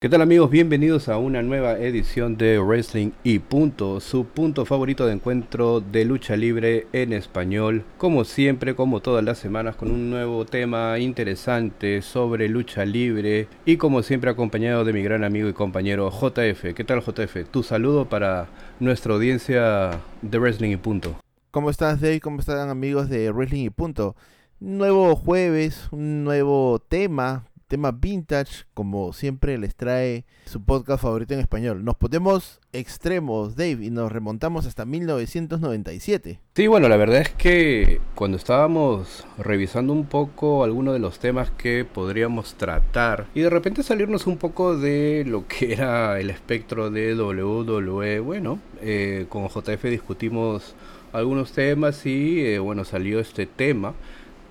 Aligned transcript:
¿Qué 0.00 0.08
tal 0.08 0.22
amigos? 0.22 0.48
Bienvenidos 0.48 1.08
a 1.08 1.18
una 1.18 1.42
nueva 1.42 1.76
edición 1.76 2.36
de 2.36 2.60
Wrestling 2.60 3.10
y 3.24 3.40
Punto, 3.40 3.98
su 3.98 4.26
punto 4.26 4.64
favorito 4.64 5.04
de 5.04 5.14
encuentro 5.14 5.80
de 5.80 6.04
lucha 6.04 6.36
libre 6.36 6.86
en 6.92 7.12
español. 7.12 7.82
Como 7.96 8.22
siempre, 8.22 8.76
como 8.76 9.00
todas 9.00 9.24
las 9.24 9.38
semanas, 9.38 9.74
con 9.74 9.90
un 9.90 10.08
nuevo 10.08 10.46
tema 10.46 11.00
interesante 11.00 12.00
sobre 12.00 12.48
lucha 12.48 12.84
libre 12.84 13.48
y 13.64 13.76
como 13.76 14.04
siempre 14.04 14.30
acompañado 14.30 14.84
de 14.84 14.92
mi 14.92 15.02
gran 15.02 15.24
amigo 15.24 15.48
y 15.48 15.52
compañero 15.52 16.12
JF. 16.12 16.74
¿Qué 16.76 16.84
tal 16.86 17.02
JF? 17.02 17.50
Tu 17.50 17.64
saludo 17.64 18.08
para 18.08 18.46
nuestra 18.78 19.14
audiencia 19.14 19.98
de 20.22 20.38
Wrestling 20.38 20.70
y 20.70 20.76
Punto. 20.76 21.18
¿Cómo 21.50 21.70
estás 21.70 22.00
Dave? 22.00 22.20
¿Cómo 22.20 22.38
están 22.38 22.68
amigos 22.68 23.08
de 23.08 23.32
Wrestling 23.32 23.64
y 23.64 23.70
Punto? 23.70 24.14
Nuevo 24.60 25.16
jueves, 25.16 25.88
un 25.90 26.22
nuevo 26.22 26.78
tema 26.88 27.48
tema 27.68 27.92
vintage, 27.92 28.64
como 28.74 29.12
siempre 29.12 29.58
les 29.58 29.76
trae 29.76 30.24
su 30.46 30.64
podcast 30.64 31.02
favorito 31.02 31.34
en 31.34 31.40
español. 31.40 31.84
Nos 31.84 31.96
ponemos 31.96 32.60
extremos, 32.72 33.56
Dave, 33.56 33.84
y 33.84 33.90
nos 33.90 34.10
remontamos 34.10 34.66
hasta 34.66 34.86
1997. 34.86 36.40
Sí, 36.54 36.66
bueno, 36.66 36.88
la 36.88 36.96
verdad 36.96 37.20
es 37.20 37.28
que 37.30 38.00
cuando 38.14 38.38
estábamos 38.38 39.26
revisando 39.36 39.92
un 39.92 40.06
poco 40.06 40.64
algunos 40.64 40.94
de 40.94 41.00
los 41.00 41.18
temas 41.18 41.50
que 41.50 41.84
podríamos 41.84 42.54
tratar 42.54 43.26
y 43.34 43.42
de 43.42 43.50
repente 43.50 43.82
salirnos 43.82 44.26
un 44.26 44.38
poco 44.38 44.76
de 44.76 45.24
lo 45.26 45.46
que 45.46 45.72
era 45.74 46.18
el 46.18 46.30
espectro 46.30 46.90
de 46.90 47.14
WWE, 47.14 48.20
bueno, 48.20 48.58
eh, 48.80 49.26
con 49.28 49.46
JF 49.48 49.84
discutimos 49.84 50.74
algunos 51.12 51.52
temas 51.52 52.04
y 52.06 52.40
eh, 52.40 52.58
bueno, 52.58 52.84
salió 52.84 53.20
este 53.20 53.46
tema 53.46 53.94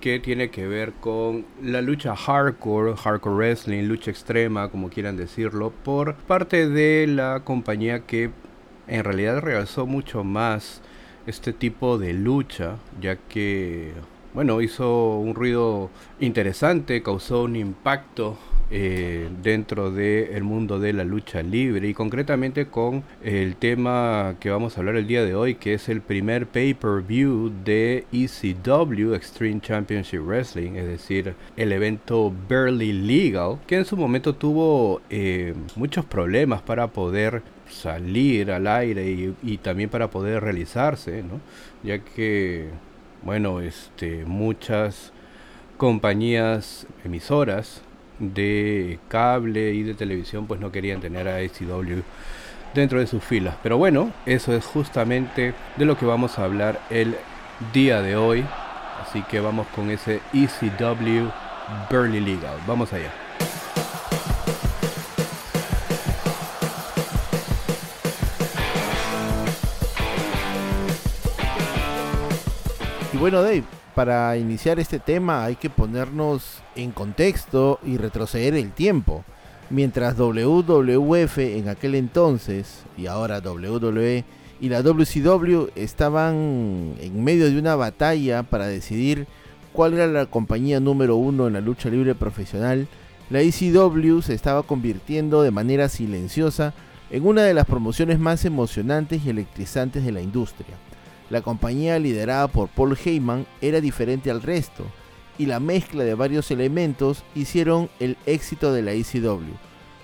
que 0.00 0.20
tiene 0.20 0.50
que 0.50 0.66
ver 0.66 0.92
con 0.92 1.44
la 1.62 1.82
lucha 1.82 2.14
hardcore, 2.14 2.96
hardcore 2.96 3.34
wrestling, 3.36 3.84
lucha 3.84 4.10
extrema, 4.10 4.68
como 4.68 4.90
quieran 4.90 5.16
decirlo, 5.16 5.70
por 5.70 6.14
parte 6.14 6.68
de 6.68 7.06
la 7.06 7.40
compañía 7.44 8.00
que 8.00 8.30
en 8.86 9.04
realidad 9.04 9.40
realzó 9.40 9.86
mucho 9.86 10.24
más 10.24 10.80
este 11.26 11.52
tipo 11.52 11.98
de 11.98 12.14
lucha, 12.14 12.76
ya 13.00 13.16
que, 13.16 13.92
bueno, 14.34 14.60
hizo 14.60 15.18
un 15.18 15.34
ruido 15.34 15.90
interesante, 16.20 17.02
causó 17.02 17.42
un 17.42 17.56
impacto 17.56 18.38
eh, 18.70 19.30
dentro 19.42 19.90
del 19.90 20.44
mundo 20.44 20.78
de 20.78 20.92
la 20.92 21.02
lucha 21.02 21.42
libre 21.42 21.88
y 21.88 21.94
concretamente 21.94 22.66
con 22.66 23.02
el 23.24 23.56
tema 23.56 24.34
que 24.40 24.50
vamos 24.50 24.76
a 24.76 24.80
hablar 24.80 24.96
el 24.96 25.06
día 25.06 25.24
de 25.24 25.34
hoy 25.34 25.54
que 25.54 25.72
es 25.72 25.88
el 25.88 26.02
primer 26.02 26.46
pay-per-view 26.46 27.50
de 27.64 28.04
ECW 28.12 29.14
Extreme 29.14 29.62
Championship 29.62 30.20
Wrestling 30.20 30.72
es 30.72 30.86
decir 30.86 31.34
el 31.56 31.72
evento 31.72 32.30
Barely 32.46 32.92
Legal 32.92 33.58
que 33.66 33.76
en 33.76 33.86
su 33.86 33.96
momento 33.96 34.34
tuvo 34.34 35.00
eh, 35.08 35.54
muchos 35.74 36.04
problemas 36.04 36.60
para 36.60 36.88
poder 36.88 37.40
salir 37.70 38.50
al 38.50 38.66
aire 38.66 39.10
y, 39.10 39.34
y 39.42 39.56
también 39.56 39.88
para 39.88 40.10
poder 40.10 40.42
realizarse 40.42 41.22
¿no? 41.22 41.40
ya 41.82 42.00
que 42.00 42.68
bueno 43.22 43.62
este 43.62 44.26
muchas 44.26 45.14
compañías 45.78 46.86
emisoras 47.02 47.82
de 48.18 48.98
cable 49.08 49.72
y 49.72 49.82
de 49.82 49.94
televisión 49.94 50.46
pues 50.46 50.60
no 50.60 50.72
querían 50.72 51.00
tener 51.00 51.28
a 51.28 51.40
ECW 51.40 52.02
dentro 52.74 53.00
de 53.00 53.06
sus 53.06 53.22
filas. 53.22 53.56
Pero 53.62 53.78
bueno, 53.78 54.12
eso 54.26 54.54
es 54.54 54.64
justamente 54.64 55.54
de 55.76 55.84
lo 55.84 55.96
que 55.96 56.06
vamos 56.06 56.38
a 56.38 56.44
hablar 56.44 56.80
el 56.90 57.16
día 57.72 58.02
de 58.02 58.16
hoy. 58.16 58.44
Así 59.02 59.22
que 59.22 59.40
vamos 59.40 59.66
con 59.68 59.90
ese 59.90 60.20
ECW 60.32 61.30
Burley 61.90 62.20
Legal. 62.20 62.56
Vamos 62.66 62.92
allá. 62.92 63.27
Bueno, 73.20 73.42
Dave, 73.42 73.64
para 73.96 74.36
iniciar 74.36 74.78
este 74.78 75.00
tema 75.00 75.44
hay 75.44 75.56
que 75.56 75.70
ponernos 75.70 76.60
en 76.76 76.92
contexto 76.92 77.80
y 77.84 77.96
retroceder 77.96 78.54
el 78.54 78.70
tiempo. 78.70 79.24
Mientras 79.70 80.16
WWF 80.16 81.38
en 81.38 81.68
aquel 81.68 81.96
entonces 81.96 82.84
y 82.96 83.06
ahora 83.06 83.40
WWE 83.40 84.24
y 84.60 84.68
la 84.68 84.82
WCW 84.82 85.70
estaban 85.74 86.94
en 87.00 87.24
medio 87.24 87.50
de 87.50 87.58
una 87.58 87.74
batalla 87.74 88.44
para 88.44 88.68
decidir 88.68 89.26
cuál 89.72 89.94
era 89.94 90.06
la 90.06 90.26
compañía 90.26 90.78
número 90.78 91.16
uno 91.16 91.48
en 91.48 91.54
la 91.54 91.60
lucha 91.60 91.90
libre 91.90 92.14
profesional, 92.14 92.86
la 93.30 93.40
ECW 93.40 94.20
se 94.20 94.34
estaba 94.34 94.62
convirtiendo 94.62 95.42
de 95.42 95.50
manera 95.50 95.88
silenciosa 95.88 96.72
en 97.10 97.26
una 97.26 97.42
de 97.42 97.54
las 97.54 97.66
promociones 97.66 98.20
más 98.20 98.44
emocionantes 98.44 99.26
y 99.26 99.30
electrizantes 99.30 100.04
de 100.04 100.12
la 100.12 100.22
industria. 100.22 100.76
La 101.30 101.42
compañía 101.42 101.98
liderada 101.98 102.48
por 102.48 102.68
Paul 102.68 102.96
Heyman 102.96 103.46
era 103.60 103.80
diferente 103.80 104.30
al 104.30 104.42
resto, 104.42 104.84
y 105.36 105.46
la 105.46 105.60
mezcla 105.60 106.04
de 106.04 106.14
varios 106.14 106.50
elementos 106.50 107.22
hicieron 107.34 107.90
el 108.00 108.16
éxito 108.26 108.72
de 108.72 108.82
la 108.82 108.92
ECW. 108.92 109.54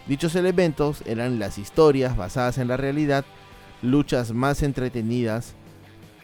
Dichos 0.06 0.34
elementos 0.36 1.02
eran 1.06 1.38
las 1.38 1.58
historias 1.58 2.16
basadas 2.16 2.58
en 2.58 2.68
la 2.68 2.76
realidad, 2.76 3.24
luchas 3.82 4.32
más 4.32 4.62
entretenidas, 4.62 5.54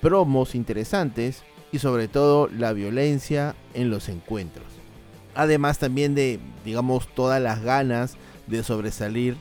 promos 0.01 0.55
interesantes 0.55 1.43
y 1.73 1.79
sobre 1.79 2.09
todo 2.09 2.49
la 2.49 2.73
violencia 2.73 3.55
en 3.75 3.91
los 3.91 4.09
encuentros. 4.09 4.67
Además 5.35 5.79
también 5.79 6.15
de, 6.15 6.41
digamos, 6.65 7.09
todas 7.15 7.41
las 7.41 7.63
ganas 7.63 8.17
de 8.47 8.63
sobresalir 8.63 9.37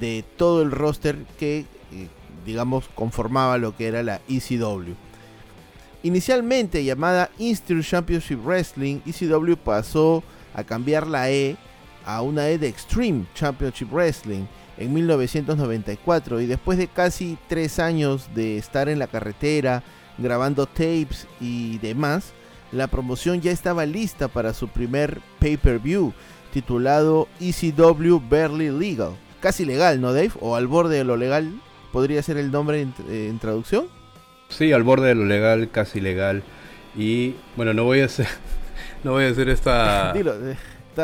de 0.00 0.24
todo 0.36 0.62
el 0.62 0.70
roster 0.70 1.16
que 1.38 1.64
digamos, 2.48 2.88
conformaba 2.94 3.58
lo 3.58 3.76
que 3.76 3.88
era 3.88 4.02
la 4.02 4.22
ECW. 4.26 4.94
Inicialmente 6.02 6.82
llamada 6.82 7.30
Institute 7.38 7.86
Championship 7.86 8.38
Wrestling, 8.42 9.00
ECW 9.04 9.56
pasó 9.56 10.22
a 10.54 10.64
cambiar 10.64 11.06
la 11.06 11.30
E 11.30 11.56
a 12.06 12.22
una 12.22 12.48
E 12.48 12.56
de 12.56 12.68
Extreme 12.68 13.26
Championship 13.34 13.92
Wrestling 13.92 14.46
en 14.78 14.94
1994 14.94 16.40
y 16.40 16.46
después 16.46 16.78
de 16.78 16.88
casi 16.88 17.36
tres 17.48 17.78
años 17.78 18.30
de 18.34 18.56
estar 18.56 18.88
en 18.88 18.98
la 18.98 19.08
carretera 19.08 19.82
grabando 20.16 20.64
tapes 20.64 21.26
y 21.42 21.76
demás, 21.78 22.32
la 22.72 22.86
promoción 22.86 23.42
ya 23.42 23.50
estaba 23.50 23.84
lista 23.84 24.28
para 24.28 24.54
su 24.54 24.68
primer 24.68 25.20
pay-per-view 25.38 26.14
titulado 26.50 27.28
ECW 27.40 28.20
Barely 28.20 28.70
Legal. 28.70 29.16
Casi 29.40 29.66
legal, 29.66 30.00
¿no 30.00 30.14
Dave? 30.14 30.32
O 30.40 30.56
al 30.56 30.66
borde 30.66 30.96
de 30.96 31.04
lo 31.04 31.16
legal 31.16 31.60
podría 31.92 32.22
ser 32.22 32.36
el 32.36 32.50
nombre 32.50 32.86
en, 33.08 33.38
traducción. 33.38 33.86
Sí, 34.48 34.72
al 34.72 34.82
borde 34.82 35.08
de 35.08 35.14
lo 35.14 35.24
legal, 35.24 35.70
casi 35.70 36.00
legal. 36.00 36.42
Y 36.96 37.34
bueno, 37.56 37.74
no 37.74 37.84
voy 37.84 38.00
a 38.00 38.06
hacer, 38.06 38.26
no 39.04 39.12
voy 39.12 39.24
a 39.24 39.28
hacer 39.28 39.48
esta. 39.48 40.12
Dilo, 40.14 40.34
eh, 40.34 40.56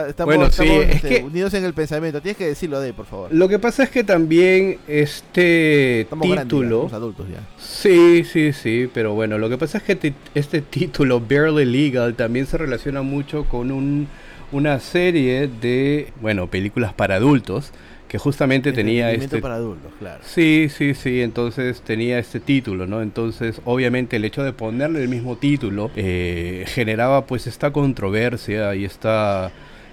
estamos, 0.09 0.34
bueno, 0.37 0.50
sí, 0.50 0.67
este, 0.67 1.23
unidos 1.23 1.55
en 1.55 1.65
el 1.65 1.75
pensamiento. 1.75 2.21
Tienes 2.21 2.37
que 2.37 2.47
decirlo 2.47 2.81
de, 2.81 2.93
por 2.93 3.06
favor. 3.06 3.33
Lo 3.33 3.49
que 3.49 3.59
pasa 3.59 3.84
es 3.84 3.91
que 3.91 4.05
también 4.05 4.78
este 4.89 6.06
título. 6.21 6.89
adultos 6.93 7.28
ya. 7.28 7.41
Sí, 7.59 8.25
sí, 8.25 8.53
sí, 8.53 8.91
pero 8.93 9.15
bueno, 9.15 9.39
lo 9.39 9.49
que 9.49 9.59
pasa 9.59 9.78
es 9.78 9.84
que 9.84 10.15
este 10.34 10.61
título, 10.62 11.21
Barely 11.21 11.65
Legal, 11.65 12.15
también 12.15 12.47
se 12.47 12.59
relaciona 12.59 13.03
mucho 13.03 13.44
con 13.44 13.71
un, 13.71 14.09
una 14.53 14.81
serie 14.81 15.49
de, 15.49 16.12
bueno, 16.21 16.49
películas 16.49 16.93
para 16.93 17.17
adultos 17.17 17.73
que 18.15 18.19
justamente 18.19 18.73
tenía 18.73 19.11
este 19.11 19.41
para 19.41 19.57
adultos, 19.57 19.91
claro. 19.99 20.23
Sí, 20.25 20.69
sí, 20.71 20.95
sí, 20.95 21.21
entonces 21.21 21.81
tenía 21.81 22.21
este 22.21 22.39
título, 22.39 22.87
¿no? 22.87 23.03
Entonces, 23.03 23.61
obviamente 23.65 24.15
el 24.15 24.25
hecho 24.25 24.45
de 24.45 24.53
ponerle 24.53 25.03
el 25.03 25.09
mismo 25.09 25.37
título 25.37 25.91
eh, 25.97 26.65
generaba 26.69 27.27
pues 27.27 27.49
esta 27.49 27.73
controversia 27.73 28.73
y 28.77 28.85
esta 28.85 29.51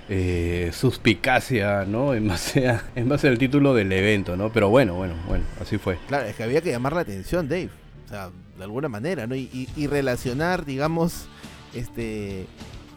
eh, 0.07 0.69
suspicacia, 0.71 1.83
¿no? 1.85 2.13
En 2.21 2.27
base, 2.27 2.69
a, 2.69 2.83
en 2.95 3.09
base 3.09 3.27
al 3.27 3.39
título 3.39 3.73
del 3.73 3.91
evento, 3.91 4.37
¿no? 4.37 4.51
Pero 4.53 4.69
bueno, 4.69 4.93
bueno, 4.93 5.15
bueno, 5.27 5.43
así 5.59 5.79
fue. 5.79 5.97
Claro, 6.07 6.27
es 6.27 6.35
que 6.35 6.43
había 6.43 6.61
que 6.61 6.69
llamar 6.69 6.93
la 6.93 7.01
atención, 7.01 7.49
Dave. 7.49 7.71
O 8.05 8.09
sea, 8.09 8.29
de 8.55 8.63
alguna 8.63 8.87
manera, 8.87 9.25
¿no? 9.25 9.33
Y, 9.33 9.67
y 9.75 9.87
relacionar, 9.87 10.63
digamos, 10.63 11.25
este 11.73 12.45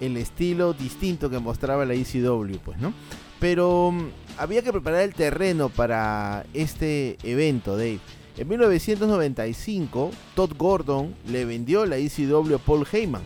el 0.00 0.19
estilo 0.19 0.75
distinto 0.75 1.31
que 1.31 1.38
mostraba 1.38 1.87
la 1.87 1.94
ECW, 1.94 2.58
pues, 2.62 2.78
¿no? 2.78 2.93
Pero 3.40 3.90
mm, 3.90 4.08
había 4.38 4.62
que 4.62 4.72
preparar 4.72 5.02
el 5.02 5.14
terreno 5.14 5.69
para 5.69 6.44
este 6.54 7.19
evento, 7.22 7.76
Dave. 7.76 8.00
En 8.36 8.48
1995, 8.48 10.10
Todd 10.34 10.52
Gordon 10.56 11.14
le 11.28 11.44
vendió 11.44 11.86
la 11.86 11.96
ECW 11.96 12.56
a 12.56 12.58
Paul 12.58 12.86
Heyman. 12.90 13.22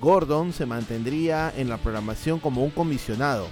Gordon 0.00 0.52
se 0.52 0.66
mantendría 0.66 1.52
en 1.56 1.70
la 1.70 1.78
programación 1.78 2.38
como 2.38 2.62
un 2.62 2.70
comisionado. 2.70 3.48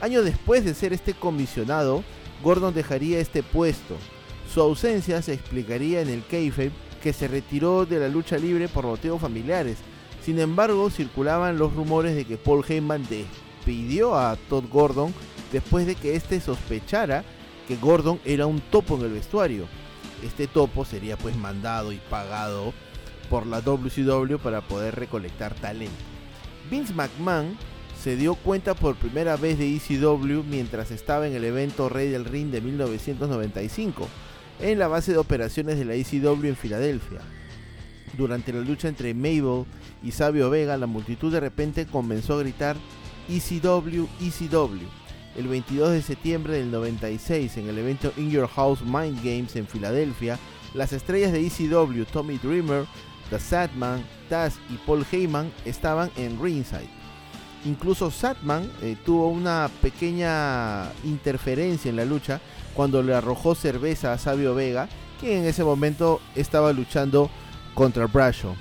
Años 0.00 0.24
después 0.24 0.64
de 0.64 0.74
ser 0.74 0.92
este 0.92 1.14
comisionado, 1.14 2.04
Gordon 2.42 2.74
dejaría 2.74 3.20
este 3.20 3.42
puesto. 3.42 3.96
Su 4.52 4.60
ausencia 4.60 5.22
se 5.22 5.32
explicaría 5.32 6.02
en 6.02 6.08
el 6.08 6.24
kayfabe 6.26 6.72
que 7.02 7.12
se 7.12 7.26
retiró 7.26 7.86
de 7.86 7.98
la 7.98 8.08
lucha 8.08 8.36
libre 8.36 8.68
por 8.68 8.84
motivos 8.84 9.20
familiares. 9.20 9.78
Sin 10.22 10.38
embargo, 10.38 10.90
circulaban 10.90 11.58
los 11.58 11.74
rumores 11.74 12.14
de 12.14 12.26
que 12.26 12.36
Paul 12.36 12.64
Heyman 12.68 13.06
despidió 13.68 14.16
a 14.16 14.36
Todd 14.48 14.64
Gordon 14.72 15.12
después 15.52 15.86
de 15.86 15.94
que 15.94 16.16
éste 16.16 16.40
sospechara 16.40 17.22
que 17.66 17.76
Gordon 17.76 18.18
era 18.24 18.46
un 18.46 18.60
topo 18.60 18.96
en 18.96 19.02
el 19.02 19.12
vestuario. 19.12 19.66
Este 20.24 20.46
topo 20.46 20.86
sería 20.86 21.18
pues 21.18 21.36
mandado 21.36 21.92
y 21.92 22.00
pagado 22.08 22.72
por 23.28 23.46
la 23.46 23.60
WCW 23.60 24.38
para 24.38 24.62
poder 24.62 24.94
recolectar 24.94 25.54
talento. 25.54 25.94
Vince 26.70 26.94
McMahon 26.94 27.58
se 28.02 28.16
dio 28.16 28.36
cuenta 28.36 28.72
por 28.72 28.96
primera 28.96 29.36
vez 29.36 29.58
de 29.58 29.76
ECW 29.76 30.44
mientras 30.48 30.90
estaba 30.90 31.26
en 31.28 31.34
el 31.34 31.44
evento 31.44 31.90
Rey 31.90 32.08
del 32.08 32.24
Ring 32.24 32.50
de 32.50 32.62
1995, 32.62 34.08
en 34.60 34.78
la 34.78 34.88
base 34.88 35.12
de 35.12 35.18
operaciones 35.18 35.78
de 35.78 35.84
la 35.84 35.94
ECW 35.94 36.46
en 36.46 36.56
Filadelfia. 36.56 37.20
Durante 38.16 38.50
la 38.52 38.60
lucha 38.60 38.88
entre 38.88 39.12
Mabel 39.12 39.66
y 40.02 40.12
Sabio 40.12 40.48
Vega, 40.48 40.78
la 40.78 40.86
multitud 40.86 41.30
de 41.30 41.40
repente 41.40 41.86
comenzó 41.86 42.34
a 42.34 42.40
gritar 42.40 42.76
ECW, 43.28 44.06
ECW. 44.20 44.86
El 45.36 45.48
22 45.48 45.92
de 45.92 46.02
septiembre 46.02 46.54
del 46.54 46.70
96, 46.70 47.58
en 47.58 47.68
el 47.68 47.78
evento 47.78 48.12
In 48.16 48.30
Your 48.30 48.48
House 48.48 48.82
Mind 48.82 49.18
Games 49.22 49.54
en 49.56 49.66
Filadelfia, 49.66 50.38
las 50.74 50.92
estrellas 50.92 51.32
de 51.32 51.46
ECW, 51.46 52.04
Tommy 52.10 52.38
Dreamer, 52.38 52.86
The 53.30 53.38
Sadman, 53.38 54.02
Taz 54.28 54.58
y 54.70 54.76
Paul 54.78 55.06
Heyman 55.10 55.52
estaban 55.64 56.10
en 56.16 56.42
ringside. 56.42 56.88
Incluso 57.64 58.10
Satman 58.10 58.70
eh, 58.82 58.96
tuvo 59.04 59.28
una 59.28 59.68
pequeña 59.82 60.90
interferencia 61.04 61.88
en 61.88 61.96
la 61.96 62.04
lucha 62.04 62.40
cuando 62.74 63.02
le 63.02 63.14
arrojó 63.14 63.54
cerveza 63.54 64.12
a 64.12 64.18
Sabio 64.18 64.54
Vega, 64.54 64.88
que 65.20 65.38
en 65.38 65.44
ese 65.44 65.64
momento 65.64 66.20
estaba 66.34 66.72
luchando 66.72 67.30
contra 67.74 68.06
Brasho. 68.06 68.54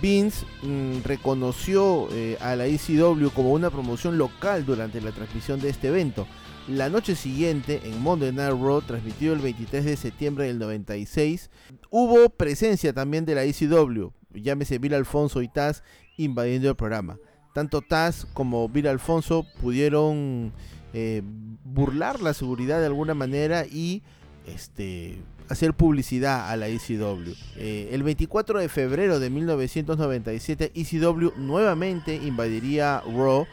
Vince 0.00 0.46
mm, 0.62 1.02
reconoció 1.04 2.08
eh, 2.12 2.36
a 2.40 2.56
la 2.56 2.66
ECW 2.66 3.28
como 3.34 3.52
una 3.52 3.70
promoción 3.70 4.18
local 4.18 4.64
durante 4.64 5.00
la 5.00 5.12
transmisión 5.12 5.60
de 5.60 5.70
este 5.70 5.88
evento. 5.88 6.26
La 6.68 6.88
noche 6.88 7.14
siguiente, 7.14 7.80
en 7.84 8.02
Monday 8.02 8.32
Night 8.32 8.60
Raw, 8.60 8.82
transmitido 8.82 9.34
el 9.34 9.40
23 9.40 9.84
de 9.84 9.96
septiembre 9.96 10.46
del 10.46 10.58
96, 10.58 11.50
hubo 11.90 12.28
presencia 12.30 12.92
también 12.92 13.24
de 13.24 13.36
la 13.36 13.44
ECW, 13.44 14.10
llámese 14.34 14.78
Bill 14.78 14.94
Alfonso 14.94 15.42
y 15.42 15.48
Taz, 15.48 15.84
invadiendo 16.16 16.68
el 16.68 16.74
programa. 16.76 17.18
Tanto 17.54 17.82
Taz 17.82 18.26
como 18.32 18.68
Bill 18.68 18.88
Alfonso 18.88 19.46
pudieron 19.60 20.52
eh, 20.92 21.22
burlar 21.64 22.20
la 22.20 22.34
seguridad 22.34 22.80
de 22.80 22.86
alguna 22.86 23.14
manera 23.14 23.64
y 23.64 24.02
este, 24.46 25.18
hacer 25.48 25.74
publicidad 25.74 26.50
a 26.50 26.56
la 26.56 26.68
ECW. 26.68 27.32
Eh, 27.56 27.90
el 27.92 28.02
24 28.02 28.60
de 28.60 28.68
febrero 28.68 29.20
de 29.20 29.30
1997, 29.30 30.72
ECW 30.74 31.32
nuevamente 31.36 32.14
invadiría 32.14 33.02
Raw 33.06 33.46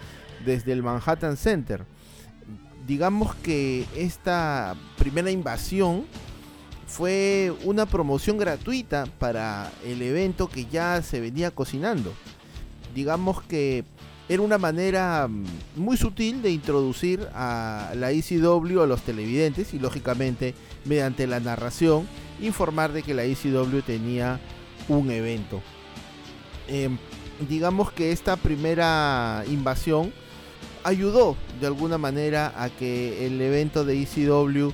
desde 0.45 0.71
el 0.71 0.83
Manhattan 0.83 1.37
Center 1.37 1.85
digamos 2.87 3.35
que 3.35 3.85
esta 3.95 4.75
primera 4.97 5.31
invasión 5.31 6.05
fue 6.87 7.53
una 7.63 7.85
promoción 7.85 8.37
gratuita 8.37 9.05
para 9.19 9.71
el 9.85 10.01
evento 10.01 10.47
que 10.47 10.65
ya 10.65 11.01
se 11.01 11.19
venía 11.19 11.51
cocinando. 11.51 12.13
Digamos 12.93 13.41
que 13.43 13.83
era 14.29 14.41
una 14.41 14.57
manera 14.57 15.27
mm, 15.27 15.45
muy 15.75 15.97
sutil 15.97 16.41
de 16.41 16.51
introducir 16.51 17.27
a 17.33 17.93
la 17.95 18.11
ECW 18.11 18.81
a 18.81 18.87
los 18.87 19.01
televidentes 19.01 19.73
y 19.73 19.79
lógicamente 19.79 20.53
mediante 20.85 21.27
la 21.27 21.39
narración 21.39 22.07
informar 22.41 22.91
de 22.91 23.03
que 23.03 23.13
la 23.13 23.23
ECW 23.23 23.81
tenía 23.85 24.39
un 24.87 25.11
evento. 25.11 25.61
Em, 26.67 26.97
digamos 27.47 27.91
que 27.91 28.11
esta 28.11 28.35
primera 28.35 29.43
invasión 29.47 30.13
ayudó 30.83 31.35
de 31.59 31.67
alguna 31.67 31.97
manera 31.97 32.53
a 32.57 32.69
que 32.69 33.25
el 33.25 33.41
evento 33.41 33.85
de 33.85 34.01
ECW 34.01 34.71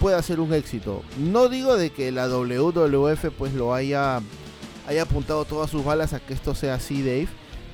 pueda 0.00 0.22
ser 0.22 0.40
un 0.40 0.52
éxito. 0.54 1.02
No 1.18 1.48
digo 1.48 1.76
de 1.76 1.90
que 1.90 2.10
la 2.12 2.28
WWF 2.28 3.26
pues 3.36 3.52
lo 3.52 3.74
haya, 3.74 4.20
haya 4.86 5.02
apuntado 5.02 5.44
todas 5.44 5.70
sus 5.70 5.84
balas 5.84 6.12
a 6.12 6.20
que 6.20 6.34
esto 6.34 6.54
sea 6.54 6.74
así, 6.74 7.02
Dave, 7.02 7.28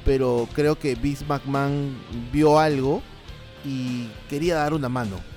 pero 0.04 0.48
creo 0.54 0.78
que 0.78 0.94
Vince 0.94 1.24
McMahon 1.26 1.96
vio 2.32 2.58
algo 2.58 3.02
y 3.64 4.08
quería 4.28 4.56
dar 4.56 4.74
una 4.74 4.88
mano. 4.88 5.35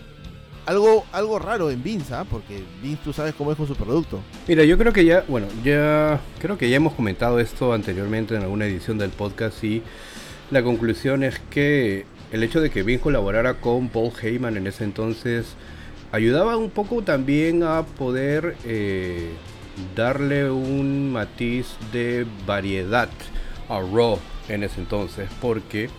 Algo, 0.70 1.04
algo 1.14 1.40
raro 1.40 1.72
en 1.72 1.82
Vince, 1.82 2.14
¿ah? 2.14 2.28
porque 2.30 2.64
Vince 2.84 3.02
tú 3.04 3.12
sabes 3.12 3.34
cómo 3.34 3.52
es 3.52 3.58
con 3.58 3.66
su 3.66 3.76
producto. 3.76 4.20
Mira, 4.48 4.64
yo 4.64 4.78
creo 4.78 4.94
que 4.94 5.04
ya, 5.04 5.26
bueno, 5.28 5.48
ya 5.64 6.22
creo 6.40 6.60
que 6.60 6.70
ya 6.70 6.76
hemos 6.76 6.94
comentado 6.94 7.40
esto 7.40 7.74
anteriormente 7.74 8.36
en 8.36 8.44
alguna 8.44 8.68
edición 8.68 9.00
del 9.00 9.10
podcast 9.10 9.64
y 9.64 9.82
la 10.52 10.62
conclusión 10.62 11.24
es 11.24 11.40
que 11.50 12.06
el 12.32 12.44
hecho 12.44 12.62
de 12.62 12.70
que 12.70 12.84
Vince 12.84 13.02
colaborara 13.02 13.56
con 13.56 13.90
Paul 13.90 14.12
Heyman 14.22 14.58
en 14.58 14.68
ese 14.68 14.84
entonces 14.84 15.56
ayudaba 16.12 16.56
un 16.56 16.70
poco 16.70 17.02
también 17.02 17.64
a 17.64 17.82
poder 17.82 18.56
eh, 18.64 19.32
darle 19.96 20.52
un 20.52 21.12
matiz 21.12 21.66
de 21.92 22.28
variedad 22.46 23.10
a 23.70 23.80
Raw 23.80 24.20
en 24.48 24.64
ese 24.64 24.82
entonces, 24.82 25.32
porque 25.42 25.90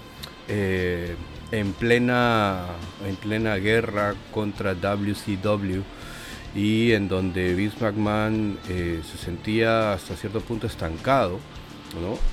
eh, 0.46 1.16
en 1.52 1.72
plena 1.72 2.66
en 3.06 3.16
plena 3.16 3.56
guerra 3.56 4.14
contra 4.32 4.74
WCW 4.74 5.82
y 6.54 6.92
en 6.92 7.08
donde 7.08 7.54
Vince 7.54 7.76
McMahon 7.80 8.58
eh, 8.68 9.00
se 9.10 9.18
sentía 9.18 9.92
hasta 9.92 10.16
cierto 10.16 10.40
punto 10.40 10.66
estancado, 10.66 11.38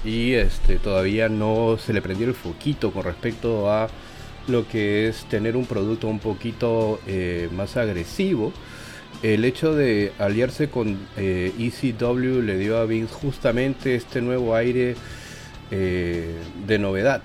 y 0.06 0.34
este, 0.34 0.78
todavía 0.78 1.30
no 1.30 1.78
se 1.80 1.94
le 1.94 2.02
prendió 2.02 2.28
el 2.28 2.36
foquito 2.36 2.92
con 2.92 3.04
respecto 3.04 3.72
a 3.72 3.90
lo 4.48 4.68
que 4.68 5.08
es 5.08 5.26
tener 5.26 5.58
un 5.58 5.66
producto 5.66 6.08
un 6.08 6.20
poquito 6.20 7.00
eh, 7.08 7.50
más 7.52 7.76
agresivo. 7.76 8.54
El 9.24 9.46
hecho 9.46 9.74
de 9.74 10.14
aliarse 10.20 10.70
con 10.70 11.00
ECW 11.18 12.40
eh, 12.40 12.44
le 12.44 12.58
dio 12.60 12.78
a 12.78 12.86
Vince 12.86 13.14
justamente 13.14 13.96
este 13.96 14.22
nuevo 14.22 14.56
aire 14.56 14.96
de 15.70 16.80
novedad 16.80 17.24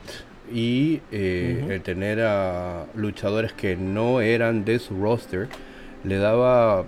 y 0.53 1.01
el 1.11 1.81
tener 1.83 2.21
a 2.21 2.87
luchadores 2.95 3.53
que 3.53 3.77
no 3.77 4.21
eran 4.21 4.65
de 4.65 4.79
su 4.79 4.95
roster 5.01 5.49
le 6.05 6.17
daba 6.19 6.85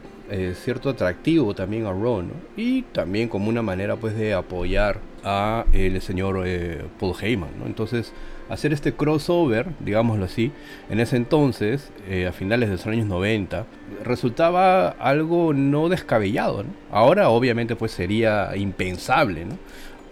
cierto 0.54 0.90
atractivo 0.90 1.54
también 1.54 1.86
a 1.86 1.92
Raw 1.92 2.24
y 2.56 2.82
también 2.82 3.28
como 3.28 3.48
una 3.48 3.62
manera 3.62 3.96
pues 3.96 4.16
de 4.16 4.34
apoyar 4.34 5.00
a 5.24 5.64
el 5.72 6.00
señor 6.02 6.42
eh, 6.46 6.82
Paul 7.00 7.14
Heyman. 7.20 7.50
Entonces, 7.66 8.12
hacer 8.48 8.72
este 8.72 8.92
crossover, 8.92 9.66
digámoslo 9.80 10.26
así, 10.26 10.52
en 10.90 11.00
ese 11.00 11.16
entonces, 11.16 11.90
eh, 12.08 12.26
a 12.26 12.32
finales 12.32 12.68
de 12.68 12.76
los 12.76 12.86
años 12.86 13.06
90, 13.06 13.66
resultaba 14.04 14.90
algo 14.90 15.54
no 15.54 15.88
descabellado. 15.88 16.64
Ahora, 16.90 17.30
obviamente, 17.30 17.74
pues 17.74 17.92
sería 17.92 18.54
impensable, 18.56 19.46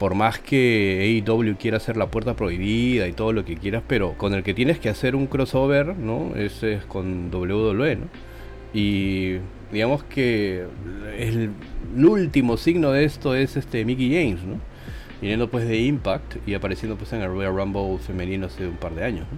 por 0.02 0.16
más 0.16 0.40
que 0.40 1.22
AEW 1.24 1.54
quiera 1.56 1.76
hacer 1.76 1.96
la 1.96 2.08
puerta 2.08 2.34
prohibida 2.34 3.06
y 3.06 3.12
todo 3.12 3.32
lo 3.32 3.44
que 3.44 3.54
quieras, 3.56 3.84
pero 3.86 4.14
con 4.14 4.34
el 4.34 4.42
que 4.42 4.52
tienes 4.52 4.80
que 4.80 4.88
hacer 4.88 5.14
un 5.14 5.28
crossover, 5.28 5.96
¿no? 5.96 6.34
Ese 6.34 6.72
es 6.72 6.84
con 6.84 7.32
WWE, 7.32 7.94
¿no? 7.94 8.06
Y 8.74 9.36
digamos 9.70 10.02
que 10.02 10.66
el, 11.16 11.50
el, 11.94 12.04
último 12.04 12.56
signo 12.56 12.90
de 12.90 13.04
esto 13.04 13.36
es 13.36 13.56
este 13.56 13.84
Mickey 13.84 14.12
James, 14.12 14.42
¿no? 14.42 14.58
viniendo 15.20 15.48
pues 15.48 15.68
de 15.68 15.78
Impact 15.78 16.48
y 16.48 16.54
apareciendo 16.54 16.96
pues 16.96 17.12
en 17.12 17.20
el 17.20 17.28
Royal 17.28 17.54
Rumble 17.54 17.98
femenino 18.04 18.46
hace 18.46 18.66
un 18.66 18.78
par 18.78 18.96
de 18.96 19.04
años. 19.04 19.28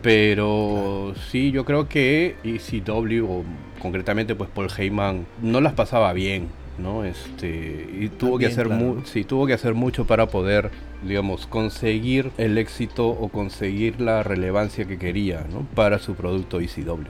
Pero 0.00 1.12
sí, 1.30 1.50
yo 1.50 1.66
creo 1.66 1.90
que 1.90 2.36
ECW, 2.42 3.26
o 3.30 3.44
concretamente 3.82 4.34
pues 4.34 4.48
Paul 4.48 4.70
Heyman, 4.74 5.26
no 5.42 5.60
las 5.60 5.74
pasaba 5.74 6.14
bien, 6.14 6.48
¿no? 6.82 7.04
Este, 7.04 7.88
y 7.98 8.08
tuvo 8.08 8.38
que 8.38 8.46
hacer 8.46 8.68
sí, 9.04 9.24
tuvo 9.24 9.46
que 9.46 9.52
hacer 9.52 9.74
mucho 9.74 10.06
para 10.06 10.26
poder, 10.26 10.70
digamos, 11.04 11.46
conseguir 11.46 12.30
el 12.38 12.58
éxito 12.58 13.08
o 13.08 13.28
conseguir 13.28 14.00
la 14.00 14.22
relevancia 14.22 14.86
que 14.86 14.98
quería, 14.98 15.46
¿no? 15.52 15.66
Para 15.74 15.98
su 15.98 16.14
producto 16.14 16.60
ECW. 16.60 17.04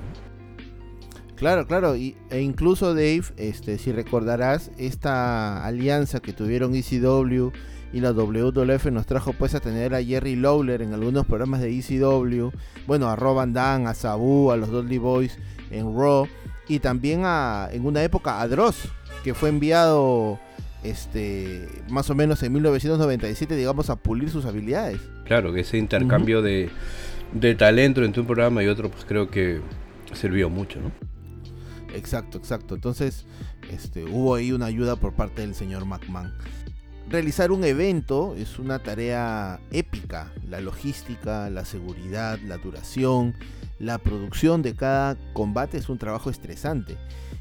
Claro, 1.36 1.66
claro, 1.66 1.96
y, 1.96 2.16
e 2.28 2.42
incluso 2.42 2.94
Dave, 2.94 3.22
este, 3.38 3.78
si 3.78 3.92
recordarás 3.92 4.70
esta 4.76 5.64
alianza 5.64 6.20
que 6.20 6.34
tuvieron 6.34 6.74
ECW 6.74 7.50
y 7.92 8.00
la 8.00 8.12
WWF 8.12 8.86
nos 8.86 9.06
trajo 9.06 9.32
pues 9.32 9.54
a 9.54 9.60
tener 9.60 9.94
a 9.94 10.02
Jerry 10.02 10.36
Lawler 10.36 10.82
en 10.82 10.92
algunos 10.92 11.24
programas 11.24 11.62
de 11.62 11.76
ECW, 11.76 12.50
bueno, 12.86 13.08
a 13.08 13.16
Rob 13.16 13.36
Van 13.36 13.86
a 13.86 13.94
Sabu, 13.94 14.50
a 14.50 14.58
los 14.58 14.70
Dudley 14.70 14.98
Boys 14.98 15.38
en 15.70 15.96
Raw 15.96 16.28
y 16.68 16.78
también 16.78 17.22
a, 17.24 17.68
en 17.72 17.84
una 17.84 18.02
época 18.04 18.40
a 18.40 18.46
Dross, 18.46 18.88
que 19.22 19.34
fue 19.34 19.48
enviado 19.48 20.38
este 20.82 21.68
más 21.90 22.08
o 22.10 22.14
menos 22.14 22.42
en 22.42 22.52
1997, 22.52 23.54
digamos, 23.56 23.90
a 23.90 23.96
pulir 23.96 24.30
sus 24.30 24.44
habilidades. 24.46 25.00
Claro, 25.24 25.52
que 25.52 25.60
ese 25.60 25.78
intercambio 25.78 26.42
de, 26.42 26.70
de 27.32 27.54
talento 27.54 28.02
entre 28.02 28.20
un 28.20 28.26
programa 28.26 28.62
y 28.62 28.66
otro, 28.66 28.90
pues 28.90 29.04
creo 29.04 29.30
que 29.30 29.60
sirvió 30.14 30.50
mucho, 30.50 30.80
¿no? 30.80 30.90
Exacto, 31.94 32.38
exacto. 32.38 32.74
Entonces, 32.74 33.26
este, 33.70 34.04
hubo 34.04 34.34
ahí 34.34 34.52
una 34.52 34.66
ayuda 34.66 34.96
por 34.96 35.14
parte 35.14 35.42
del 35.42 35.54
señor 35.54 35.84
McMahon. 35.84 36.32
Realizar 37.08 37.50
un 37.50 37.64
evento 37.64 38.34
es 38.36 38.58
una 38.58 38.78
tarea 38.78 39.60
épica. 39.72 40.32
La 40.48 40.60
logística, 40.60 41.50
la 41.50 41.64
seguridad, 41.64 42.38
la 42.46 42.58
duración, 42.58 43.34
la 43.80 43.98
producción 43.98 44.62
de 44.62 44.74
cada 44.76 45.16
combate 45.32 45.78
es 45.78 45.88
un 45.88 45.98
trabajo 45.98 46.30
estresante. 46.30 46.96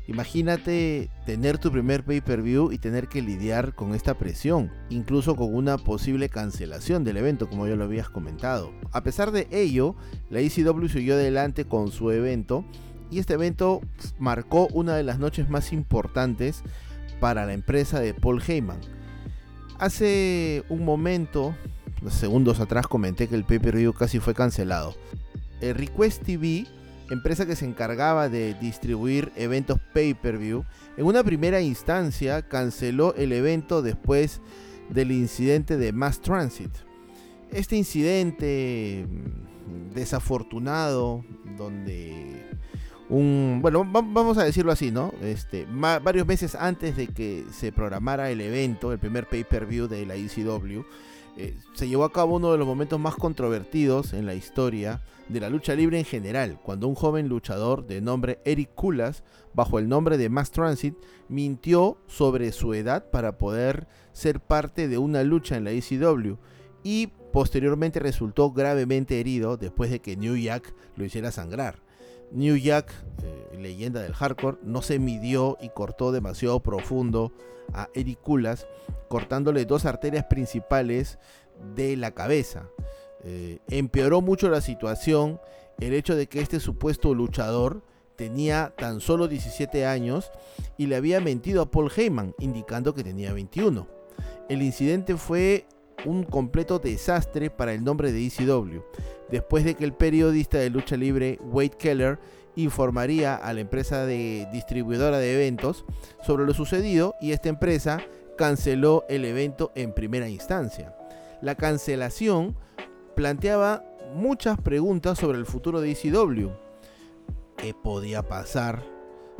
Imagínate 0.09 1.07
tener 1.27 1.59
tu 1.59 1.71
primer 1.71 2.03
pay-per-view 2.03 2.71
y 2.71 2.79
tener 2.79 3.07
que 3.07 3.21
lidiar 3.21 3.75
con 3.75 3.93
esta 3.93 4.15
presión, 4.15 4.71
incluso 4.89 5.35
con 5.35 5.53
una 5.53 5.77
posible 5.77 6.29
cancelación 6.29 7.03
del 7.03 7.17
evento, 7.17 7.47
como 7.47 7.67
ya 7.67 7.75
lo 7.75 7.83
habías 7.83 8.09
comentado. 8.09 8.73
A 8.91 9.03
pesar 9.03 9.29
de 9.29 9.47
ello, 9.51 9.95
la 10.31 10.39
ECW 10.39 10.87
siguió 10.87 11.13
adelante 11.13 11.65
con 11.65 11.91
su 11.91 12.09
evento 12.09 12.65
y 13.11 13.19
este 13.19 13.35
evento 13.35 13.81
marcó 14.17 14.67
una 14.73 14.95
de 14.95 15.03
las 15.03 15.19
noches 15.19 15.47
más 15.47 15.71
importantes 15.71 16.63
para 17.19 17.45
la 17.45 17.53
empresa 17.53 17.99
de 17.99 18.15
Paul 18.15 18.41
Heyman. 18.41 18.79
Hace 19.77 20.63
un 20.69 20.85
momento, 20.85 21.53
segundos 22.09 22.59
atrás, 22.59 22.87
comenté 22.87 23.27
que 23.27 23.35
el 23.35 23.43
pay-per-view 23.43 23.93
casi 23.93 24.17
fue 24.17 24.33
cancelado. 24.33 24.95
El 25.61 25.75
Request 25.75 26.23
TV 26.23 26.65
empresa 27.09 27.45
que 27.45 27.55
se 27.55 27.65
encargaba 27.65 28.29
de 28.29 28.53
distribuir 28.55 29.31
eventos 29.35 29.79
pay-per-view, 29.93 30.63
en 30.97 31.05
una 31.05 31.23
primera 31.23 31.61
instancia 31.61 32.41
canceló 32.41 33.13
el 33.15 33.33
evento 33.33 33.81
después 33.81 34.41
del 34.89 35.11
incidente 35.11 35.77
de 35.77 35.91
Mass 35.91 36.21
Transit. 36.21 36.71
Este 37.51 37.75
incidente 37.75 39.05
mm, 39.07 39.93
desafortunado, 39.93 41.23
donde 41.57 42.45
un, 43.09 43.59
bueno, 43.61 43.83
vamos 43.89 44.37
a 44.37 44.43
decirlo 44.43 44.71
así, 44.71 44.91
¿no? 44.91 45.11
Este, 45.21 45.65
varios 45.69 46.27
meses 46.27 46.53
antes 46.53 46.95
de 46.95 47.07
que 47.07 47.43
se 47.51 47.71
programara 47.71 48.29
el 48.29 48.39
evento, 48.39 48.91
el 48.93 48.99
primer 48.99 49.27
pay-per-view 49.27 49.87
de 49.87 50.05
la 50.05 50.15
ECW, 50.15 50.83
eh, 51.41 51.57
se 51.73 51.87
llevó 51.87 52.03
a 52.03 52.11
cabo 52.11 52.35
uno 52.35 52.51
de 52.51 52.57
los 52.57 52.67
momentos 52.67 52.99
más 52.99 53.15
controvertidos 53.15 54.11
en 54.11 54.25
la 54.25 54.33
historia 54.33 55.01
de 55.29 55.39
la 55.39 55.49
lucha 55.49 55.73
libre 55.73 55.97
en 55.97 56.03
general, 56.03 56.59
cuando 56.61 56.89
un 56.89 56.95
joven 56.95 57.29
luchador 57.29 57.87
de 57.87 58.01
nombre 58.01 58.41
Eric 58.43 58.75
Kulas, 58.75 59.23
bajo 59.53 59.79
el 59.79 59.87
nombre 59.87 60.17
de 60.17 60.27
Mass 60.27 60.51
Transit, 60.51 60.95
mintió 61.29 61.97
sobre 62.07 62.51
su 62.51 62.73
edad 62.73 63.09
para 63.09 63.37
poder 63.37 63.87
ser 64.11 64.41
parte 64.41 64.89
de 64.89 64.97
una 64.97 65.23
lucha 65.23 65.55
en 65.55 65.63
la 65.63 65.71
ECW 65.71 66.35
y 66.83 67.07
posteriormente 67.31 68.01
resultó 68.01 68.51
gravemente 68.51 69.21
herido 69.21 69.55
después 69.55 69.91
de 69.91 70.01
que 70.01 70.17
New 70.17 70.35
Jack 70.35 70.73
lo 70.97 71.05
hiciera 71.05 71.31
sangrar. 71.31 71.79
New 72.31 72.57
Jack, 72.57 72.91
eh, 73.23 73.57
leyenda 73.57 74.01
del 74.01 74.13
hardcore, 74.13 74.57
no 74.63 74.81
se 74.81 74.99
midió 74.99 75.57
y 75.61 75.69
cortó 75.69 76.11
demasiado 76.11 76.61
profundo 76.61 77.31
a 77.73 77.89
Eric 77.93 78.19
Kulas, 78.21 78.67
cortándole 79.07 79.65
dos 79.65 79.85
arterias 79.85 80.25
principales 80.25 81.19
de 81.75 81.97
la 81.97 82.11
cabeza. 82.11 82.69
Eh, 83.23 83.59
empeoró 83.69 84.21
mucho 84.21 84.49
la 84.49 84.61
situación 84.61 85.39
el 85.79 85.93
hecho 85.93 86.15
de 86.15 86.27
que 86.27 86.41
este 86.41 86.59
supuesto 86.59 87.13
luchador 87.13 87.83
tenía 88.15 88.73
tan 88.77 88.99
solo 88.99 89.27
17 89.27 89.85
años 89.85 90.31
y 90.77 90.87
le 90.87 90.97
había 90.97 91.21
mentido 91.21 91.61
a 91.61 91.71
Paul 91.71 91.91
Heyman, 91.95 92.35
indicando 92.39 92.93
que 92.93 93.03
tenía 93.03 93.33
21. 93.33 93.87
El 94.49 94.61
incidente 94.61 95.15
fue 95.15 95.65
un 96.05 96.23
completo 96.23 96.79
desastre 96.79 97.49
para 97.49 97.73
el 97.73 97.83
nombre 97.83 98.11
de 98.11 98.25
ECW, 98.25 98.81
después 99.31 99.63
de 99.63 99.75
que 99.75 99.83
el 99.83 99.93
periodista 99.93 100.57
de 100.57 100.69
lucha 100.69 100.97
libre 100.97 101.39
Wade 101.41 101.71
Keller 101.71 102.19
informaría 102.55 103.35
a 103.35 103.53
la 103.53 103.61
empresa 103.61 104.05
de 104.05 104.47
distribuidora 104.51 105.17
de 105.19 105.33
eventos 105.33 105.85
sobre 106.21 106.45
lo 106.45 106.53
sucedido 106.53 107.15
y 107.21 107.31
esta 107.31 107.49
empresa 107.49 107.99
canceló 108.37 109.05
el 109.09 109.25
evento 109.25 109.71
en 109.75 109.93
primera 109.93 110.29
instancia. 110.29 110.95
La 111.41 111.55
cancelación 111.55 112.55
planteaba 113.15 113.83
muchas 114.13 114.59
preguntas 114.59 115.17
sobre 115.17 115.37
el 115.37 115.45
futuro 115.45 115.81
de 115.81 115.91
ECW. 115.91 116.49
¿Qué 117.57 117.73
podía 117.73 118.23
pasar? 118.23 118.83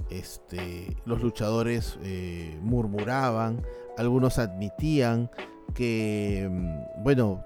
Este, 0.10 0.96
los 1.06 1.22
luchadores 1.22 1.98
eh, 2.04 2.58
murmuraban, 2.62 3.62
algunos 3.98 4.40
admitían 4.40 5.30
que, 5.74 6.48
mm, 6.50 7.04
bueno, 7.04 7.46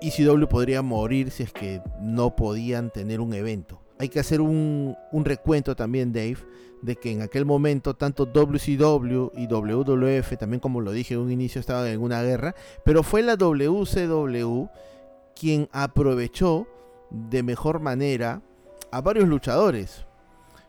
ECW 0.00 0.46
podría 0.46 0.82
morir 0.82 1.30
si 1.30 1.42
es 1.42 1.52
que 1.52 1.80
no 2.00 2.36
podían 2.36 2.90
tener 2.90 3.20
un 3.20 3.34
evento. 3.34 3.80
Hay 3.98 4.08
que 4.08 4.20
hacer 4.20 4.40
un, 4.40 4.96
recuento 5.24 5.74
también, 5.74 6.12
Dave, 6.12 6.38
de 6.82 6.96
que 6.96 7.10
en 7.10 7.22
aquel 7.22 7.46
momento 7.46 7.94
tanto 7.94 8.26
WCW 8.26 9.30
y 9.34 9.46
WWF, 9.46 10.36
también 10.38 10.60
como 10.60 10.80
lo 10.80 10.92
dije 10.92 11.14
en 11.14 11.20
un 11.20 11.32
inicio, 11.32 11.60
estaban 11.60 11.86
en 11.86 12.02
una 12.02 12.22
guerra, 12.22 12.54
pero 12.84 13.02
fue 13.02 13.22
la 13.22 13.36
WCW 13.36 14.66
quien 15.34 15.68
aprovechó 15.72 16.66
de 17.10 17.42
mejor 17.42 17.80
manera 17.80 18.42
a 18.90 19.00
varios 19.00 19.28
luchadores. 19.28 20.04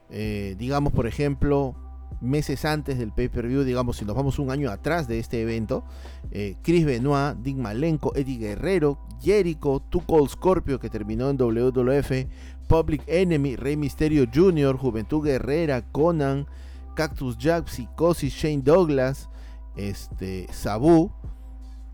Eh, 0.09 0.55
digamos, 0.57 0.93
por 0.93 1.05
ejemplo, 1.05 1.75
meses 2.21 2.65
antes 2.65 2.97
del 2.97 3.11
pay-per-view, 3.11 3.63
digamos, 3.63 3.97
si 3.97 4.05
nos 4.05 4.15
vamos 4.15 4.39
un 4.39 4.51
año 4.51 4.69
atrás 4.71 5.07
de 5.07 5.19
este 5.19 5.41
evento, 5.41 5.83
eh, 6.31 6.55
Chris 6.63 6.85
Benoit, 6.85 7.37
Dick 7.37 7.57
Malenko, 7.57 8.15
Eddie 8.15 8.37
Guerrero, 8.37 8.99
Jericho, 9.21 9.81
Tuco 9.89 10.27
Scorpio, 10.27 10.79
que 10.79 10.89
terminó 10.89 11.29
en 11.29 11.37
WWF, 11.37 12.27
Public 12.67 13.03
Enemy, 13.07 13.55
Rey 13.55 13.77
Mysterio 13.77 14.25
Jr., 14.33 14.77
Juventud 14.77 15.23
Guerrera, 15.23 15.81
Conan, 15.81 16.47
Cactus 16.95 17.37
Jack, 17.37 17.67
Psicosis, 17.67 18.33
Shane 18.33 18.61
Douglas, 18.61 19.29
este, 19.75 20.47
Sabu, 20.51 21.11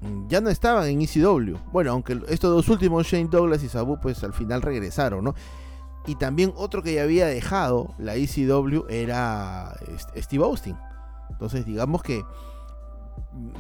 mm, 0.02 0.28
ya 0.30 0.42
no 0.42 0.50
estaban 0.50 0.88
en 0.88 1.02
ECW. 1.02 1.58
Bueno, 1.72 1.92
aunque 1.92 2.20
estos 2.30 2.52
dos 2.52 2.70
últimos, 2.70 3.06
Shane 3.06 3.28
Douglas 3.30 3.64
y 3.64 3.70
Sabu, 3.70 4.00
pues 4.02 4.24
al 4.24 4.34
final 4.34 4.62
regresaron, 4.62 5.24
¿no? 5.26 5.36
Y 6.06 6.16
también 6.16 6.54
otro 6.56 6.84
que 6.84 6.96
ya 6.96 7.04
había 7.04 7.28
dejado 7.28 7.94
la 7.98 8.16
ECW 8.16 8.86
era 8.90 9.74
Steve 10.18 10.44
Austin. 10.44 10.78
Entonces 11.30 11.66
digamos 11.66 12.04
que 12.04 12.24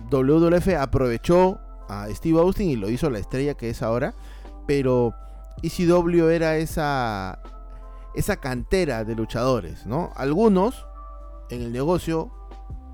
WWF 0.09 0.67
aprovechó 0.79 1.59
a 1.87 2.07
Steve 2.09 2.39
Austin 2.39 2.69
y 2.69 2.75
lo 2.75 2.89
hizo 2.89 3.09
la 3.09 3.19
estrella 3.19 3.55
que 3.55 3.69
es 3.69 3.81
ahora. 3.81 4.13
Pero 4.67 5.13
ECW 5.61 6.27
era 6.29 6.57
esa, 6.57 7.39
esa 8.15 8.37
cantera 8.37 9.03
de 9.03 9.15
luchadores, 9.15 9.85
¿no? 9.85 10.11
Algunos 10.15 10.85
en 11.49 11.61
el 11.61 11.71
negocio 11.71 12.31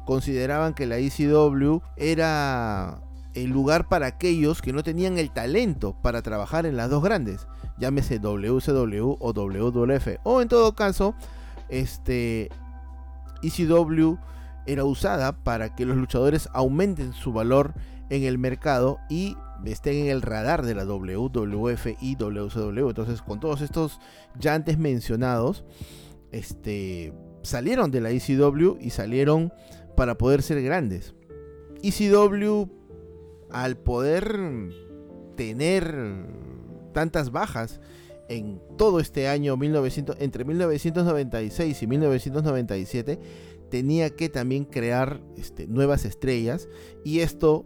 consideraban 0.06 0.74
que 0.74 0.86
la 0.86 0.98
ECW 0.98 1.82
era 1.96 3.02
el 3.34 3.50
lugar 3.50 3.88
para 3.88 4.08
aquellos 4.08 4.62
que 4.62 4.74
no 4.74 4.84
tenían 4.84 5.18
el 5.18 5.32
talento 5.32 5.96
para 6.02 6.22
trabajar 6.22 6.66
en 6.66 6.78
las 6.78 6.90
dos 6.90 7.04
grandes, 7.04 7.48
llámese 7.80 8.20
WCW 8.20 9.18
o 9.20 9.34
WWF, 9.34 10.08
o 10.24 10.42
en 10.42 10.48
todo 10.48 10.76
caso, 10.76 11.16
este 11.70 12.50
ECW 13.42 14.18
era 14.66 14.84
usada 14.84 15.44
para 15.44 15.76
que 15.76 15.86
los 15.86 15.98
luchadores 15.98 16.50
aumenten 16.54 17.14
su 17.14 17.34
valor 17.34 17.74
en 18.10 18.24
el 18.24 18.38
mercado 18.38 19.00
y 19.10 19.36
estén 19.66 19.96
en 19.98 20.08
el 20.08 20.22
radar 20.22 20.66
de 20.66 20.76
la 20.76 20.86
WWF 20.86 21.88
y 22.02 22.16
WCW. 22.16 22.90
Entonces, 22.90 23.22
con 23.22 23.40
todos 23.40 23.62
estos 23.62 24.00
ya 24.38 24.54
antes 24.54 24.78
mencionados, 24.78 25.64
este, 26.32 27.14
salieron 27.42 27.92
de 27.92 28.02
la 28.02 28.12
ECW 28.12 28.78
y 28.80 28.92
salieron 28.92 29.52
para 29.96 30.18
poder 30.18 30.42
ser 30.42 30.62
grandes. 30.62 31.14
ECW 31.82 32.70
al 33.52 33.78
poder 33.78 34.40
tener 35.36 36.28
tantas 36.92 37.32
bajas 37.32 37.80
en 38.28 38.62
todo 38.78 39.00
este 39.00 39.28
año 39.28 39.58
1900, 39.58 40.18
entre 40.20 40.46
1996 40.46 41.82
y 41.82 41.88
1997 41.88 43.20
tenía 43.70 44.10
que 44.10 44.30
también 44.30 44.66
crear 44.66 45.22
este, 45.38 45.68
nuevas 45.68 46.06
estrellas 46.06 46.68
y 47.04 47.20
esto 47.20 47.66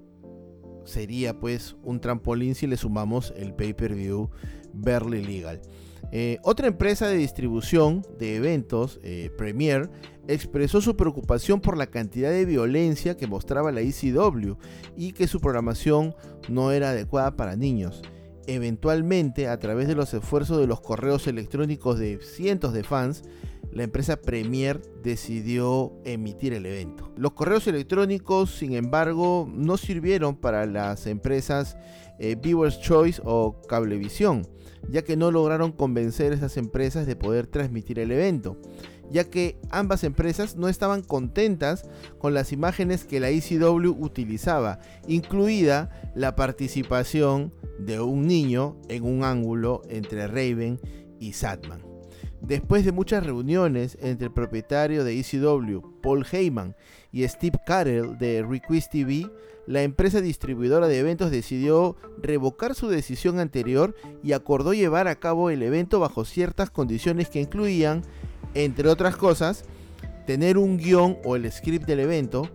sería 0.86 1.40
pues 1.40 1.76
un 1.84 2.00
trampolín 2.00 2.56
si 2.56 2.68
le 2.68 2.78
sumamos 2.78 3.34
el 3.38 3.54
pay-per-view 3.54 4.30
Berly 4.74 5.24
Legal. 5.24 5.62
Eh, 6.12 6.38
otra 6.44 6.68
empresa 6.68 7.08
de 7.08 7.16
distribución 7.16 8.06
de 8.20 8.36
eventos, 8.36 9.00
eh, 9.04 9.32
Premier, 9.38 9.90
expresó 10.28 10.82
su 10.82 10.96
preocupación 10.96 11.60
por 11.60 11.78
la 11.78 11.88
cantidad 11.88 12.30
de 12.30 12.46
violencia 12.46 13.18
que 13.18 13.28
mostraba 13.28 13.72
la 13.72 13.82
ECW 13.82 14.56
y 14.96 15.14
que 15.14 15.28
su 15.28 15.40
programación 15.40 16.16
no 16.50 16.72
era 16.72 16.92
adecuada 16.92 17.36
para 17.36 17.56
niños. 17.56 18.04
Eventualmente, 18.48 19.48
a 19.48 19.58
través 19.60 19.88
de 19.88 19.96
los 19.96 20.14
esfuerzos 20.14 20.60
de 20.60 20.68
los 20.68 20.82
correos 20.82 21.28
electrónicos 21.28 21.98
de 21.98 22.20
cientos 22.22 22.74
de 22.74 22.84
fans, 22.84 23.24
la 23.72 23.84
empresa 23.84 24.18
Premier 24.18 24.82
decidió 25.02 25.94
emitir 26.06 26.54
el 26.54 26.66
evento. 26.66 27.12
Los 27.18 27.34
correos 27.34 27.66
electrónicos, 27.68 28.52
sin 28.52 28.74
embargo, 28.74 29.50
no 29.52 29.78
sirvieron 29.78 30.36
para 30.36 30.66
las 30.66 31.08
empresas 31.08 31.76
eh, 32.20 32.36
Viewers 32.40 32.80
Choice 32.82 33.22
o 33.26 33.62
Cablevisión, 33.68 34.48
ya 34.90 35.02
que 35.02 35.18
no 35.18 35.32
lograron 35.32 35.72
convencer 35.72 36.32
a 36.32 36.36
esas 36.36 36.58
empresas 36.58 37.08
de 37.08 37.16
poder 37.16 37.48
transmitir 37.48 37.98
el 38.00 38.12
evento, 38.12 38.58
ya 39.14 39.26
que 39.26 39.60
ambas 39.70 40.04
empresas 40.04 40.56
no 40.56 40.68
estaban 40.68 41.04
contentas 41.04 41.86
con 42.18 42.34
las 42.34 42.52
imágenes 42.52 43.06
que 43.06 43.20
la 43.20 43.30
ECW 43.30 43.92
utilizaba, 44.00 44.80
incluida 45.08 46.12
la 46.16 46.36
participación 46.36 47.54
de 47.78 48.02
un 48.02 48.28
niño 48.28 48.76
en 48.90 49.04
un 49.04 49.24
ángulo 49.24 49.84
entre 49.88 50.26
Raven 50.28 50.80
y 51.20 51.34
Satman. 51.34 51.82
Después 52.42 52.84
de 52.84 52.92
muchas 52.92 53.24
reuniones 53.24 53.98
entre 54.02 54.28
el 54.28 54.34
propietario 54.34 55.04
de 55.04 55.20
ECW, 55.20 56.02
Paul 56.02 56.26
Heyman, 56.30 56.76
y 57.12 57.26
Steve 57.28 57.60
Carell 57.66 58.18
de 58.18 58.44
Request 58.44 58.92
TV, 58.92 59.30
la 59.68 59.84
empresa 59.84 60.20
distribuidora 60.20 60.88
de 60.88 61.00
eventos 61.00 61.32
decidió 61.32 61.96
revocar 62.22 62.76
su 62.76 62.90
decisión 62.90 63.40
anterior 63.40 63.96
y 64.24 64.34
acordó 64.34 64.74
llevar 64.74 65.08
a 65.08 65.20
cabo 65.20 65.52
el 65.52 65.62
evento 65.62 66.00
bajo 66.00 66.26
ciertas 66.26 66.70
condiciones 66.70 67.30
que 67.30 67.40
incluían, 67.40 68.02
entre 68.54 68.90
otras 68.90 69.16
cosas, 69.16 69.66
tener 70.26 70.58
un 70.58 70.78
guion 70.78 71.18
o 71.24 71.36
el 71.36 71.52
script 71.52 71.86
del 71.86 72.00
evento, 72.00 72.50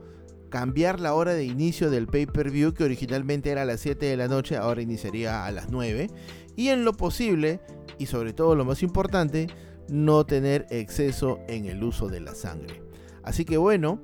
cambiar 0.48 1.00
la 1.00 1.14
hora 1.14 1.34
de 1.34 1.44
inicio 1.44 1.90
del 1.90 2.06
pay-per-view 2.06 2.72
que 2.72 2.84
originalmente 2.84 3.50
era 3.50 3.62
a 3.62 3.66
las 3.66 3.80
7 3.80 4.06
de 4.06 4.16
la 4.16 4.28
noche, 4.28 4.56
ahora 4.56 4.82
iniciaría 4.82 5.44
a 5.44 5.52
las 5.52 5.70
9, 5.70 6.08
y 6.56 6.68
en 6.68 6.84
lo 6.84 6.94
posible, 6.94 7.60
y 7.98 8.06
sobre 8.06 8.32
todo 8.32 8.54
lo 8.54 8.64
más 8.64 8.82
importante, 8.82 9.48
no 9.88 10.24
tener 10.24 10.66
exceso 10.70 11.40
en 11.48 11.66
el 11.66 11.82
uso 11.82 12.08
de 12.08 12.20
la 12.20 12.34
sangre. 12.34 12.82
Así 13.22 13.44
que 13.44 13.56
bueno, 13.56 14.00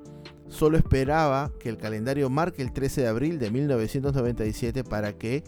solo 0.49 0.77
esperaba 0.77 1.51
que 1.59 1.69
el 1.69 1.77
calendario 1.77 2.29
marque 2.29 2.61
el 2.61 2.73
13 2.73 3.01
de 3.01 3.07
abril 3.07 3.39
de 3.39 3.51
1997 3.51 4.83
para 4.83 5.13
que 5.13 5.43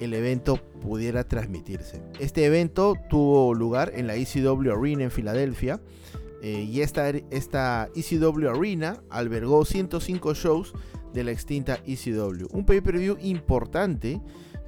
el 0.00 0.14
evento 0.14 0.56
pudiera 0.80 1.24
transmitirse. 1.24 2.02
Este 2.18 2.44
evento 2.44 2.94
tuvo 3.08 3.54
lugar 3.54 3.92
en 3.94 4.06
la 4.06 4.16
ECW 4.16 4.72
Arena 4.72 5.04
en 5.04 5.10
Filadelfia 5.10 5.80
eh, 6.42 6.62
y 6.62 6.80
esta, 6.80 7.08
esta 7.08 7.88
ECW 7.94 8.48
Arena 8.48 9.02
albergó 9.10 9.64
105 9.64 10.34
shows 10.34 10.72
de 11.12 11.24
la 11.24 11.30
extinta 11.30 11.78
ECW. 11.86 12.48
Un 12.52 12.66
pay-per-view 12.66 13.16
importante 13.22 14.20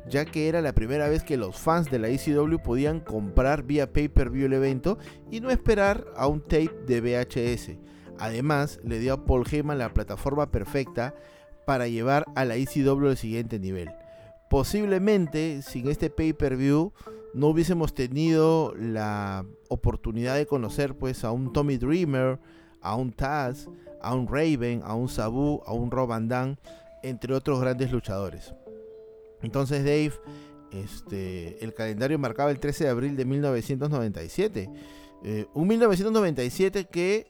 ya 0.08 0.24
que 0.24 0.48
era 0.48 0.60
la 0.60 0.72
primera 0.72 1.08
vez 1.08 1.22
que 1.22 1.36
los 1.36 1.56
fans 1.56 1.90
de 1.90 1.98
la 1.98 2.08
ECW 2.08 2.58
podían 2.62 3.00
comprar 3.00 3.64
vía 3.64 3.92
pay-per-view 3.92 4.46
el 4.46 4.52
evento 4.52 4.98
y 5.30 5.40
no 5.40 5.50
esperar 5.50 6.06
a 6.16 6.26
un 6.26 6.40
tape 6.40 6.70
de 6.86 7.00
VHS. 7.00 7.76
Además, 8.18 8.80
le 8.84 8.98
dio 8.98 9.14
a 9.14 9.24
Paul 9.24 9.44
Heyman 9.50 9.78
la 9.78 9.92
plataforma 9.92 10.50
perfecta 10.50 11.14
para 11.66 11.88
llevar 11.88 12.24
a 12.34 12.44
la 12.44 12.56
ECW 12.56 13.08
al 13.08 13.16
siguiente 13.16 13.58
nivel. 13.58 13.90
Posiblemente, 14.48 15.62
sin 15.62 15.88
este 15.88 16.10
pay-per-view, 16.10 16.92
no 17.34 17.48
hubiésemos 17.48 17.94
tenido 17.94 18.74
la 18.76 19.44
oportunidad 19.68 20.36
de 20.36 20.46
conocer 20.46 20.96
pues 20.96 21.24
a 21.24 21.32
un 21.32 21.52
Tommy 21.52 21.76
Dreamer, 21.76 22.38
a 22.80 22.94
un 22.94 23.12
Taz, 23.12 23.68
a 24.00 24.14
un 24.14 24.26
Raven, 24.28 24.82
a 24.84 24.94
un 24.94 25.08
Sabu, 25.08 25.62
a 25.66 25.72
un 25.72 25.90
Rob 25.90 26.08
Van 26.08 26.58
entre 27.02 27.34
otros 27.34 27.60
grandes 27.60 27.92
luchadores. 27.92 28.54
Entonces 29.42 29.84
Dave, 29.84 30.12
este, 30.70 31.62
el 31.62 31.74
calendario 31.74 32.18
marcaba 32.18 32.50
el 32.50 32.58
13 32.58 32.84
de 32.84 32.90
abril 32.90 33.16
de 33.16 33.24
1997. 33.24 34.70
Eh, 35.24 35.46
un 35.54 35.68
1997 35.68 36.86
que 36.86 37.26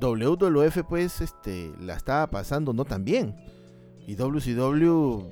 WWF 0.00 0.82
pues 0.88 1.20
este, 1.20 1.72
la 1.80 1.94
estaba 1.94 2.28
pasando 2.28 2.72
no 2.72 2.84
tan 2.84 3.04
bien. 3.04 3.34
Y 4.08 4.14
WCW 4.14 5.22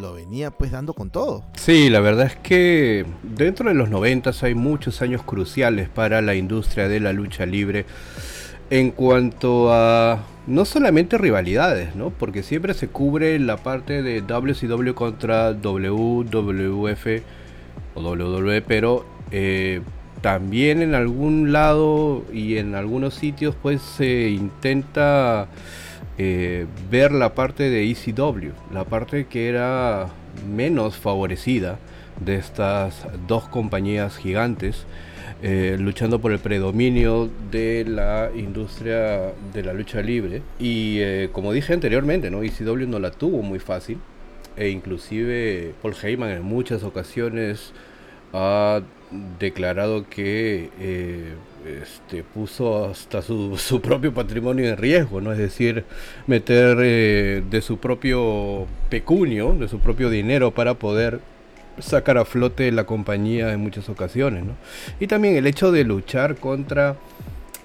lo 0.00 0.14
venía 0.14 0.50
pues 0.50 0.70
dando 0.70 0.94
con 0.94 1.10
todo. 1.10 1.44
Sí, 1.56 1.90
la 1.90 2.00
verdad 2.00 2.24
es 2.24 2.36
que 2.36 3.04
dentro 3.22 3.68
de 3.68 3.74
los 3.74 3.90
90 3.90 4.32
hay 4.40 4.54
muchos 4.54 5.02
años 5.02 5.22
cruciales 5.24 5.90
para 5.90 6.22
la 6.22 6.34
industria 6.34 6.88
de 6.88 7.00
la 7.00 7.12
lucha 7.12 7.44
libre 7.44 7.84
en 8.70 8.92
cuanto 8.92 9.74
a 9.74 10.24
no 10.46 10.64
solamente 10.64 11.18
rivalidades, 11.18 11.96
¿no? 11.96 12.08
Porque 12.08 12.42
siempre 12.42 12.72
se 12.72 12.88
cubre 12.88 13.38
la 13.38 13.58
parte 13.58 14.00
de 14.02 14.22
WCW 14.22 14.94
contra 14.94 15.52
WWF 15.52 17.06
o 17.94 18.00
WWE, 18.00 18.62
pero 18.62 19.04
eh, 19.32 19.82
también 20.22 20.80
en 20.80 20.94
algún 20.94 21.52
lado 21.52 22.24
y 22.32 22.56
en 22.56 22.74
algunos 22.74 23.12
sitios 23.12 23.54
pues 23.60 23.82
se 23.82 24.30
intenta 24.30 25.48
eh, 26.18 26.66
ver 26.90 27.12
la 27.12 27.34
parte 27.34 27.70
de 27.70 27.88
ECW, 27.88 28.50
la 28.72 28.84
parte 28.84 29.26
que 29.26 29.48
era 29.48 30.08
menos 30.48 30.96
favorecida 30.96 31.78
de 32.20 32.36
estas 32.36 33.06
dos 33.28 33.48
compañías 33.48 34.16
gigantes 34.16 34.84
eh, 35.42 35.76
luchando 35.78 36.20
por 36.20 36.32
el 36.32 36.40
predominio 36.40 37.30
de 37.52 37.84
la 37.84 38.30
industria 38.34 39.32
de 39.54 39.62
la 39.62 39.72
lucha 39.72 40.02
libre. 40.02 40.42
Y 40.58 40.98
eh, 40.98 41.30
como 41.32 41.52
dije 41.52 41.72
anteriormente, 41.72 42.32
¿no? 42.32 42.42
ECW 42.42 42.88
no 42.88 42.98
la 42.98 43.12
tuvo 43.12 43.42
muy 43.42 43.60
fácil. 43.60 43.98
E 44.56 44.70
inclusive 44.70 45.72
Paul 45.80 45.94
Heyman 46.02 46.30
en 46.30 46.42
muchas 46.42 46.82
ocasiones 46.82 47.72
ha 48.32 48.80
declarado 49.38 50.08
que 50.10 51.36
este, 51.66 52.22
puso 52.22 52.86
hasta 52.86 53.22
su, 53.22 53.80
propio 53.82 54.12
patrimonio 54.14 54.68
en 54.68 54.76
riesgo, 54.76 55.20
¿no? 55.20 55.32
Es 55.32 55.38
decir, 55.38 55.84
meter 56.26 56.76
de 56.76 57.60
su 57.62 57.78
propio 57.78 58.66
pecunio, 58.88 59.54
de 59.54 59.68
su 59.68 59.78
propio 59.78 60.10
dinero 60.10 60.50
para 60.50 60.74
poder 60.74 61.20
sacar 61.80 62.18
a 62.18 62.24
flote 62.24 62.70
la 62.72 62.84
compañía 62.84 63.52
en 63.52 63.60
muchas 63.60 63.88
ocasiones. 63.88 64.44
¿no? 64.44 64.54
Y 65.00 65.06
también 65.06 65.36
el 65.36 65.46
hecho 65.46 65.72
de 65.72 65.84
luchar 65.84 66.36
contra 66.36 66.96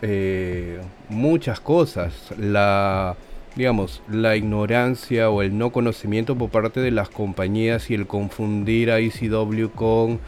eh, 0.01 0.79
muchas 1.10 1.60
cosas, 1.60 2.13
la 2.38 3.15
digamos, 3.56 4.01
la 4.10 4.36
ignorancia 4.36 5.29
o 5.29 5.43
el 5.43 5.56
no 5.56 5.71
conocimiento 5.71 6.36
por 6.36 6.49
parte 6.49 6.79
de 6.79 6.89
las 6.89 7.10
compañías 7.10 7.91
y 7.91 7.93
el 7.93 8.08
confundir 8.08 8.89
a 8.89 8.97
ECW 8.97 9.67
con 9.75 10.19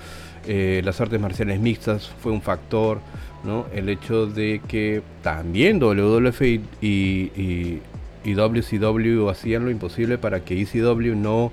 eh, 0.47 0.81
las 0.83 1.01
artes 1.01 1.19
marciales 1.19 1.59
mixtas 1.59 2.09
fue 2.21 2.31
un 2.31 2.41
factor, 2.41 2.99
¿no? 3.43 3.65
El 3.73 3.89
hecho 3.89 4.27
de 4.27 4.61
que 4.67 5.01
también 5.21 5.79
WWF 5.79 6.41
y, 6.41 6.61
y, 6.81 7.81
y 8.23 8.33
WCW 8.33 9.29
hacían 9.29 9.65
lo 9.65 9.71
imposible 9.71 10.17
para 10.17 10.41
que 10.41 10.61
ECW 10.61 11.15
no 11.15 11.51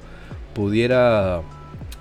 pudiera 0.54 1.42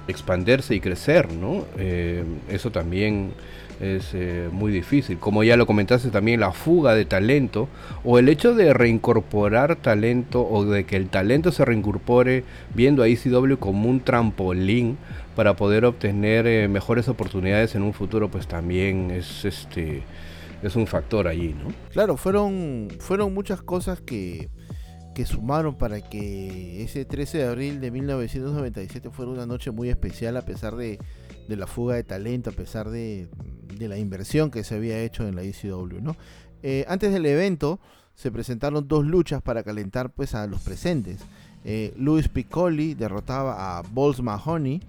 expandirse 0.08 0.76
y 0.76 0.80
crecer, 0.80 1.32
¿no? 1.32 1.66
Eh, 1.78 2.24
eso 2.50 2.72
también 2.72 3.34
es 3.82 4.12
eh, 4.14 4.50
muy 4.52 4.72
difícil. 4.72 5.18
Como 5.18 5.44
ya 5.44 5.58
lo 5.58 5.66
comentaste 5.66 6.10
también, 6.10 6.40
la 6.40 6.52
fuga 6.52 6.94
de 6.94 7.06
talento 7.06 7.68
o 8.04 8.20
el 8.20 8.30
hecho 8.30 8.54
de 8.54 8.74
reincorporar 8.74 9.76
talento 9.76 10.48
o 10.48 10.66
de 10.66 10.86
que 10.86 10.96
el 10.96 11.10
talento 11.10 11.52
se 11.52 11.66
reincorpore 11.66 12.44
viendo 12.76 13.04
a 13.04 13.08
ECW 13.08 13.58
como 13.58 13.90
un 13.90 14.02
trampolín 14.02 14.98
para 15.36 15.56
poder 15.56 15.86
obtener 15.86 16.46
eh, 16.46 16.68
mejores 16.68 17.08
oportunidades 17.08 17.74
en 17.76 17.82
un 17.82 17.94
futuro, 17.94 18.30
pues 18.30 18.48
también 18.48 19.12
es 19.12 19.46
este 19.46 20.04
es 20.62 20.76
un 20.76 20.86
factor 20.86 21.28
allí, 21.28 21.56
¿no? 21.56 21.74
Claro, 21.90 22.18
fueron 22.18 22.90
fueron 23.00 23.34
muchas 23.34 23.64
cosas 23.64 24.00
que 24.02 24.50
que 25.14 25.26
sumaron 25.26 25.76
para 25.76 26.02
que 26.02 26.84
ese 26.84 27.06
13 27.06 27.40
de 27.40 27.44
abril 27.46 27.82
de 27.82 27.92
1997 27.92 29.10
fuera 29.10 29.32
una 29.32 29.46
noche 29.46 29.72
muy 29.72 29.90
especial 29.90 30.38
a 30.38 30.44
pesar 30.44 30.76
de, 30.76 31.00
la 31.48 31.68
fuga 31.68 31.96
de 31.96 32.04
talento, 32.04 32.50
a 32.50 32.54
pesar 32.54 32.90
de, 32.90 33.28
la 33.88 33.98
inversión 33.98 34.52
que 34.52 34.64
se 34.64 34.76
había 34.76 35.02
hecho 35.02 35.28
en 35.28 35.36
la 35.36 35.44
ECW. 35.44 36.02
¿no? 36.02 36.16
Eh, 36.64 36.86
antes 36.88 37.12
del 37.12 37.26
evento 37.26 37.80
se 38.16 38.32
presentaron 38.32 38.88
dos 38.88 39.06
luchas 39.06 39.42
para 39.42 39.64
calentar 39.64 40.12
pues, 40.12 40.36
a 40.36 40.48
los 40.48 40.62
presentes. 40.62 41.20
Eh, 41.64 41.94
Luis 41.98 42.28
Piccoli 42.28 42.94
derrotaba 42.94 43.78
a 43.78 43.82
Balls 43.82 44.22
Mahoney 44.22 44.82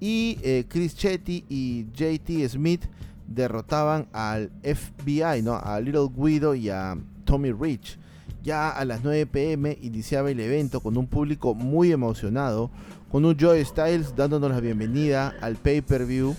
y 0.00 0.38
eh, 0.42 0.64
Chris 0.68 0.96
Chetty 0.96 1.44
y 1.48 1.86
JT 1.92 2.48
Smith 2.48 2.84
derrotaban 3.26 4.08
al 4.12 4.50
FBI, 4.62 5.42
¿no? 5.42 5.54
a 5.54 5.80
Little 5.80 6.08
Guido 6.14 6.54
y 6.54 6.70
a 6.70 6.96
Tommy 7.24 7.52
Rich. 7.52 7.98
Ya 8.42 8.70
a 8.70 8.84
las 8.84 9.02
9 9.02 9.26
pm 9.26 9.76
iniciaba 9.82 10.30
el 10.30 10.40
evento 10.40 10.80
con 10.80 10.96
un 10.96 11.06
público 11.06 11.54
muy 11.54 11.92
emocionado, 11.92 12.70
con 13.10 13.24
un 13.24 13.36
Joe 13.38 13.62
Styles 13.64 14.14
dándonos 14.16 14.50
la 14.50 14.60
bienvenida 14.60 15.34
al 15.40 15.56
pay-per-view. 15.56 16.34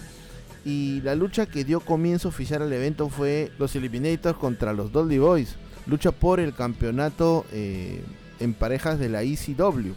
Y 0.66 1.02
la 1.02 1.16
lucha 1.16 1.46
que 1.46 1.64
dio 1.64 1.80
comienzo 1.80 2.28
oficial 2.28 2.62
al 2.62 2.74
evento 2.74 3.10
fue 3.10 3.52
los 3.58 3.76
Eliminators 3.76 4.38
contra 4.38 4.74
los 4.74 4.92
Dudley 4.92 5.18
Boys. 5.18 5.56
Lucha 5.88 6.12
por 6.12 6.40
el 6.40 6.54
campeonato 6.54 7.46
eh, 7.52 8.04
en 8.40 8.54
parejas 8.54 9.00
de 9.00 9.10
la 9.10 9.24
ECW. 9.24 9.94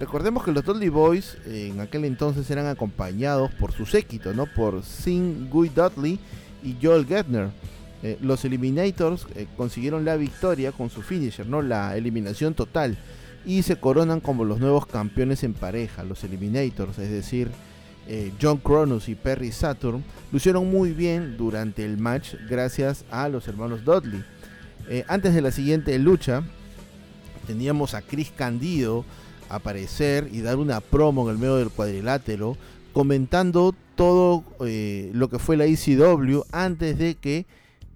Recordemos 0.00 0.44
que 0.44 0.52
los 0.52 0.64
Dudley 0.64 0.88
Boys 0.88 1.38
en 1.46 1.80
aquel 1.80 2.04
entonces 2.04 2.50
eran 2.50 2.66
acompañados 2.66 3.52
por 3.52 3.72
su 3.72 3.86
séquito, 3.86 4.34
¿no? 4.34 4.46
Por 4.46 4.82
Sing 4.82 5.48
Guy 5.48 5.68
Dudley 5.68 6.18
y 6.64 6.76
Joel 6.82 7.06
Gettner 7.06 7.50
eh, 8.04 8.18
los 8.20 8.44
Eliminators 8.44 9.26
eh, 9.34 9.46
consiguieron 9.56 10.04
la 10.04 10.16
victoria 10.16 10.72
con 10.72 10.90
su 10.90 11.00
finisher, 11.00 11.46
¿no? 11.46 11.62
La 11.62 11.96
eliminación 11.96 12.52
total. 12.52 12.98
Y 13.46 13.62
se 13.62 13.76
coronan 13.76 14.20
como 14.20 14.44
los 14.44 14.60
nuevos 14.60 14.84
campeones 14.84 15.42
en 15.42 15.54
pareja, 15.54 16.04
los 16.04 16.22
Eliminators. 16.22 16.98
Es 16.98 17.10
decir, 17.10 17.50
eh, 18.06 18.32
John 18.40 18.58
Cronus 18.58 19.08
y 19.08 19.14
Perry 19.14 19.52
Saturn, 19.52 20.04
lucieron 20.32 20.70
muy 20.70 20.92
bien 20.92 21.36
durante 21.36 21.84
el 21.84 21.98
match 21.98 22.34
gracias 22.48 23.04
a 23.10 23.28
los 23.28 23.48
hermanos 23.48 23.84
Dudley. 23.84 24.24
Eh, 24.88 25.04
antes 25.08 25.34
de 25.34 25.40
la 25.40 25.50
siguiente 25.50 25.98
lucha, 25.98 26.42
teníamos 27.46 27.94
a 27.94 28.02
Chris 28.02 28.30
Candido 28.30 29.04
aparecer 29.48 30.28
y 30.32 30.40
dar 30.40 30.56
una 30.56 30.80
promo 30.80 31.24
en 31.24 31.34
el 31.34 31.38
medio 31.38 31.56
del 31.56 31.70
cuadrilátero 31.70 32.56
comentando 32.92 33.74
todo 33.94 34.44
eh, 34.60 35.10
lo 35.14 35.28
que 35.28 35.38
fue 35.38 35.56
la 35.56 35.64
ECW 35.64 36.42
antes 36.52 36.98
de 36.98 37.14
que 37.14 37.46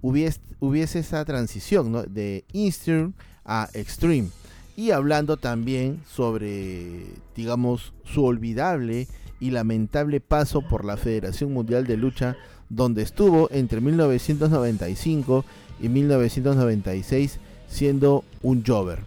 hubiese, 0.01 0.99
esa 0.99 1.25
transición 1.25 2.12
de 2.12 2.44
Eastern 2.53 3.14
a 3.44 3.68
Extreme 3.75 4.29
y 4.78 4.92
hablando 4.92 5.38
también 5.38 6.04
sobre, 6.08 7.06
digamos, 7.34 7.92
su 8.04 8.24
olvidable 8.24 9.08
y 9.40 9.50
lamentable 9.50 10.20
paso 10.20 10.62
por 10.62 10.84
la 10.84 10.96
Federación 10.96 11.52
Mundial 11.52 11.84
de 11.84 11.96
Lucha, 11.96 12.36
donde 12.68 13.02
estuvo 13.02 13.48
entre 13.50 13.80
1995 13.80 15.44
y 15.82 15.88
1996 15.88 17.40
siendo 17.66 18.22
un 18.40 18.64
Jover. 18.64 19.00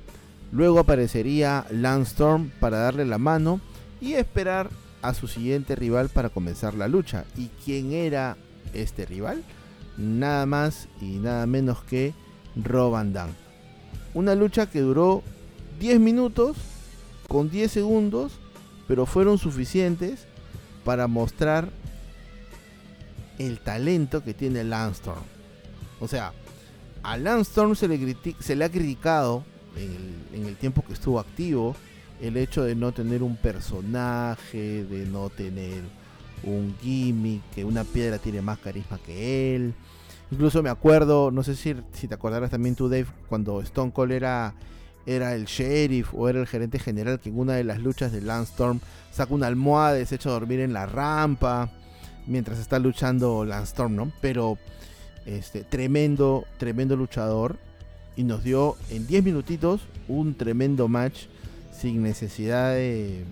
Luego 0.51 0.79
aparecería 0.79 1.65
Lance 1.71 2.12
Storm 2.12 2.51
para 2.60 2.79
darle 2.79 3.05
la 3.05 3.17
mano 3.17 3.62
y 4.01 4.15
esperar 4.15 4.69
a 5.01 5.13
su 5.13 5.29
siguiente 5.29 5.77
rival 5.77 6.10
para 6.10 6.27
comenzar 6.27 6.73
la 6.73 6.89
lucha. 6.89 7.23
¿Y 7.38 7.47
quién 7.63 7.93
era 7.93 8.36
este 8.73 9.05
rival? 9.05 9.41
Nada 9.97 10.45
más 10.45 10.89
y 10.99 11.19
nada 11.19 11.45
menos 11.45 11.81
que 11.84 12.13
Rob 12.57 12.93
Una 14.13 14.36
lucha 14.36 14.65
que 14.65 14.81
duró 14.81 15.23
10 15.82 16.00
minutos 16.00 16.58
con 17.28 17.50
10 17.50 17.72
segundos, 17.72 18.34
pero 18.88 19.08
fueron 19.08 19.39
suficientes 19.39 20.28
para 20.86 21.08
mostrar 21.08 21.70
el 23.39 23.60
talento 23.60 24.24
que 24.24 24.36
tiene 24.36 24.63
Landstorm. 24.63 25.24
O 26.00 26.08
sea, 26.08 26.34
a 27.02 27.17
Landstorm 27.17 27.76
se 27.76 27.88
le, 27.88 28.15
se 28.39 28.56
le 28.56 28.63
ha 28.63 28.70
criticado 28.70 29.44
en 29.76 30.46
el, 30.46 30.56
tiempo 30.56 30.84
que 30.86 30.94
estuvo 30.94 31.20
activo 31.20 31.76
el 32.22 32.38
hecho 32.38 32.63
de 32.63 32.76
no 32.76 32.91
tener 32.91 33.24
un 33.24 33.36
personaje, 33.36 34.84
de 34.84 35.08
no 35.08 35.32
tener 35.32 35.82
un 36.44 36.76
gimmick, 36.80 37.41
que 37.56 37.65
una 37.65 37.84
piedra 37.86 38.20
tiene 38.20 38.44
más 38.44 38.60
carisma 38.60 39.00
que 39.04 39.56
él. 39.56 39.74
Incluso 40.30 40.62
me 40.62 40.70
acuerdo, 40.70 41.32
no 41.32 41.41
sé 41.41 41.56
si, 41.56 41.76
si 41.94 42.08
te 42.08 42.13
acordarás 42.13 42.52
también 42.52 42.76
tú, 42.76 42.88
Dave, 42.88 43.08
cuando 43.28 43.62
Stone 43.62 43.91
Cold 43.91 44.12
era 44.12 44.54
era 45.06 45.36
el 45.36 45.46
sheriff 45.46 46.14
o 46.14 46.30
era 46.30 46.40
el 46.40 46.48
gerente 46.48 46.80
general 46.80 47.20
que 47.20 47.30
en 47.30 47.40
una 47.40 47.54
de 47.54 47.64
las 47.64 47.80
luchas 47.80 48.12
de 48.12 48.22
Landstorm 48.22 48.80
saca 49.12 49.34
una 49.34 49.48
almohada 49.48 50.00
y 50.00 50.06
se 50.06 50.16
echa 50.16 50.30
a 50.30 50.34
dormir 50.34 50.60
en 50.60 50.74
la 50.74 50.86
rampa 50.86 51.72
mientras 52.28 52.60
está 52.60 52.80
luchando 52.80 53.46
Landstorm, 53.46 53.96
¿no? 53.96 54.12
Pero 54.22 54.58
este 55.26 55.64
tremendo, 55.64 56.46
tremendo 56.58 56.96
luchador 56.96 57.58
y 58.16 58.24
nos 58.24 58.44
dio 58.44 58.76
en 58.90 59.08
10 59.08 59.24
minutitos 59.24 59.82
un 60.08 60.36
tremendo 60.36 60.88
match 60.88 61.26
sin 61.72 62.04
necesidad 62.04 62.74
de, 62.74 63.24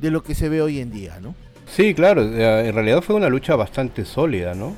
de 0.00 0.10
lo 0.10 0.22
que 0.22 0.34
se 0.34 0.48
ve 0.48 0.60
hoy 0.60 0.80
en 0.80 0.90
día, 0.90 1.18
¿no? 1.20 1.34
Sí, 1.66 1.94
claro, 1.94 2.22
eh, 2.22 2.68
en 2.68 2.74
realidad 2.74 3.00
fue 3.00 3.16
una 3.16 3.28
lucha 3.28 3.56
bastante 3.56 4.04
sólida, 4.04 4.54
¿no? 4.54 4.74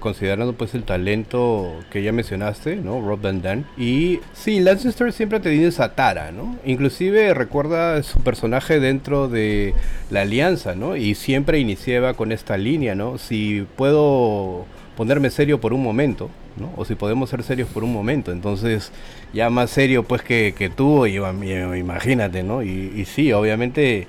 Considerando 0.00 0.52
pues 0.52 0.74
el 0.74 0.84
talento 0.84 1.74
que 1.90 2.02
ya 2.02 2.12
mencionaste, 2.12 2.76
¿no? 2.76 3.00
Rob 3.00 3.20
Van 3.20 3.42
Dam. 3.42 3.64
Y 3.76 4.20
sí, 4.32 4.60
Lancaster 4.60 5.12
siempre 5.12 5.38
ha 5.38 5.42
tenido 5.42 5.68
esa 5.68 5.94
tara, 5.94 6.32
¿no? 6.32 6.56
Inclusive 6.64 7.34
recuerda 7.34 8.02
su 8.02 8.20
personaje 8.20 8.80
dentro 8.80 9.28
de 9.28 9.74
la 10.10 10.22
alianza, 10.22 10.74
¿no? 10.74 10.96
Y 10.96 11.14
siempre 11.14 11.58
iniciaba 11.58 12.14
con 12.14 12.32
esta 12.32 12.56
línea, 12.56 12.94
¿no? 12.94 13.18
Si 13.18 13.66
puedo 13.76 14.66
ponerme 14.96 15.30
serio 15.30 15.60
por 15.60 15.72
un 15.72 15.82
momento, 15.82 16.30
¿no? 16.56 16.72
O 16.76 16.84
si 16.84 16.94
podemos 16.94 17.30
ser 17.30 17.42
serios 17.42 17.68
por 17.68 17.84
un 17.84 17.92
momento. 17.92 18.32
Entonces, 18.32 18.92
ya 19.32 19.50
más 19.50 19.70
serio 19.70 20.02
pues 20.02 20.22
que, 20.22 20.54
que 20.56 20.70
tú, 20.70 21.06
imagínate, 21.06 22.42
¿no? 22.42 22.62
Y, 22.62 22.92
y 22.96 23.04
sí, 23.04 23.32
obviamente 23.32 24.06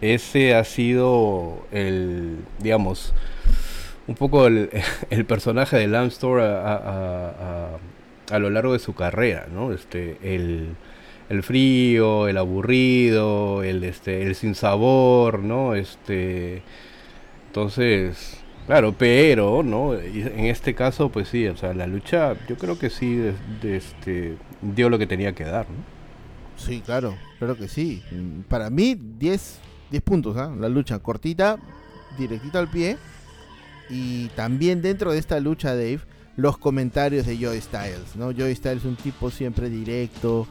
ese 0.00 0.54
ha 0.54 0.64
sido 0.64 1.66
el, 1.72 2.36
digamos, 2.60 3.14
un 4.06 4.14
poco 4.14 4.46
el, 4.46 4.68
personaje 5.26 5.76
de 5.76 5.88
Lamstor 5.88 6.40
a, 6.40 7.78
a, 8.30 8.38
lo 8.38 8.50
largo 8.50 8.72
de 8.72 8.78
su 8.78 8.94
carrera, 8.94 9.46
¿no? 9.52 9.72
Este, 9.72 10.18
el, 10.22 10.76
frío, 11.42 12.28
el 12.28 12.36
aburrido, 12.36 13.62
el, 13.62 13.82
este, 13.84 14.22
el 14.22 14.34
sin 14.34 14.54
sabor, 14.54 15.40
¿no? 15.40 15.74
Este, 15.74 16.62
entonces, 17.48 18.38
claro, 18.66 18.94
pero, 18.96 19.62
¿no? 19.62 19.94
en 19.94 20.46
este 20.46 20.74
caso, 20.74 21.08
pues 21.10 21.28
sí, 21.28 21.46
o 21.48 21.56
sea, 21.56 21.74
la 21.74 21.86
lucha, 21.86 22.34
yo 22.48 22.56
creo 22.56 22.78
que 22.78 22.90
sí, 22.90 23.20
este, 23.62 24.36
dio 24.62 24.88
lo 24.88 24.98
que 24.98 25.06
tenía 25.06 25.32
que 25.34 25.44
dar, 25.44 25.66
¿no? 25.68 25.96
Sí, 26.56 26.80
claro, 26.80 27.14
claro 27.38 27.56
que 27.56 27.68
sí. 27.68 28.02
Para 28.48 28.70
mí, 28.70 28.96
10, 28.98 29.60
10 29.90 30.02
puntos, 30.02 30.36
¿ah? 30.38 30.54
La 30.58 30.70
lucha 30.70 30.98
cortita, 31.00 31.58
directita 32.16 32.60
al 32.60 32.68
pie 32.68 32.96
y 33.88 34.28
también 34.28 34.82
dentro 34.82 35.12
de 35.12 35.18
esta 35.18 35.40
lucha, 35.40 35.70
Dave, 35.74 36.00
los 36.36 36.58
comentarios 36.58 37.26
de 37.26 37.36
Joey 37.36 37.60
Styles, 37.60 38.14
¿no? 38.14 38.26
Joey 38.26 38.54
Styles 38.54 38.78
es 38.78 38.84
un 38.84 38.96
tipo 38.96 39.30
siempre 39.30 39.70
directo, 39.70 40.46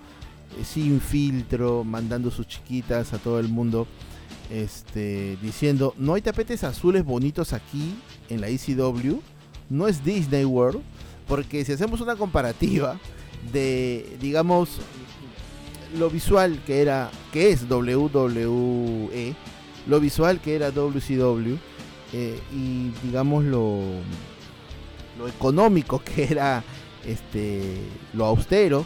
eh, 0.60 0.64
sin 0.64 1.00
filtro, 1.00 1.84
mandando 1.84 2.32
sus 2.32 2.48
chiquitas 2.48 3.14
a 3.14 3.18
todo 3.18 3.40
el 3.40 3.48
mundo, 3.48 3.88
este, 4.50 5.38
diciendo, 5.42 5.94
no 5.98 6.14
hay 6.14 6.22
tapetes 6.22 6.64
azules 6.64 7.04
bonitos 7.04 7.54
aquí 7.54 7.96
en 8.30 8.42
la 8.42 8.48
ECW, 8.48 9.20
no 9.70 9.88
es 9.88 10.04
Disney 10.04 10.46
World, 10.46 10.82
porque 11.28 11.66
si 11.66 11.74
hacemos 11.74 12.02
una 12.02 12.16
comparativa 12.16 13.00
de, 13.52 14.18
digamos, 14.22 14.80
lo 15.98 16.10
visual 16.10 16.60
que 16.66 16.82
era, 16.82 17.12
que 17.32 17.52
es 17.52 17.70
WWE, 17.70 19.36
lo 19.88 20.00
visual 20.00 20.40
que 20.40 20.56
era 20.56 20.72
WCW, 20.72 21.58
eh, 22.14 22.40
y 22.52 22.90
digamos 23.04 23.44
lo, 23.44 23.80
lo 25.18 25.28
económico 25.28 26.02
que 26.04 26.24
era 26.24 26.64
este 27.06 27.78
lo 28.14 28.26
austero 28.26 28.86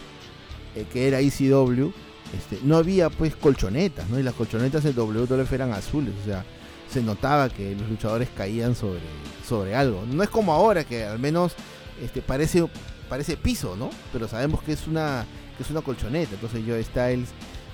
eh, 0.75 0.86
que 0.91 1.08
era 1.08 1.19
ECW 1.19 1.91
este, 2.38 2.60
no 2.63 2.77
había 2.77 3.10
pues 3.10 3.36
colchonetas 3.36 4.10
¿no? 4.10 4.19
y 4.19 4.23
las 4.23 4.36
colchonetas 4.36 4.84
de 4.84 4.91
WWF 4.91 5.51
eran 5.53 5.73
azules 5.73 6.13
o 6.21 6.25
sea 6.25 6.45
se 6.91 7.03
notaba 7.03 7.49
que 7.49 7.75
los 7.75 7.88
luchadores 7.89 8.29
caían 8.36 8.75
sobre, 8.75 8.99
sobre 9.47 9.75
algo. 9.75 10.03
No 10.12 10.23
es 10.23 10.29
como 10.29 10.53
ahora 10.53 10.84
que 10.84 11.03
al 11.03 11.19
menos 11.19 11.53
este, 12.01 12.21
parece 12.21 12.65
parece 13.08 13.38
piso 13.38 13.75
no 13.75 13.89
pero 14.13 14.27
sabemos 14.27 14.62
que 14.62 14.73
es 14.73 14.88
una 14.88 15.25
que 15.58 15.63
es 15.63 15.69
una 15.69 15.82
colchoneta. 15.82 16.34
Entonces 16.34 16.62
Joe 16.65 16.84
Styles 16.84 17.29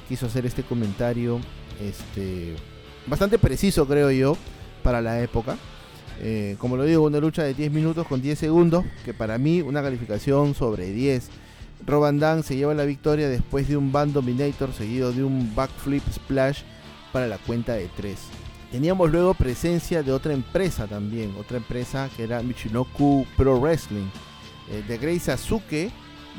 quiso 0.08 0.26
hacer 0.26 0.46
este 0.46 0.64
comentario 0.64 1.40
este 1.82 2.56
bastante 3.08 3.38
preciso 3.38 3.88
creo 3.88 4.12
yo 4.12 4.38
para 4.86 5.02
la 5.02 5.20
época. 5.20 5.58
Eh, 6.22 6.56
como 6.60 6.78
lo 6.78 6.84
digo, 6.84 7.04
una 7.04 7.20
lucha 7.20 7.44
de 7.44 7.56
10 7.56 7.72
minutos 7.72 8.08
con 8.08 8.22
10 8.22 8.38
segundos, 8.38 8.86
que 9.04 9.14
para 9.14 9.38
mí 9.40 9.62
una 9.62 9.82
calificación 9.82 10.54
sobre 10.54 10.92
10. 10.92 11.30
Roban 11.86 12.20
Dan 12.20 12.44
se 12.44 12.56
lleva 12.56 12.74
la 12.76 12.86
victoria 12.86 13.28
después 13.28 13.68
de 13.68 13.76
un 13.76 13.92
Band 13.92 14.14
Dominator 14.14 14.72
seguido 14.74 15.12
de 15.12 15.24
un 15.24 15.54
Backflip 15.56 16.04
Splash 16.10 16.62
para 17.12 17.28
la 17.28 17.40
cuenta 17.40 17.74
de 17.74 17.90
3. 17.98 18.16
Teníamos 18.72 19.12
luego 19.12 19.34
presencia 19.34 20.04
de 20.04 20.12
otra 20.12 20.34
empresa 20.34 20.86
también, 20.88 21.34
otra 21.40 21.58
empresa 21.58 22.10
que 22.16 22.24
era 22.24 22.44
Michinoku 22.44 23.26
Pro 23.36 23.60
Wrestling, 23.60 24.08
eh, 24.70 24.84
de 24.88 24.98
Grace 24.98 25.20
Sasuke, 25.20 25.92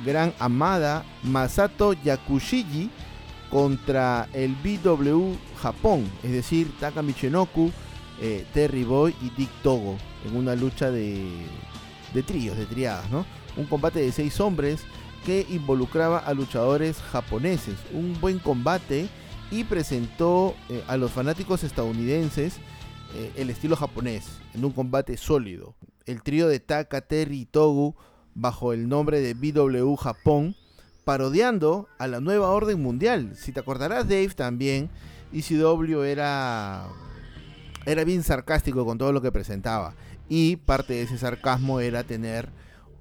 Gran 0.05 0.33
Amada, 0.39 1.05
Masato 1.25 1.95
Yakushiji 1.95 2.91
contra 3.51 4.29
el 4.33 4.55
BW 4.55 5.35
Japón, 5.61 6.05
es 6.23 6.33
decir, 6.33 6.71
Taka 6.79 7.03
Michinoku, 7.03 7.73
eh, 8.21 8.45
Terry 8.53 8.85
Boy 8.85 9.15
y 9.21 9.31
Dick 9.31 9.51
Togo 9.63 9.97
en 10.25 10.37
una 10.37 10.55
lucha 10.55 10.91
de, 10.91 11.25
de 12.15 12.23
tríos, 12.23 12.57
de 12.57 12.67
triadas, 12.67 13.11
¿no? 13.11 13.27
Un 13.57 13.67
combate 13.67 14.01
de 14.01 14.13
seis 14.13 14.41
hombres 14.41 14.85
que 15.25 15.47
involucraba 15.51 16.19
a 16.19 16.35
luchadores 16.35 16.99
japoneses. 16.99 17.77
Un 17.93 18.19
buen 18.21 18.39
combate 18.39 19.09
y 19.51 19.65
presentó 19.65 20.55
eh, 20.69 20.83
a 20.89 20.97
los 20.97 21.13
fanáticos 21.13 21.65
estadounidenses 21.65 22.59
eh, 23.15 23.33
el 23.37 23.51
estilo 23.51 23.77
japonés 23.77 24.27
en 24.55 24.65
un 24.65 24.73
combate 24.73 25.17
sólido. 25.17 25.75
El 26.05 26.23
trío 26.23 26.49
de 26.49 26.61
Taka, 26.61 27.01
Terry 27.01 27.41
y 27.41 27.47
Togo 27.47 27.97
bajo 28.35 28.73
el 28.73 28.89
nombre 28.89 29.21
de 29.21 29.35
BW 29.35 29.97
Japón 29.97 30.55
parodiando 31.05 31.89
a 31.99 32.07
la 32.09 32.21
nueva 32.21 32.51
orden 32.51 32.83
mundial. 32.83 33.37
Si 33.37 33.53
te 33.53 33.61
acordarás 33.61 34.09
Dave 34.09 34.31
también, 34.31 34.91
ECW 35.33 36.03
era 36.03 36.89
era 37.87 38.05
bien 38.05 38.23
sarcástico 38.23 38.85
con 38.85 38.99
todo 38.99 39.13
lo 39.13 39.23
que 39.23 39.33
presentaba. 39.33 39.95
Y 40.29 40.57
parte 40.57 40.95
de 40.95 41.03
ese 41.03 41.19
sarcasmo 41.19 41.81
era 41.81 42.03
tener 42.03 42.49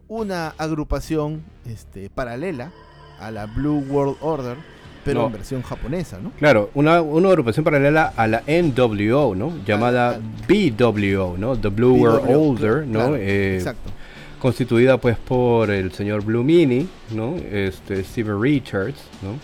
una 0.07 0.49
agrupación 0.57 1.43
este, 1.65 2.09
paralela 2.09 2.71
a 3.19 3.31
la 3.31 3.47
Blue 3.47 3.83
World 3.89 4.17
Order 4.21 4.57
pero 5.03 5.27
en 5.27 5.33
versión 5.33 5.61
japonesa, 5.61 6.17
¿no? 6.19 6.31
Claro, 6.31 6.71
una, 6.73 6.99
una 6.99 7.29
agrupación 7.29 7.63
paralela 7.63 8.11
a 8.17 8.25
la 8.25 8.41
NWO, 8.47 9.35
¿no? 9.35 9.53
Llamada 9.63 10.19
BWO, 10.47 11.37
¿no? 11.37 11.55
The 11.55 11.67
Blue 11.67 11.93
World 11.93 12.35
Older, 12.35 12.87
¿no? 12.87 13.15
Eh, 13.15 13.57
exacto. 13.57 13.91
Constituida 14.39 14.97
pues 14.97 15.17
por 15.17 15.69
el 15.69 15.91
señor 15.91 16.23
Blue 16.23 16.43
Mini, 16.43 16.87
¿no? 17.11 17.35
Este, 17.35 18.03
Steven 18.03 18.41
Richards, 18.41 18.99
¿no? 19.21 19.37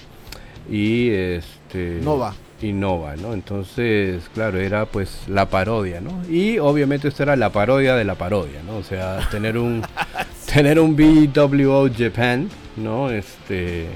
Y 0.76 1.10
este... 1.12 2.00
Nova 2.02 2.34
y 2.64 2.74
Nova, 2.74 3.16
¿no? 3.16 3.34
Entonces, 3.34 4.30
claro, 4.34 4.60
era 4.60 4.86
pues 4.86 5.28
la 5.28 5.50
parodia, 5.50 6.02
¿no? 6.02 6.22
Y 6.30 6.60
obviamente 6.60 7.08
esto 7.08 7.24
era 7.24 7.36
la 7.36 7.52
parodia 7.52 7.96
de 7.96 8.04
la 8.04 8.16
parodia, 8.16 8.62
¿no? 8.66 8.78
O 8.78 8.84
sea, 8.84 9.28
tener 9.30 9.58
un 9.58 9.82
tener 10.54 10.80
un 10.80 10.96
BWO 10.96 11.90
Japan, 11.98 12.50
¿no? 12.78 13.10
Este, 13.10 13.88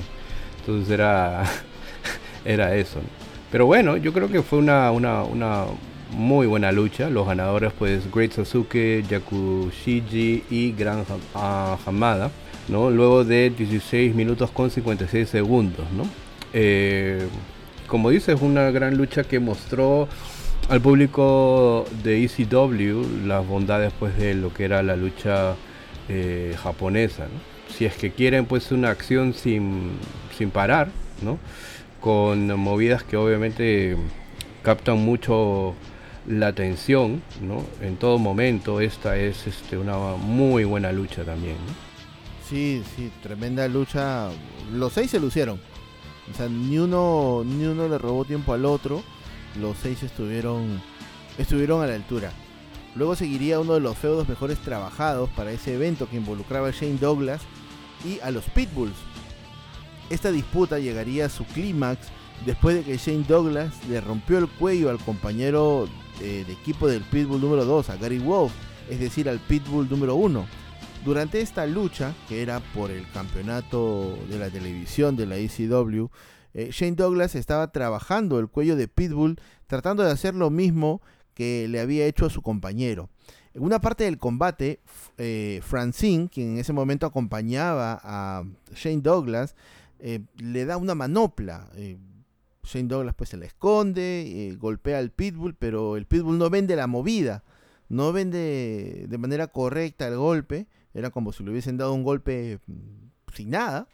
entonces 0.59 0.89
era 0.89 1.43
era 2.45 2.75
eso. 2.75 2.99
Pero 3.51 3.65
bueno, 3.65 3.97
yo 3.97 4.11
creo 4.13 4.29
que 4.29 4.41
fue 4.41 4.59
una, 4.59 4.91
una, 4.91 5.23
una 5.23 5.65
muy 6.11 6.47
buena 6.47 6.71
lucha. 6.71 7.09
Los 7.09 7.27
ganadores 7.27 7.73
pues 7.77 8.11
Great 8.11 8.31
Sasuke, 8.31 9.03
Yakushiji 9.07 10.43
y 10.49 10.71
Gran 10.71 11.05
Hamada, 11.33 12.31
¿no? 12.67 12.89
Luego 12.89 13.23
de 13.23 13.51
16 13.51 14.15
minutos 14.15 14.51
con 14.51 14.69
56 14.69 15.29
segundos, 15.29 15.85
¿no? 15.95 16.03
Eh, 16.53 17.27
como 17.87 18.09
dices, 18.09 18.41
una 18.41 18.71
gran 18.71 18.97
lucha 18.97 19.23
que 19.23 19.39
mostró 19.39 20.07
al 20.69 20.81
público 20.81 21.85
de 22.03 22.23
ECW 22.23 23.25
las 23.25 23.45
bondades 23.45 23.93
pues 23.99 24.17
de 24.17 24.33
lo 24.33 24.53
que 24.53 24.65
era 24.65 24.81
la 24.83 24.95
lucha 24.95 25.55
eh, 26.09 26.55
japonesa. 26.61 27.27
Si 27.69 27.85
es 27.85 27.95
que 27.95 28.11
quieren 28.11 28.45
pues 28.45 28.71
una 28.71 28.89
acción 28.89 29.33
sin, 29.33 29.91
sin 30.37 30.49
parar, 30.49 30.89
¿no? 31.21 31.37
con 31.99 32.47
movidas 32.59 33.03
que 33.03 33.17
obviamente 33.17 33.97
captan 34.61 34.99
mucho 34.99 35.73
la 36.27 36.47
atención 36.47 37.21
¿no? 37.41 37.63
en 37.81 37.97
todo 37.97 38.19
momento, 38.19 38.79
esta 38.79 39.17
es 39.17 39.47
este, 39.47 39.77
una 39.77 39.97
muy 40.15 40.63
buena 40.63 40.91
lucha 40.91 41.23
también. 41.23 41.55
Sí, 42.47 42.83
sí, 42.95 43.11
tremenda 43.23 43.67
lucha. 43.67 44.29
Los 44.71 44.93
seis 44.93 45.09
se 45.09 45.19
lucieron 45.19 45.59
o 46.31 46.35
sea, 46.35 46.49
ni 46.49 46.77
uno, 46.77 47.43
ni 47.45 47.65
uno 47.65 47.87
le 47.87 47.97
robó 47.97 48.25
tiempo 48.25 48.53
al 48.53 48.65
otro. 48.65 49.03
Los 49.59 49.77
seis 49.77 50.03
estuvieron, 50.03 50.81
estuvieron 51.37 51.83
a 51.83 51.87
la 51.87 51.95
altura. 51.95 52.31
Luego 52.95 53.15
seguiría 53.15 53.59
uno 53.59 53.73
de 53.73 53.81
los 53.81 53.97
feudos 53.97 54.27
mejores 54.27 54.57
trabajados 54.59 55.29
para 55.31 55.51
ese 55.51 55.75
evento 55.75 56.09
que 56.09 56.17
involucraba 56.17 56.69
a 56.69 56.71
Shane 56.71 56.97
Douglas 56.97 57.41
y 58.05 58.19
a 58.21 58.31
los 58.31 58.45
Pitbulls. 58.45 58.95
Esta 60.09 60.31
disputa 60.31 60.79
llegaría 60.79 61.25
a 61.25 61.29
su 61.29 61.45
clímax 61.45 62.07
después 62.45 62.75
de 62.75 62.83
que 62.83 62.97
Shane 62.97 63.25
Douglas 63.27 63.73
le 63.89 64.01
rompió 64.01 64.37
el 64.37 64.47
cuello 64.47 64.89
al 64.89 64.99
compañero 64.99 65.87
eh, 66.21 66.43
de 66.45 66.53
equipo 66.53 66.87
del 66.87 67.01
Pitbull 67.01 67.41
número 67.41 67.65
2, 67.65 67.89
a 67.89 67.97
Gary 67.97 68.19
Wolf, 68.19 68.53
es 68.89 68.99
decir, 68.99 69.27
al 69.27 69.39
Pitbull 69.39 69.89
número 69.89 70.15
1. 70.15 70.45
Durante 71.05 71.39
esta 71.39 71.67
lucha, 71.67 72.15
que 72.27 72.41
era 72.41 72.61
por 72.73 72.89
el 72.89 73.07
campeonato 73.11 74.17
de 74.27 74.39
la 74.39 74.49
televisión 74.49 75.15
de 75.15 75.27
la 75.27 75.37
ECW, 75.37 76.07
eh, 76.55 76.69
Shane 76.71 76.95
Douglas 76.95 77.35
estaba 77.35 77.71
trabajando 77.71 78.39
el 78.39 78.47
cuello 78.47 78.75
de 78.75 78.87
Pitbull, 78.87 79.39
tratando 79.67 80.01
de 80.01 80.09
hacer 80.09 80.33
lo 80.33 80.49
mismo 80.49 81.03
que 81.35 81.67
le 81.67 81.79
había 81.79 82.07
hecho 82.07 82.25
a 82.25 82.31
su 82.31 82.41
compañero. 82.41 83.11
En 83.53 83.61
una 83.61 83.79
parte 83.79 84.05
del 84.05 84.17
combate, 84.17 84.79
eh, 85.19 85.61
Francine, 85.63 86.27
quien 86.27 86.53
en 86.53 86.57
ese 86.57 86.73
momento 86.73 87.05
acompañaba 87.05 88.01
a 88.03 88.43
Shane 88.73 89.03
Douglas, 89.03 89.55
eh, 89.99 90.21
le 90.37 90.65
da 90.65 90.77
una 90.77 90.95
manopla. 90.95 91.69
Shane 92.63 92.87
Douglas 92.87 93.13
pues 93.15 93.29
se 93.29 93.37
la 93.37 93.45
esconde, 93.45 94.57
golpea 94.59 94.97
al 94.97 95.11
Pitbull, 95.11 95.53
pero 95.53 95.97
el 95.97 96.07
Pitbull 96.07 96.39
no 96.39 96.49
vende 96.49 96.75
la 96.75 96.87
movida, 96.87 97.43
no 97.89 98.11
vende 98.11 99.05
de 99.07 99.17
manera 99.19 99.45
correcta 99.45 100.07
el 100.07 100.17
golpe 100.17 100.65
era 100.95 101.11
como 101.11 101.31
si 101.31 101.43
le 101.43 101.51
hubiesen 101.51 101.77
dado 101.77 101.93
un 101.93 102.03
golpe 102.03 102.59
mm, 102.65 103.33
sin 103.33 103.51
nada. 103.51 103.87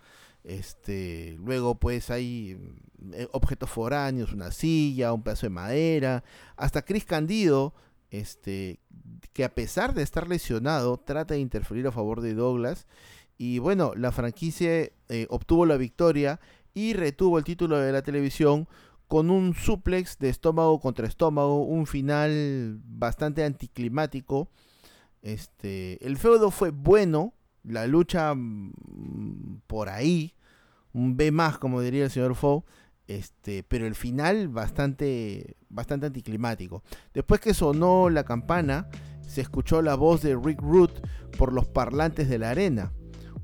Este, 0.44 1.38
luego 1.44 1.76
pues 1.76 2.10
hay 2.10 2.58
mm, 3.00 3.14
eh, 3.14 3.28
objetos 3.32 3.70
foráneos, 3.70 4.32
una 4.32 4.52
silla, 4.52 5.12
un 5.12 5.24
pedazo 5.24 5.48
de 5.48 5.50
madera, 5.50 6.24
hasta 6.56 6.84
Chris 6.84 7.04
Candido, 7.04 7.74
este, 8.12 8.80
que 9.34 9.44
a 9.44 9.54
pesar 9.54 9.94
de 9.94 10.04
estar 10.04 10.30
lesionado, 10.30 10.98
trata 10.98 11.34
de 11.34 11.40
interferir 11.40 11.88
a 11.88 11.92
favor 11.92 12.22
de 12.22 12.36
Douglas. 12.36 12.88
Y 13.38 13.58
bueno, 13.58 13.94
la 13.96 14.12
franquicia 14.12 14.72
eh, 15.10 15.26
obtuvo 15.30 15.66
la 15.66 15.78
victoria 15.78 16.40
y 16.76 16.94
retuvo 16.94 17.40
el 17.40 17.44
título 17.44 17.78
de 17.80 17.92
la 17.92 18.04
televisión 18.04 18.68
con 19.08 19.30
un 19.32 19.56
suplex 19.56 20.20
de 20.20 20.30
estómago 20.30 20.80
contra 20.80 21.08
estómago, 21.08 21.64
un 21.64 21.88
final 21.88 22.80
bastante 22.86 23.44
anticlimático 23.44 24.50
este, 25.22 26.06
el 26.06 26.18
feudo 26.18 26.52
fue 26.52 26.72
bueno, 26.72 27.34
la 27.64 27.88
lucha 27.88 28.34
mm, 28.34 29.62
por 29.68 29.90
ahí, 29.90 30.34
un 30.94 31.16
B 31.16 31.32
más, 31.32 31.58
como 31.58 31.82
diría 31.82 32.06
el 32.06 32.12
señor 32.12 32.36
Fo, 32.36 32.66
este, 33.08 33.64
pero 33.64 33.86
el 33.86 33.96
final 33.96 34.48
bastante, 34.48 35.58
bastante 35.70 36.08
anticlimático. 36.08 36.84
Después 37.14 37.40
que 37.40 37.54
sonó 37.54 38.10
la 38.10 38.24
campana, 38.24 38.90
se 39.22 39.42
escuchó 39.42 39.82
la 39.82 39.96
voz 39.96 40.22
de 40.22 40.36
Rick 40.36 40.62
Root 40.62 40.92
por 41.38 41.54
los 41.54 41.68
parlantes 41.68 42.28
de 42.28 42.40
la 42.40 42.50
arena. 42.50 42.92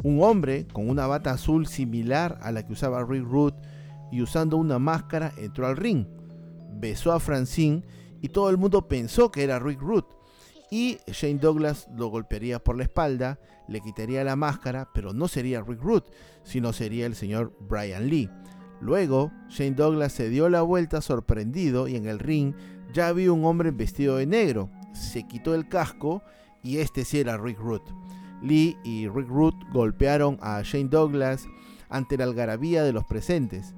Un 0.03 0.21
hombre 0.21 0.67
con 0.67 0.89
una 0.89 1.07
bata 1.07 1.31
azul 1.31 1.67
similar 1.67 2.39
a 2.41 2.51
la 2.51 2.65
que 2.65 2.73
usaba 2.73 3.03
Rick 3.03 3.23
Root 3.23 3.55
y 4.11 4.21
usando 4.21 4.57
una 4.57 4.79
máscara 4.79 5.33
entró 5.37 5.67
al 5.67 5.77
ring. 5.77 6.05
Besó 6.73 7.11
a 7.11 7.19
Francine 7.19 7.83
y 8.21 8.29
todo 8.29 8.49
el 8.49 8.57
mundo 8.57 8.87
pensó 8.87 9.31
que 9.31 9.43
era 9.43 9.59
Rick 9.59 9.81
Root 9.81 10.16
y 10.69 10.97
Shane 11.07 11.39
Douglas 11.39 11.87
lo 11.95 12.07
golpearía 12.07 12.59
por 12.59 12.77
la 12.77 12.83
espalda, 12.83 13.39
le 13.67 13.81
quitaría 13.81 14.23
la 14.23 14.35
máscara, 14.35 14.89
pero 14.93 15.13
no 15.13 15.27
sería 15.27 15.61
Rick 15.61 15.81
Root, 15.81 16.05
sino 16.43 16.73
sería 16.73 17.05
el 17.05 17.15
señor 17.15 17.53
Brian 17.59 18.07
Lee. 18.07 18.29
Luego, 18.79 19.31
Shane 19.49 19.75
Douglas 19.75 20.13
se 20.13 20.29
dio 20.29 20.49
la 20.49 20.61
vuelta 20.61 21.01
sorprendido 21.01 21.87
y 21.87 21.95
en 21.95 22.07
el 22.07 22.19
ring 22.19 22.53
ya 22.93 23.07
había 23.07 23.31
un 23.31 23.45
hombre 23.45 23.71
vestido 23.71 24.17
de 24.17 24.25
negro. 24.25 24.69
Se 24.93 25.27
quitó 25.27 25.55
el 25.55 25.67
casco 25.67 26.21
y 26.63 26.77
este 26.77 27.05
sí 27.05 27.19
era 27.19 27.37
Rick 27.37 27.59
Root. 27.59 27.83
Lee 28.41 28.77
y 28.83 29.07
Rick 29.07 29.29
Root 29.29 29.55
golpearon 29.71 30.37
a 30.41 30.61
Shane 30.63 30.89
Douglas 30.89 31.47
ante 31.89 32.17
la 32.17 32.25
algarabía 32.25 32.83
de 32.83 32.93
los 32.93 33.05
presentes. 33.05 33.73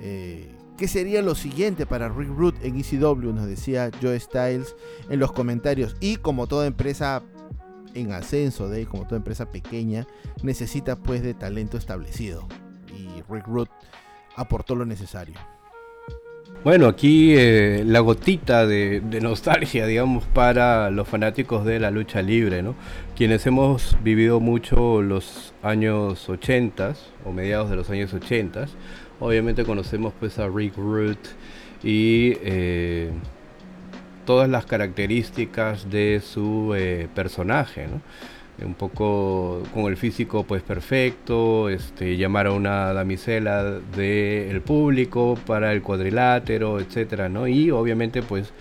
Eh, 0.00 0.56
¿Qué 0.80 0.88
sería 0.88 1.20
lo 1.20 1.34
siguiente 1.34 1.84
para 1.84 2.08
Rick 2.08 2.30
Root 2.30 2.64
en 2.64 2.80
ECW? 2.80 3.34
Nos 3.34 3.46
decía 3.46 3.90
Joe 4.00 4.18
Styles 4.18 4.74
en 5.10 5.20
los 5.20 5.30
comentarios. 5.30 5.94
Y 6.00 6.16
como 6.16 6.46
toda 6.46 6.66
empresa 6.66 7.22
en 7.92 8.12
ascenso, 8.12 8.70
de 8.70 8.86
como 8.86 9.04
toda 9.04 9.18
empresa 9.18 9.50
pequeña, 9.50 10.06
necesita 10.42 10.96
pues 10.96 11.22
de 11.22 11.34
talento 11.34 11.76
establecido. 11.76 12.48
Y 12.96 13.08
Rick 13.30 13.46
Root 13.46 13.68
aportó 14.36 14.74
lo 14.74 14.86
necesario. 14.86 15.34
Bueno, 16.64 16.88
aquí 16.88 17.34
eh, 17.36 17.84
la 17.86 18.00
gotita 18.00 18.66
de, 18.66 19.02
nostalgia, 19.20 19.86
digamos, 19.86 20.24
para 20.24 20.90
los 20.90 21.06
fanáticos 21.06 21.66
de 21.66 21.78
la 21.78 21.90
lucha 21.90 22.22
libre, 22.22 22.62
¿no? 22.62 22.74
Quienes 23.16 23.46
hemos 23.46 23.98
vivido 24.02 24.40
mucho 24.40 25.02
los 25.02 25.52
años 25.62 26.26
80 26.26 26.94
o 27.26 27.32
mediados 27.32 27.68
de 27.68 27.76
los 27.76 27.90
años 27.90 28.14
80 28.14 28.66
Obviamente 29.20 29.64
conocemos 29.64 30.12
pues 30.18 30.38
a 30.38 30.48
Rick 30.48 30.76
Root 30.76 31.18
y 31.82 32.36
eh, 32.42 33.10
todas 34.24 34.48
las 34.48 34.64
características 34.66 35.90
de 35.90 36.20
su 36.24 36.74
eh, 36.74 37.08
personaje, 37.14 37.86
un 38.64 38.74
poco 38.74 39.62
con 39.72 39.84
el 39.84 39.96
físico 39.96 40.44
pues 40.44 40.62
perfecto, 40.62 41.68
este, 41.68 42.16
llamar 42.16 42.46
a 42.46 42.52
una 42.52 42.92
damisela 42.92 43.78
del 43.96 44.60
público 44.62 45.38
para 45.46 45.72
el 45.72 45.82
cuadrilátero, 45.82 46.80
etcétera, 46.80 47.28
¿no? 47.28 47.46
Y 47.48 47.70
obviamente 47.70 48.22
pues 48.22 48.52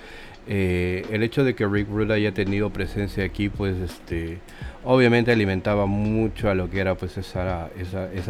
eh, 0.47 1.05
el 1.11 1.23
hecho 1.23 1.43
de 1.43 1.53
que 1.53 1.67
Rick 1.67 1.89
Root 1.89 2.11
haya 2.11 2.33
tenido 2.33 2.71
presencia 2.71 3.23
aquí 3.23 3.49
pues 3.49 3.77
este 3.77 4.39
obviamente 4.83 5.31
alimentaba 5.31 5.85
mucho 5.85 6.49
a 6.49 6.55
lo 6.55 6.69
que 6.69 6.79
era 6.79 6.95
pues 6.95 7.17
esa, 7.17 7.69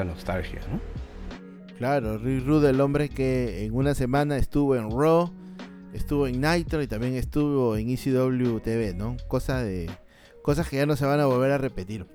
nostalgia, 0.03 0.59
¿no? 0.71 0.79
Claro, 1.79 2.17
Rick 2.17 2.45
Rude, 2.45 2.71
el 2.71 2.81
hombre 2.81 3.07
que 3.07 3.63
en 3.63 3.73
una 3.73 3.95
semana 3.95 4.35
estuvo 4.35 4.75
en 4.75 4.91
Raw, 4.91 5.31
estuvo 5.93 6.27
en 6.27 6.41
Nitro 6.41 6.81
y 6.81 6.87
también 6.87 7.15
estuvo 7.15 7.77
en 7.77 7.89
ECW 7.89 8.59
TV, 8.59 8.93
¿no? 8.93 9.15
Cosas 9.29 9.63
de 9.63 9.89
cosas 10.43 10.67
que 10.67 10.75
ya 10.75 10.85
no 10.85 10.97
se 10.97 11.05
van 11.05 11.21
a 11.21 11.25
volver 11.25 11.51
a 11.51 11.57
repetir. 11.57 12.05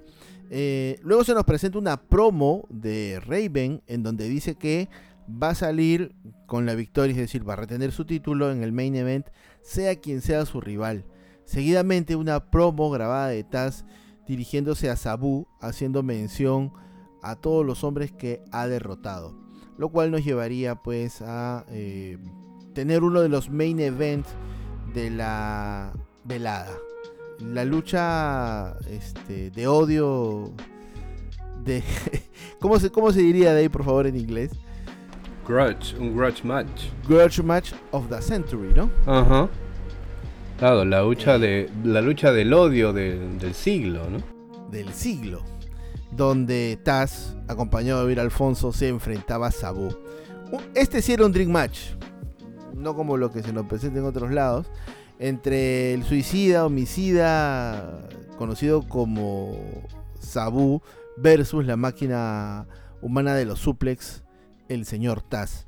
Eh, 0.51 1.01
luego 1.03 1.25
se 1.25 1.33
nos 1.33 1.45
presenta 1.45 1.79
una 1.79 1.97
promo 1.97 2.67
de 2.69 3.23
Raven 3.27 3.83
en 3.87 4.03
donde 4.03 4.29
dice 4.29 4.57
que 4.57 4.91
va 5.31 5.49
a 5.49 5.55
salir 5.55 6.15
con 6.45 6.67
la 6.67 6.75
victoria, 6.75 7.13
es 7.13 7.17
decir, 7.17 7.49
va 7.49 7.55
a 7.55 7.57
retener 7.57 7.91
su 7.91 8.05
título 8.05 8.53
en 8.53 8.63
el 8.63 8.73
main 8.73 8.95
event, 8.95 9.29
sea 9.63 9.99
quien 9.99 10.21
sea 10.21 10.45
su 10.45 10.61
rival. 10.61 11.07
Seguidamente 11.47 12.17
una 12.17 12.51
promo 12.51 12.91
grabada 12.91 13.29
de 13.29 13.45
Taz 13.45 13.87
dirigiéndose 14.27 14.91
a 14.91 14.97
Sabu, 14.97 15.47
haciendo 15.63 16.03
mención 16.03 16.71
a 17.23 17.37
todos 17.37 17.65
los 17.65 17.83
hombres 17.83 18.13
que 18.13 18.43
ha 18.53 18.67
derrotado. 18.69 19.44
Lo 19.79 19.89
cual 19.89 20.11
nos 20.11 20.25
llevaría 20.25 20.77
pues 20.77 21.23
a 21.23 21.65
eh, 21.71 22.19
tener 22.75 23.03
uno 23.03 23.21
de 23.21 23.29
los 23.29 23.51
main 23.51 23.81
events 23.81 24.29
de 24.93 25.11
la 25.11 25.93
velada. 26.25 26.73
La 27.41 27.65
lucha 27.65 28.77
este, 28.89 29.51
de 29.51 29.67
odio 29.67 30.53
de 31.65 31.83
¿cómo 32.61 32.79
se, 32.79 32.91
¿cómo 32.91 33.13
se 33.13 33.21
diría 33.21 33.53
de 33.53 33.63
ahí 33.63 33.69
por 33.69 33.85
favor 33.85 34.07
en 34.07 34.17
inglés? 34.17 34.53
Grudge, 35.47 35.95
un 35.99 36.17
grudge 36.17 36.43
match. 36.45 36.85
Grudge 37.07 37.43
match 37.43 37.73
of 37.91 38.09
the 38.09 38.23
century, 38.23 38.73
¿no? 38.75 38.91
Ajá. 39.07 39.49
Claro, 40.59 40.85
la 40.85 41.03
lucha 41.03 41.39
de 41.39 41.69
la 41.83 42.01
lucha 42.01 42.33
del 42.33 42.55
odio 42.55 42.93
del 42.93 43.55
siglo, 43.55 44.09
¿no? 44.09 44.19
Del 44.71 44.93
siglo 44.95 45.54
donde 46.17 46.79
Taz, 46.83 47.37
acompañado 47.49 48.01
de 48.03 48.09
Vir 48.09 48.21
Alfonso, 48.21 48.73
se 48.73 48.89
enfrentaba 48.89 49.49
a 49.49 49.51
Sabu. 49.51 49.97
Este 50.75 51.03
sí 51.03 51.13
era 51.13 51.27
un 51.27 51.33
Dream 51.33 51.51
Match, 51.51 51.79
no 52.75 52.95
como 52.95 53.17
lo 53.17 53.33
que 53.33 53.43
se 53.43 53.53
nos 53.53 53.67
presenta 53.67 53.99
en 53.99 54.05
otros 54.05 54.31
lados, 54.31 54.67
entre 55.19 55.95
el 55.95 56.05
suicida, 56.05 56.65
homicida, 56.65 58.09
conocido 58.39 58.83
como 58.89 59.57
Sabu, 60.21 60.83
versus 61.17 61.65
la 61.65 61.77
máquina 61.77 62.67
humana 63.01 63.35
de 63.35 63.45
los 63.45 63.61
suplex, 63.61 64.23
el 64.69 64.87
señor 64.87 65.23
Taz. 65.23 65.67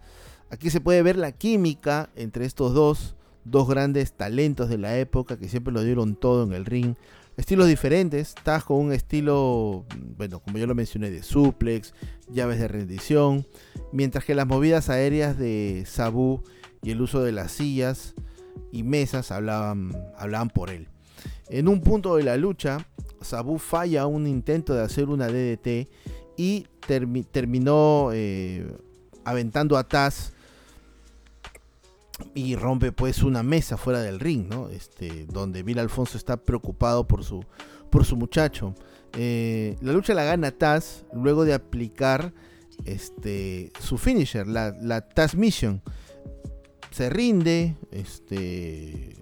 Aquí 0.50 0.70
se 0.70 0.80
puede 0.80 1.02
ver 1.02 1.16
la 1.16 1.32
química 1.32 2.10
entre 2.14 2.44
estos 2.44 2.72
dos, 2.72 3.16
dos 3.44 3.68
grandes 3.68 4.12
talentos 4.12 4.68
de 4.68 4.78
la 4.78 4.96
época 4.96 5.38
que 5.38 5.48
siempre 5.48 5.72
lo 5.72 5.82
dieron 5.82 6.14
todo 6.14 6.44
en 6.44 6.52
el 6.52 6.64
ring 6.64 6.94
estilos 7.36 7.68
diferentes. 7.68 8.34
Estás 8.36 8.64
con 8.64 8.78
un 8.78 8.92
estilo, 8.92 9.84
bueno, 10.16 10.40
como 10.40 10.58
yo 10.58 10.66
lo 10.66 10.74
mencioné, 10.74 11.10
de 11.10 11.22
suplex, 11.22 11.94
llaves 12.30 12.58
de 12.58 12.68
rendición, 12.68 13.46
mientras 13.92 14.24
que 14.24 14.34
las 14.34 14.46
movidas 14.46 14.88
aéreas 14.88 15.38
de 15.38 15.84
Sabu 15.86 16.42
y 16.82 16.90
el 16.90 17.00
uso 17.00 17.22
de 17.22 17.32
las 17.32 17.52
sillas 17.52 18.14
y 18.72 18.82
mesas 18.82 19.30
hablaban, 19.30 19.92
hablaban 20.16 20.50
por 20.50 20.70
él. 20.70 20.88
En 21.48 21.68
un 21.68 21.80
punto 21.80 22.16
de 22.16 22.24
la 22.24 22.36
lucha, 22.36 22.86
Sabu 23.20 23.58
falla 23.58 24.06
un 24.06 24.26
intento 24.26 24.74
de 24.74 24.82
hacer 24.82 25.08
una 25.08 25.28
DDT 25.28 25.88
y 26.36 26.66
terminó 27.32 28.10
eh, 28.12 28.66
aventando 29.24 29.76
a 29.76 29.84
Taz 29.84 30.32
y 32.34 32.56
rompe 32.56 32.92
pues 32.92 33.22
una 33.22 33.42
mesa 33.42 33.76
fuera 33.76 34.00
del 34.00 34.20
ring, 34.20 34.48
¿no? 34.48 34.68
Este, 34.68 35.26
donde 35.26 35.62
Bill 35.62 35.78
Alfonso 35.78 36.16
está 36.16 36.36
preocupado 36.36 37.06
por 37.06 37.24
su, 37.24 37.44
por 37.90 38.04
su 38.04 38.16
muchacho. 38.16 38.74
Eh, 39.14 39.76
la 39.80 39.92
lucha 39.92 40.14
la 40.14 40.24
gana 40.24 40.50
Taz 40.50 41.04
luego 41.12 41.44
de 41.44 41.54
aplicar 41.54 42.32
este, 42.84 43.72
su 43.80 43.98
finisher, 43.98 44.46
la, 44.46 44.74
la 44.80 45.02
Taz 45.02 45.34
Mission. 45.34 45.82
Se 46.90 47.10
rinde, 47.10 47.76
este, 47.90 49.16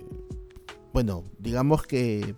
bueno, 0.93 1.25
digamos 1.39 1.83
que 1.85 2.37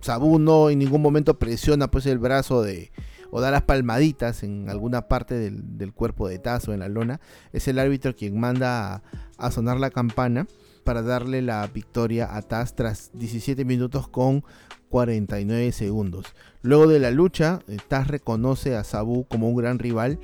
Sabu 0.00 0.38
no 0.38 0.68
en 0.68 0.78
ningún 0.78 1.00
momento 1.00 1.38
presiona 1.38 1.90
pues 1.90 2.04
el 2.04 2.18
brazo 2.18 2.62
de, 2.62 2.92
o 3.30 3.40
da 3.40 3.50
las 3.50 3.62
palmaditas 3.62 4.42
en 4.42 4.68
alguna 4.68 5.08
parte 5.08 5.34
del, 5.50 5.92
cuerpo 5.92 6.28
de 6.28 6.38
Taz 6.38 6.68
o 6.68 6.74
en 6.74 6.80
la 6.80 6.88
lona, 6.88 7.20
es 7.52 7.66
el 7.66 7.78
árbitro 7.78 8.14
quien 8.14 8.38
manda 8.38 9.02
sonar 9.50 9.78
la 9.80 9.90
campana 9.90 10.46
para 10.84 11.02
darle 11.02 11.42
la 11.42 11.66
victoria 11.66 12.36
a 12.36 12.42
Taz 12.42 12.74
tras 12.74 13.10
17 13.14 13.64
minutos 13.64 14.08
con 14.08 14.44
49 14.90 15.72
segundos. 15.72 16.26
Luego 16.62 16.86
de 16.86 17.00
la 17.00 17.10
lucha, 17.10 17.60
eh, 17.68 17.78
Taz 17.88 18.06
reconoce 18.06 18.76
a 18.76 18.84
Sabu 18.84 19.26
como 19.26 19.48
un 19.48 19.56
gran 19.56 19.78
rival 19.78 20.20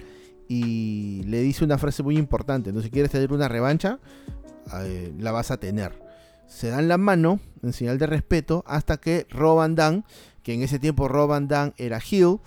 y 0.48 1.22
le 1.24 1.40
dice 1.40 1.64
una 1.64 1.78
frase 1.78 2.02
muy 2.02 2.16
importante, 2.16 2.72
no 2.72 2.82
si 2.82 2.90
quieres 2.90 3.10
tener 3.10 3.32
una 3.32 3.48
revancha, 3.48 3.98
eh, 4.82 5.12
la 5.18 5.32
vas 5.32 5.50
a 5.50 5.58
tener. 5.58 6.02
Se 6.46 6.68
dan 6.68 6.88
la 6.88 6.98
mano 6.98 7.40
en 7.62 7.72
señal 7.72 7.98
de 7.98 8.06
respeto 8.06 8.64
hasta 8.66 8.96
que 8.96 9.26
Roban 9.30 9.74
Dan, 9.74 10.04
que 10.42 10.54
en 10.54 10.62
ese 10.62 10.78
tiempo 10.78 11.08
Roban 11.08 11.46
Dan 11.48 11.74
era 11.76 12.00
Hill, 12.00 12.38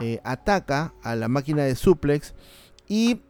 eh, 0.00 0.20
ataca 0.24 0.92
a 1.02 1.16
la 1.16 1.28
máquina 1.28 1.64
de 1.64 1.74
suplex 1.74 2.34
y 2.86 3.22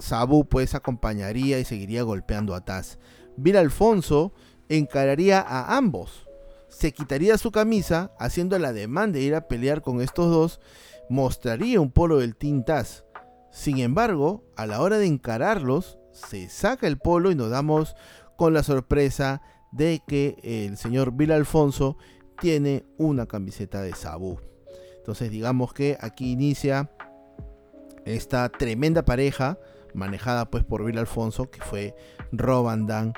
Sabu 0.00 0.48
pues 0.48 0.74
acompañaría 0.74 1.58
y 1.58 1.64
seguiría 1.64 2.02
golpeando 2.02 2.54
a 2.54 2.64
Taz. 2.64 2.98
Bill 3.36 3.56
Alfonso 3.56 4.32
encararía 4.68 5.40
a 5.40 5.76
ambos. 5.76 6.26
Se 6.68 6.92
quitaría 6.92 7.38
su 7.38 7.50
camisa, 7.50 8.12
haciendo 8.18 8.58
la 8.58 8.72
demanda 8.72 9.18
de 9.18 9.24
ir 9.24 9.34
a 9.34 9.48
pelear 9.48 9.82
con 9.82 10.00
estos 10.00 10.30
dos, 10.30 10.60
mostraría 11.08 11.80
un 11.80 11.90
polo 11.90 12.18
del 12.18 12.36
Team 12.36 12.64
Taz. 12.64 13.04
Sin 13.50 13.78
embargo, 13.78 14.44
a 14.56 14.66
la 14.66 14.80
hora 14.80 14.98
de 14.98 15.06
encararlos, 15.06 15.98
se 16.12 16.48
saca 16.48 16.86
el 16.86 16.98
polo 16.98 17.30
y 17.30 17.34
nos 17.34 17.50
damos 17.50 17.96
con 18.36 18.54
la 18.54 18.62
sorpresa 18.62 19.42
de 19.72 20.02
que 20.06 20.36
el 20.42 20.76
señor 20.76 21.12
Bill 21.12 21.32
Alfonso 21.32 21.96
tiene 22.40 22.84
una 22.96 23.26
camiseta 23.26 23.82
de 23.82 23.94
Sabu. 23.94 24.38
Entonces 24.96 25.30
digamos 25.30 25.72
que 25.72 25.96
aquí 26.00 26.32
inicia 26.32 26.90
esta 28.04 28.48
tremenda 28.48 29.04
pareja 29.04 29.58
manejada 29.94 30.50
pues 30.50 30.64
por 30.64 30.84
Bill 30.84 30.98
Alfonso 30.98 31.50
que 31.50 31.60
fue 31.62 31.94
Roban 32.32 32.86
Dan 32.86 33.12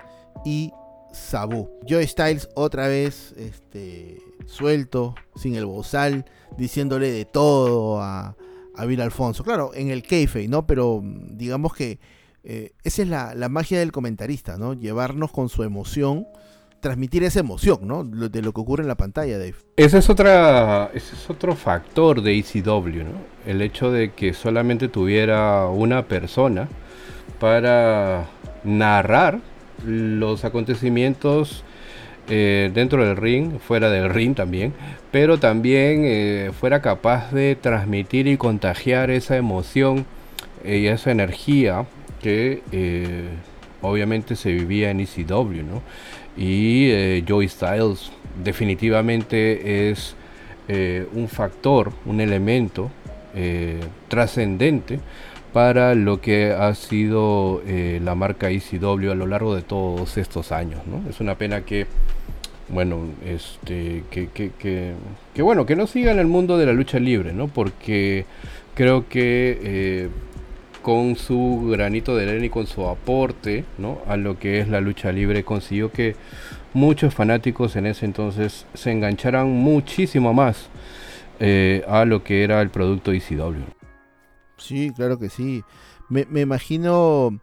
y 0.44 0.72
Sabu. 1.12 1.68
Joe 1.88 2.06
Styles 2.06 2.48
otra 2.54 2.88
vez 2.88 3.35
este, 3.37 4.18
suelto, 4.46 5.14
sin 5.37 5.54
el 5.54 5.66
bozal, 5.66 6.24
diciéndole 6.56 7.11
de 7.11 7.24
todo 7.24 8.00
a, 8.00 8.37
a 8.74 8.85
Bill 8.87 9.00
Alfonso. 9.00 9.44
Claro, 9.44 9.72
en 9.74 9.90
el 9.90 10.02
kayfabe, 10.02 10.48
¿no? 10.48 10.66
Pero 10.66 11.02
digamos 11.04 11.74
que 11.74 11.98
eh, 12.44 12.72
esa 12.82 13.02
es 13.02 13.08
la, 13.08 13.35
la, 13.35 13.48
magia 13.48 13.78
del 13.78 13.92
comentarista, 13.92 14.56
¿no? 14.56 14.74
Llevarnos 14.74 15.30
con 15.30 15.48
su 15.48 15.62
emoción 15.62 16.26
transmitir 16.82 17.22
esa 17.24 17.40
emoción, 17.40 17.78
¿no? 17.82 18.04
De 18.04 18.42
lo 18.42 18.52
que 18.52 18.60
ocurre 18.60 18.82
en 18.82 18.88
la 18.88 18.96
pantalla, 18.96 19.38
Dave. 19.38 19.54
Ese 19.76 19.98
es, 19.98 20.10
otra, 20.10 20.90
ese 20.92 21.14
es 21.14 21.30
otro 21.30 21.56
factor 21.56 22.20
de 22.20 22.36
ECW, 22.36 23.04
¿no? 23.04 23.32
El 23.46 23.62
hecho 23.62 23.90
de 23.90 24.12
que 24.12 24.34
solamente 24.34 24.88
tuviera 24.88 25.66
una 25.68 26.02
persona 26.06 26.68
para 27.40 28.26
narrar 28.64 29.38
los 29.86 30.44
acontecimientos 30.44 31.64
eh, 32.28 32.70
dentro 32.72 33.04
del 33.04 33.16
ring, 33.16 33.58
fuera 33.58 33.90
del 33.90 34.08
ring 34.10 34.34
también, 34.34 34.72
pero 35.10 35.38
también 35.38 36.02
eh, 36.04 36.50
fuera 36.58 36.80
capaz 36.80 37.32
de 37.32 37.56
transmitir 37.56 38.26
y 38.26 38.36
contagiar 38.36 39.10
esa 39.10 39.36
emoción 39.36 40.04
eh, 40.64 40.78
y 40.78 40.86
esa 40.86 41.10
energía 41.10 41.86
que 42.20 42.62
obviamente 43.80 44.36
se 44.36 44.52
vivía 44.52 44.90
en 44.90 45.00
ECW, 45.00 45.64
¿no? 45.64 45.82
Y 46.36 46.90
eh, 46.90 47.24
Styles 47.48 48.10
definitivamente 48.42 49.90
es 49.90 50.14
eh, 50.68 51.06
un 51.12 51.28
factor, 51.28 51.92
un 52.06 52.20
elemento 52.20 52.90
eh, 53.34 53.80
trascendente 54.08 55.00
para 55.52 55.94
lo 55.94 56.20
que 56.20 56.52
ha 56.52 56.74
sido 56.74 57.60
la 57.66 58.14
marca 58.14 58.48
ECW 58.48 59.10
a 59.10 59.14
lo 59.14 59.26
largo 59.26 59.54
de 59.54 59.60
todos 59.60 60.16
estos 60.16 60.50
años. 60.50 60.80
Es 61.10 61.20
una 61.20 61.36
pena 61.36 61.60
que, 61.60 61.86
bueno, 62.70 63.00
este, 63.26 64.04
que, 64.10 64.28
que, 64.30 64.50
que, 64.58 65.42
bueno, 65.42 65.66
que 65.66 65.76
no 65.76 65.86
siga 65.86 66.10
en 66.10 66.20
el 66.20 66.26
mundo 66.26 66.56
de 66.56 66.64
la 66.64 66.72
lucha 66.72 66.98
libre, 66.98 67.34
¿no? 67.34 67.48
Porque 67.48 68.24
creo 68.74 69.06
que 69.10 70.08
con 70.82 71.16
su 71.16 71.68
granito 71.70 72.16
de 72.16 72.28
arena 72.28 72.46
y 72.46 72.50
con 72.50 72.66
su 72.66 72.86
aporte 72.86 73.64
¿no? 73.78 74.00
a 74.06 74.16
lo 74.16 74.38
que 74.38 74.60
es 74.60 74.68
la 74.68 74.80
lucha 74.80 75.12
libre 75.12 75.44
consiguió 75.44 75.92
que 75.92 76.16
muchos 76.74 77.14
fanáticos 77.14 77.76
en 77.76 77.86
ese 77.86 78.04
entonces 78.04 78.66
se 78.74 78.90
engancharan 78.90 79.48
muchísimo 79.48 80.34
más 80.34 80.68
eh, 81.40 81.84
a 81.88 82.04
lo 82.04 82.22
que 82.22 82.44
era 82.44 82.60
el 82.60 82.70
producto 82.70 83.12
ECW. 83.12 83.62
Sí, 84.58 84.92
claro 84.94 85.18
que 85.18 85.28
sí. 85.28 85.62
Me, 86.08 86.26
me 86.28 86.40
imagino, 86.40 87.40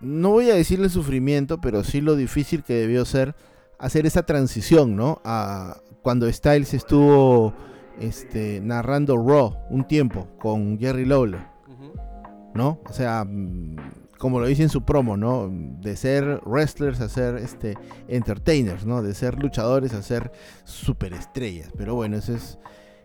no 0.00 0.30
voy 0.30 0.50
a 0.50 0.54
decirle 0.54 0.88
sufrimiento, 0.88 1.60
pero 1.60 1.84
sí 1.84 2.00
lo 2.00 2.16
difícil 2.16 2.62
que 2.62 2.74
debió 2.74 3.04
ser 3.04 3.34
hacer 3.78 4.06
esa 4.06 4.24
transición, 4.24 4.96
¿no? 4.96 5.20
A 5.24 5.78
cuando 6.02 6.30
Styles 6.32 6.72
estuvo 6.72 7.52
este, 8.00 8.60
narrando 8.62 9.16
Raw 9.16 9.56
un 9.70 9.86
tiempo 9.86 10.28
con 10.38 10.78
Jerry 10.78 11.04
Lawler 11.04 11.55
¿no? 12.56 12.80
O 12.88 12.92
sea, 12.92 13.24
mm, 13.24 13.76
como 14.18 14.40
lo 14.40 14.46
dice 14.46 14.62
en 14.62 14.68
su 14.68 14.84
promo, 14.84 15.16
¿no? 15.16 15.50
De 15.50 15.96
ser 15.96 16.40
wrestlers 16.44 17.00
a 17.00 17.08
ser 17.08 17.36
este, 17.36 17.76
entertainers, 18.08 18.86
¿no? 18.86 19.02
De 19.02 19.14
ser 19.14 19.38
luchadores 19.38 19.92
a 19.94 20.02
ser 20.02 20.32
superestrellas. 20.64 21.70
Pero 21.76 21.94
bueno, 21.94 22.16
eso 22.16 22.34
es, 22.34 22.58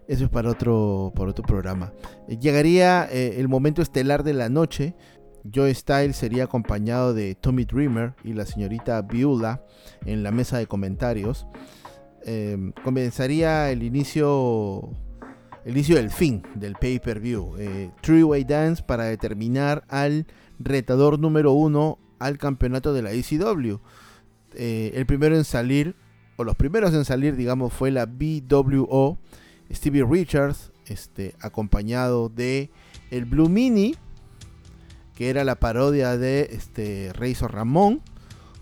eso 0.08 0.26
es 0.26 0.30
para, 0.30 0.49
otro, 0.49 1.12
para 1.16 1.32
otro 1.32 1.43
programa. 1.43 1.93
Eh, 2.28 2.38
llegaría 2.38 3.08
eh, 3.12 3.39
el 3.39 3.47
momento 3.47 3.82
estelar 3.82 4.24
de 4.24 4.34
la 4.34 4.49
noche. 4.49 4.95
Joe 5.54 5.74
Styles 5.74 6.16
sería 6.16 6.43
acompañado 6.43 7.14
de 7.14 7.36
Tommy 7.36 7.66
Dreamer 7.66 8.14
y 8.24 8.34
la 8.34 8.45
señorita 8.45 9.02
Viula 9.02 9.64
en 10.06 10.24
la 10.24 10.32
mesa 10.32 10.60
de 10.60 10.68
comentarios. 10.68 11.47
Em, 12.24 12.72
comenzaría 12.84 13.72
el 13.72 13.82
inicio 13.82 14.91
el 15.66 15.74
inicio 15.74 15.95
del 15.95 16.09
fin 16.09 16.43
del 16.55 16.76
pay-per-view. 16.76 17.55
Eh, 17.57 17.91
Three-Way 18.01 18.43
Dance 18.43 18.84
para 18.84 19.05
determinar 19.05 19.84
al 19.88 20.26
retador 20.59 21.20
número 21.20 21.51
uno 21.51 21.99
al 22.20 22.38
campeonato 22.38 22.93
de 22.93 23.01
la 23.01 23.12
ECW. 23.12 23.78
Eh, 24.53 24.91
el 24.95 25.05
primero 25.05 25.36
en 25.36 25.43
salir, 25.43 25.95
o 26.38 26.43
los 26.43 26.55
primeros 26.55 26.93
en 26.93 27.05
salir, 27.05 27.36
digamos, 27.36 27.74
fue 27.74 27.91
la 27.91 28.05
BWO, 28.05 29.18
Stevie 29.72 30.05
Richards, 30.05 30.72
este, 30.86 31.36
acompañado 31.39 32.30
de 32.30 32.70
el 33.12 33.26
Blue 33.26 33.49
Mini, 33.49 33.95
que 35.16 35.30
era 35.30 35.43
la 35.43 35.55
parodia 35.55 36.18
de 36.18 36.49
este, 36.51 37.14
Razor 37.14 37.53
Ramón, 37.53 38.01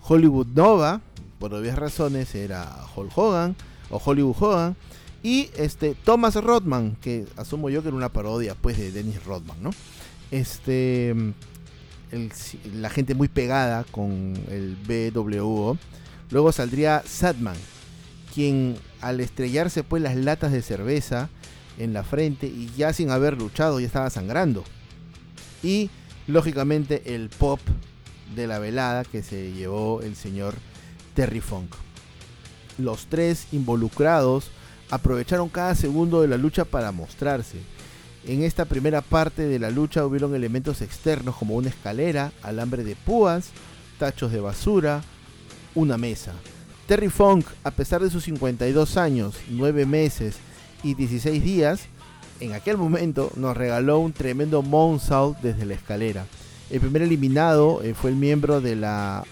Hollywood 0.02 0.48
Nova, 0.48 1.00
por 1.38 1.54
obvias 1.54 1.78
razones 1.78 2.34
era 2.34 2.68
Hulk 2.94 3.16
Hogan 3.16 3.56
o 3.88 4.00
Hollywood 4.04 4.36
Hogan, 4.38 4.76
y 5.22 5.50
este 5.56 5.94
Thomas 5.94 6.34
Rodman, 6.36 6.96
que 7.00 7.26
asumo 7.36 7.68
yo 7.68 7.82
que 7.82 7.88
era 7.88 7.96
una 7.96 8.12
parodia 8.12 8.54
pues 8.54 8.78
de 8.78 8.90
Dennis 8.90 9.24
Rodman, 9.24 9.62
¿no? 9.62 9.70
Este 10.30 11.14
la 12.74 12.90
gente 12.90 13.14
muy 13.14 13.28
pegada 13.28 13.84
con 13.90 14.34
el 14.48 14.76
BWO. 14.76 15.78
Luego 16.30 16.52
saldría 16.52 17.02
Sadman, 17.06 17.56
quien 18.34 18.76
al 19.00 19.20
estrellarse 19.20 19.84
pues 19.84 20.02
las 20.02 20.16
latas 20.16 20.52
de 20.52 20.62
cerveza 20.62 21.28
en 21.78 21.92
la 21.92 22.02
frente 22.02 22.46
y 22.46 22.70
ya 22.76 22.92
sin 22.92 23.10
haber 23.10 23.36
luchado 23.36 23.80
ya 23.80 23.86
estaba 23.86 24.10
sangrando. 24.10 24.64
Y 25.62 25.90
lógicamente 26.26 27.14
el 27.14 27.28
pop 27.28 27.60
de 28.34 28.46
la 28.46 28.58
velada 28.58 29.04
que 29.04 29.22
se 29.22 29.52
llevó 29.52 30.02
el 30.02 30.16
señor 30.16 30.54
Terry 31.14 31.40
Funk. 31.40 31.74
Los 32.78 33.06
tres 33.06 33.48
involucrados 33.52 34.50
aprovecharon 34.90 35.48
cada 35.48 35.74
segundo 35.74 36.20
de 36.22 36.28
la 36.28 36.36
lucha 36.36 36.64
para 36.64 36.92
mostrarse. 36.92 37.58
En 38.26 38.42
esta 38.42 38.66
primera 38.66 39.00
parte 39.00 39.42
de 39.42 39.58
la 39.58 39.70
lucha 39.70 40.04
hubieron 40.04 40.34
elementos 40.34 40.82
externos 40.82 41.36
como 41.36 41.54
una 41.54 41.70
escalera, 41.70 42.32
alambre 42.42 42.84
de 42.84 42.96
púas, 42.96 43.50
tachos 43.98 44.30
de 44.32 44.40
basura, 44.40 45.02
una 45.74 45.96
mesa. 45.96 46.32
Terry 46.86 47.08
Funk, 47.08 47.46
a 47.64 47.70
pesar 47.70 48.02
de 48.02 48.10
sus 48.10 48.24
52 48.24 48.96
años, 48.96 49.36
9 49.48 49.86
meses 49.86 50.36
y 50.82 50.94
16 50.94 51.42
días, 51.42 51.82
en 52.40 52.52
aquel 52.52 52.76
momento 52.76 53.30
nos 53.36 53.56
regaló 53.56 54.00
un 54.00 54.12
tremendo 54.12 54.62
moonsault 54.62 55.38
desde 55.40 55.66
la 55.66 55.74
escalera. 55.74 56.26
El 56.70 56.80
primer 56.80 57.02
eliminado 57.02 57.82
eh, 57.82 57.94
fue 57.94 58.10
el 58.10 58.16
miembro 58.16 58.60
de 58.60 58.76
la 58.76 59.24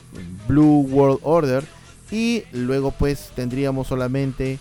Blue 0.47 0.87
World 0.91 1.21
Order 1.23 1.65
y 2.11 2.45
luego 2.53 2.91
pues 2.91 3.31
tendríamos 3.35 3.89
solamente 3.89 4.59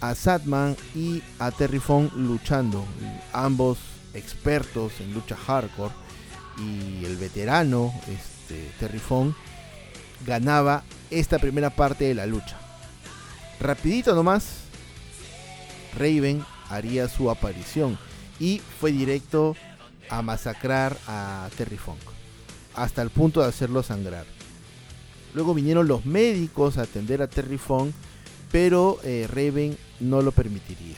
a 0.00 0.14
Satman 0.14 0.76
y 0.94 1.22
a 1.38 1.50
Terry 1.50 1.78
Fong 1.78 2.10
luchando, 2.14 2.84
ambos 3.32 3.78
expertos 4.14 4.92
en 5.00 5.14
lucha 5.14 5.36
hardcore 5.36 5.94
y 6.58 7.04
el 7.04 7.16
veterano 7.16 7.92
este, 8.08 8.70
Terry 8.78 8.98
Fong 8.98 9.32
ganaba 10.26 10.82
esta 11.10 11.38
primera 11.38 11.70
parte 11.70 12.04
de 12.04 12.14
la 12.14 12.26
lucha. 12.26 12.58
Rapidito 13.60 14.14
nomás, 14.14 14.44
Raven 15.98 16.44
haría 16.68 17.08
su 17.08 17.30
aparición 17.30 17.98
y 18.38 18.60
fue 18.80 18.92
directo 18.92 19.56
a 20.08 20.22
masacrar 20.22 20.96
a 21.06 21.48
Terry 21.56 21.76
Funk 21.76 22.00
hasta 22.74 23.02
el 23.02 23.10
punto 23.10 23.40
de 23.40 23.48
hacerlo 23.48 23.82
sangrar. 23.82 24.26
Luego 25.34 25.54
vinieron 25.54 25.88
los 25.88 26.06
médicos 26.06 26.78
a 26.78 26.82
atender 26.82 27.22
a 27.22 27.26
Terry 27.26 27.58
Funk 27.58 27.94
pero 28.52 28.98
eh, 29.02 29.26
Raven 29.28 29.76
no 30.00 30.22
lo 30.22 30.32
permitiría. 30.32 30.96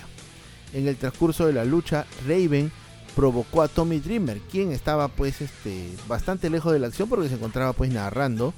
En 0.72 0.86
el 0.86 0.96
transcurso 0.96 1.46
de 1.46 1.53
la 1.53 1.64
lucha, 1.64 2.07
Raven 2.26 2.70
provocó 3.16 3.62
a 3.62 3.68
Tommy 3.68 4.01
Dreamer, 4.01 4.38
quien 4.51 4.72
estaba 4.72 5.09
pues 5.09 5.40
este, 5.40 5.90
bastante 6.07 6.51
lejos 6.51 6.72
de 6.72 6.78
la 6.78 6.88
acción 6.88 7.09
porque 7.09 7.28
se 7.28 7.34
encontraba 7.34 7.72
pues 7.72 7.90
narrando. 7.90 8.53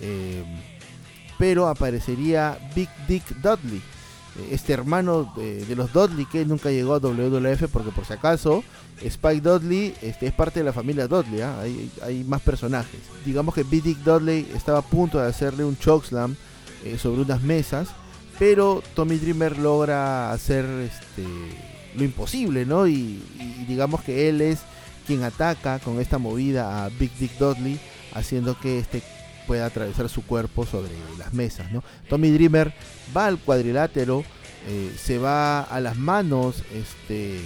Eh, 0.00 0.44
pero 1.38 1.66
aparecería 1.66 2.58
Big 2.76 2.88
Dick 3.08 3.24
Dudley, 3.42 3.78
eh, 4.38 4.48
este 4.52 4.72
hermano 4.72 5.32
de, 5.36 5.74
los 5.74 5.92
Dudley 5.92 6.26
que 6.26 6.44
nunca 6.44 6.70
llegó 6.70 6.94
a 6.94 7.00
WWF 7.00 7.64
porque 7.72 7.90
por 7.90 8.04
si 8.04 8.12
acaso 8.12 8.62
Spike 9.02 9.40
Dudley 9.40 9.94
este, 10.00 10.28
es 10.28 10.32
parte 10.32 10.60
de 10.60 10.64
la 10.64 10.72
familia 10.72 11.08
Dudley, 11.08 11.40
¿ah? 11.40 11.60
hay, 12.02 12.24
más 12.24 12.42
personajes. 12.42 13.00
Digamos 13.24 13.54
que 13.54 13.64
Big 13.64 13.82
Dick 13.82 13.98
Dudley 13.98 14.48
estaba 14.54 14.78
a 14.78 14.82
punto 14.82 15.18
de 15.18 15.26
hacerle 15.26 15.64
un 15.64 15.76
chokeslam 15.76 16.36
sobre 16.98 17.22
unas 17.22 17.40
mesas 17.40 17.88
pero 18.38 18.82
Tommy 18.94 19.16
Dreamer 19.16 19.58
logra 19.58 20.32
hacer 20.32 20.64
este, 20.64 21.24
lo 21.94 22.04
imposible, 22.04 22.66
¿no? 22.66 22.86
Y, 22.86 23.22
digamos 23.68 24.02
que 24.02 24.28
él 24.28 24.40
es 24.40 24.60
quien 25.06 25.22
ataca 25.22 25.78
con 25.78 26.00
esta 26.00 26.18
movida 26.18 26.84
a 26.84 26.88
Big 26.88 27.12
Dick 27.18 27.36
Dudley, 27.38 27.78
haciendo 28.14 28.58
que 28.58 28.78
este 28.78 29.02
pueda 29.46 29.66
atravesar 29.66 30.08
su 30.08 30.24
cuerpo 30.24 30.64
sobre 30.64 30.92
las 31.18 31.34
mesas, 31.34 31.70
¿no? 31.70 31.82
Tommy 32.08 32.30
Dreamer 32.30 32.72
va 33.14 33.26
al 33.26 33.38
cuadrilátero, 33.38 34.24
eh, 34.66 34.94
se 34.98 35.18
va 35.18 35.60
a 35.60 35.80
las 35.80 35.96
manos 35.96 36.62
este, 36.72 37.40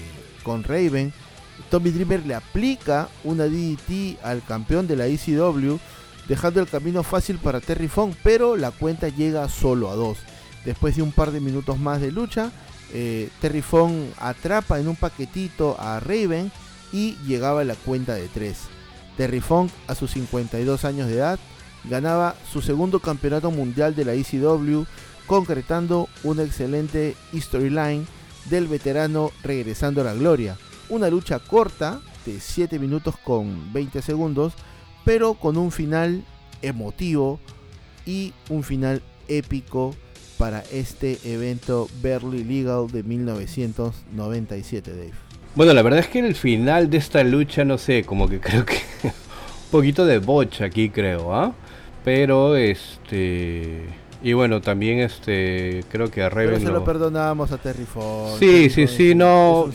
con 0.44 0.62
Raven. 0.62 1.12
Tommy 1.70 1.90
Dreamer 1.90 2.24
le 2.24 2.34
aplica 2.34 3.08
una 3.24 3.46
DDT 3.46 4.22
al 4.22 4.44
campeón 4.44 4.86
de 4.86 4.94
la 4.94 5.06
ECW, 5.06 5.78
dejando 6.28 6.60
el 6.60 6.68
camino 6.68 7.02
fácil 7.02 7.38
para 7.38 7.60
Terry 7.60 7.88
Funk, 7.88 8.14
pero 8.22 8.56
la 8.56 8.70
cuenta 8.70 9.08
llega 9.08 9.48
solo 9.48 9.90
a 9.90 9.96
dos. 9.96 10.18
Después 10.64 10.96
de 10.96 11.02
un 11.02 11.12
par 11.12 11.30
de 11.30 11.40
minutos 11.40 11.78
más 11.78 12.00
de 12.00 12.12
lucha, 12.12 12.52
eh, 12.92 13.28
Terry 13.40 13.62
Fong 13.62 14.10
atrapa 14.18 14.80
en 14.80 14.88
un 14.88 14.96
paquetito 14.96 15.76
a 15.78 16.00
Raven 16.00 16.50
y 16.92 17.16
llegaba 17.26 17.60
a 17.60 17.64
la 17.64 17.74
cuenta 17.74 18.14
de 18.14 18.28
3. 18.28 18.56
Terry 19.16 19.40
Fong, 19.40 19.68
a 19.86 19.94
sus 19.94 20.12
52 20.12 20.84
años 20.84 21.08
de 21.08 21.14
edad, 21.14 21.38
ganaba 21.84 22.34
su 22.50 22.62
segundo 22.62 23.00
campeonato 23.00 23.50
mundial 23.50 23.94
de 23.94 24.04
la 24.04 24.14
ECW, 24.14 24.84
concretando 25.26 26.08
una 26.22 26.42
excelente 26.42 27.16
storyline 27.34 28.06
del 28.48 28.66
veterano 28.66 29.30
regresando 29.42 30.00
a 30.00 30.04
la 30.04 30.14
gloria. 30.14 30.56
Una 30.88 31.10
lucha 31.10 31.38
corta 31.38 32.00
de 32.24 32.40
7 32.40 32.78
minutos 32.78 33.16
con 33.22 33.72
20 33.72 34.00
segundos, 34.02 34.54
pero 35.04 35.34
con 35.34 35.56
un 35.56 35.70
final 35.70 36.24
emotivo 36.62 37.40
y 38.06 38.32
un 38.48 38.62
final 38.62 39.02
épico 39.28 39.94
para 40.38 40.62
este 40.72 41.18
evento 41.24 41.88
Barely 42.00 42.44
Legal 42.44 42.86
de 42.90 43.02
1997, 43.02 44.90
Dave. 44.92 45.10
Bueno, 45.54 45.74
la 45.74 45.82
verdad 45.82 46.00
es 46.00 46.06
que 46.06 46.20
en 46.20 46.24
el 46.24 46.36
final 46.36 46.88
de 46.88 46.98
esta 46.98 47.24
lucha, 47.24 47.64
no 47.64 47.76
sé, 47.76 48.04
como 48.04 48.28
que 48.28 48.38
creo 48.38 48.64
que 48.64 48.76
un 49.02 49.12
poquito 49.70 50.06
de 50.06 50.18
bocha 50.18 50.66
aquí, 50.66 50.88
creo, 50.90 51.34
¿ah? 51.34 51.52
Pero 52.04 52.56
este. 52.56 53.86
Y 54.22 54.32
bueno, 54.32 54.60
también 54.60 55.00
este. 55.00 55.84
Creo 55.90 56.10
que 56.10 56.22
a 56.22 56.30
Raven. 56.30 56.54
Pero 56.54 56.66
se 56.66 56.72
lo, 56.72 56.84
perdonamos 56.84 57.50
a 57.50 57.58
Terry 57.58 57.84
Ford. 57.84 58.38
Sí, 58.38 58.70
sí, 58.70 58.86
sí, 58.86 59.14
no. 59.14 59.68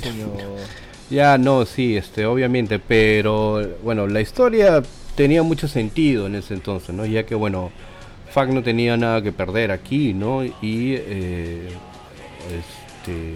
Ya, 1.10 1.38
no, 1.38 1.66
sí, 1.66 1.98
este, 1.98 2.26
obviamente. 2.26 2.80
Pero 2.80 3.62
bueno, 3.84 4.08
la 4.08 4.22
historia 4.22 4.82
tenía 5.16 5.44
mucho 5.44 5.68
sentido 5.68 6.28
en 6.28 6.36
ese 6.36 6.54
entonces, 6.54 6.96
¿no? 6.96 7.06
Ya 7.06 7.26
que, 7.26 7.36
bueno 7.36 7.72
Fac 8.34 8.50
no 8.50 8.64
tenía 8.64 8.98
nada 8.98 9.22
que 9.22 9.32
perder 9.32 9.70
aquí, 9.70 10.16
¿no? 10.16 10.44
Y 10.44 10.96
eh, 10.96 11.68
este, 12.50 13.36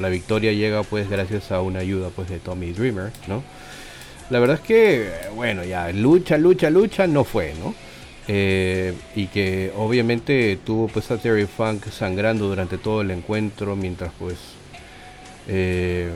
la 0.00 0.08
victoria 0.08 0.52
llega 0.52 0.82
pues 0.84 1.10
gracias 1.10 1.52
a 1.52 1.60
una 1.60 1.80
ayuda 1.80 2.08
pues 2.08 2.30
de 2.30 2.38
Tommy 2.38 2.72
Dreamer, 2.72 3.12
¿no? 3.28 3.42
La 4.30 4.40
verdad 4.40 4.56
es 4.56 4.62
que, 4.66 5.10
bueno, 5.36 5.64
ya 5.64 5.92
lucha, 5.92 6.38
lucha, 6.38 6.70
lucha 6.70 7.06
no 7.06 7.24
fue, 7.24 7.52
¿no? 7.62 7.74
Eh, 8.26 8.94
y 9.14 9.26
que 9.26 9.70
obviamente 9.76 10.58
tuvo 10.64 10.88
pues 10.88 11.10
a 11.10 11.18
Terry 11.18 11.44
Funk 11.44 11.90
sangrando 11.90 12.48
durante 12.48 12.78
todo 12.78 13.02
el 13.02 13.10
encuentro 13.10 13.74
mientras 13.74 14.12
pues 14.16 14.36
eh, 15.48 16.08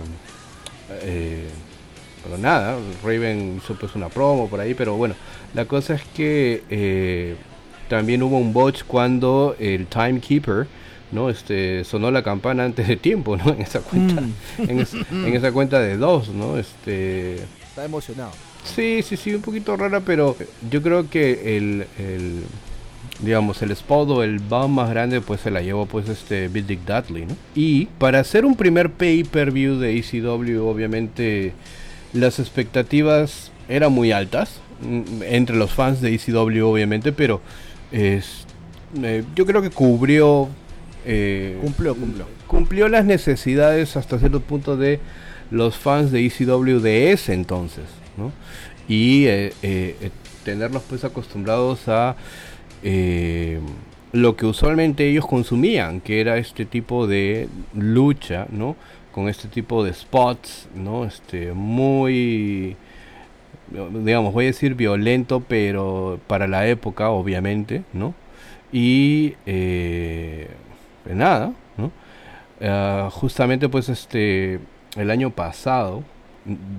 pero 2.23 2.39
nada 2.39 2.79
Raven 3.03 3.57
hizo 3.61 3.75
pues 3.75 3.97
una 3.97 4.09
promo 4.09 4.49
por 4.49 4.61
ahí 4.61 4.75
pero 4.75 4.95
bueno 4.95 5.17
la 5.53 5.65
cosa 5.65 5.95
es 5.95 6.03
que 6.15 7.37
también 7.89 8.23
hubo 8.23 8.39
un 8.39 8.53
botch 8.53 8.83
cuando 8.85 9.57
el 9.59 9.87
timekeeper 9.87 10.67
no 11.13 11.31
este 11.31 11.85
sonó 11.85 12.11
la 12.11 12.23
campana 12.23 12.65
antes 12.65 12.89
de 12.89 12.97
tiempo 12.97 13.37
no 13.37 13.49
en 13.53 13.61
esa 13.63 13.81
cuenta 13.81 14.21
mm. 14.21 14.71
en, 14.71 15.35
esa 15.35 15.53
cuenta 15.53 15.81
de 15.81 15.97
dos 15.97 16.29
no 16.29 16.59
este 16.59 17.37
está 17.63 17.85
emocionado. 17.85 18.33
sí 18.65 19.03
sí 19.03 19.17
sí 19.17 19.35
un 19.35 19.43
poquito 19.43 19.77
rara 19.77 20.01
pero 20.01 20.37
yo 20.71 20.83
creo 20.83 21.09
que 21.09 21.57
el, 21.57 21.87
digamos 23.21 23.63
el 23.63 23.71
spot 23.73 24.11
o 24.11 24.23
el 24.23 24.41
bomb 24.41 24.75
más 24.75 24.91
grande 24.91 25.21
pues 25.21 25.41
se 25.41 25.51
la 25.51 25.63
llevó 25.63 25.87
pues 25.87 26.09
este 26.09 26.49
Big 26.49 26.67
Dick 26.67 26.81
Dudley 26.85 27.27
no 27.27 27.37
y 27.55 27.87
para 27.99 28.21
hacer 28.21 28.45
un 28.45 28.57
primer 28.57 28.91
pay 28.91 29.25
per 29.25 29.53
view 29.53 29.79
de 29.79 29.97
ECW 29.99 30.67
obviamente 30.67 31.53
las 32.13 32.39
expectativas 32.39 33.53
eran 33.69 33.93
muy 33.93 34.11
altas 34.11 34.61
mm, 34.81 35.23
entre 35.23 35.57
los 35.57 35.73
fans 35.73 36.01
de 36.01 36.15
ECW 36.15 36.67
obviamente 36.67 37.13
pero 37.13 37.41
es, 37.93 38.47
eh, 39.03 39.25
yo 39.35 39.47
creo 39.47 39.63
que 39.63 39.71
cubrió. 39.71 40.49
Eh, 41.05 41.57
cumplió, 41.63 41.95
cumplió. 41.95 42.27
cumplió 42.47 42.89
las 42.89 43.05
necesidades 43.05 43.97
hasta 43.97 44.19
cierto 44.19 44.41
punto 44.41 44.77
de 44.77 44.99
los 45.51 45.77
fans 45.77 46.11
de 46.11 46.27
ECW 46.27 46.81
de 46.81 47.13
ese 47.13 47.33
entonces, 47.33 47.85
¿no? 48.17 48.33
Y 48.89 49.27
eh, 49.27 49.53
eh, 49.63 50.11
tenerlos 50.45 50.83
pues 50.89 51.05
acostumbrados 51.05 51.89
a 51.89 52.17
lo 54.13 54.37
que 54.37 54.47
usualmente 54.47 55.09
ellos 55.09 55.27
consumían, 55.27 56.01
que 56.01 56.21
era 56.21 56.39
este 56.39 56.65
tipo 56.65 57.07
de 57.07 57.49
lucha, 57.75 58.47
¿no? 58.51 58.77
Con 59.13 59.29
este 59.29 59.49
tipo 59.49 59.85
de 59.85 59.93
spots, 59.93 60.69
¿no? 60.75 61.05
Este, 61.05 61.53
muy, 61.53 62.77
digamos, 63.71 64.33
voy 64.33 64.45
a 64.45 64.49
decir 64.49 64.75
violento, 64.75 65.43
pero 65.47 66.21
para 66.27 66.47
la 66.47 66.67
época, 66.69 67.11
obviamente, 67.11 67.83
¿no? 67.93 68.15
Y, 68.73 69.35
eh, 69.47 70.49
pues 71.05 71.17
nada, 71.17 71.53
¿no? 71.77 71.91
Ah, 72.61 73.09
justamente, 73.13 73.69
pues, 73.69 73.89
este, 73.89 74.61
el 74.97 75.11
año 75.11 75.31
pasado, 75.31 76.03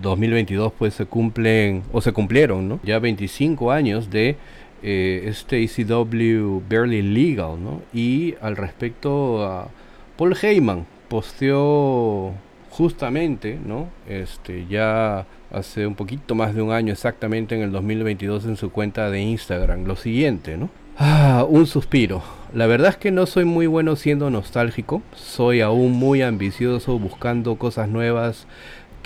2022, 0.01 0.73
pues, 0.77 0.93
se 0.93 1.05
cumplen, 1.05 1.83
o 1.91 2.01
se 2.01 2.11
cumplieron, 2.13 2.67
¿no? 2.67 2.79
Ya 2.83 2.99
25 2.99 3.71
años 3.71 4.09
de 4.09 4.37
eh, 4.83 5.23
este 5.25 5.63
ECW 5.63 6.61
Barely 6.69 7.01
Legal, 7.01 7.61
¿no? 7.63 7.81
Y 7.93 8.35
al 8.41 8.55
respecto, 8.57 9.69
Paul 10.17 10.37
Heyman 10.41 10.85
posteó 11.09 12.33
justamente, 12.77 13.59
¿no? 13.65 13.87
Este, 14.07 14.67
ya 14.69 15.25
hace 15.51 15.87
un 15.87 15.95
poquito 15.95 16.35
más 16.35 16.53
de 16.53 16.61
un 16.61 16.71
año 16.71 16.93
exactamente 16.93 17.55
en 17.55 17.61
el 17.61 17.71
2022 17.71 18.45
en 18.45 18.55
su 18.55 18.71
cuenta 18.71 19.09
de 19.09 19.19
Instagram 19.19 19.85
lo 19.85 19.95
siguiente, 19.95 20.57
¿no? 20.57 20.69
Ah, 20.99 21.43
un 21.49 21.65
suspiro. 21.65 22.21
La 22.53 22.67
verdad 22.67 22.89
es 22.89 22.97
que 22.97 23.11
no 23.11 23.25
soy 23.25 23.45
muy 23.45 23.65
bueno 23.65 23.95
siendo 23.95 24.29
nostálgico, 24.29 25.01
soy 25.15 25.61
aún 25.61 25.93
muy 25.93 26.21
ambicioso 26.21 26.99
buscando 26.99 27.55
cosas 27.55 27.89
nuevas 27.89 28.45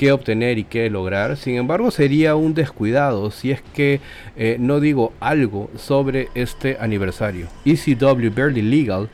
qué 0.01 0.11
obtener 0.11 0.57
y 0.57 0.63
qué 0.63 0.89
lograr. 0.89 1.37
Sin 1.37 1.57
embargo, 1.57 1.91
sería 1.91 2.33
un 2.33 2.55
descuidado 2.55 3.29
si 3.29 3.51
es 3.51 3.61
que 3.61 3.99
eh, 4.35 4.57
no 4.59 4.79
digo 4.79 5.13
algo 5.19 5.69
sobre 5.77 6.29
este 6.33 6.77
aniversario. 6.79 7.45
ECW 7.65 8.31
Barely 8.35 8.63
Legal 8.63 9.09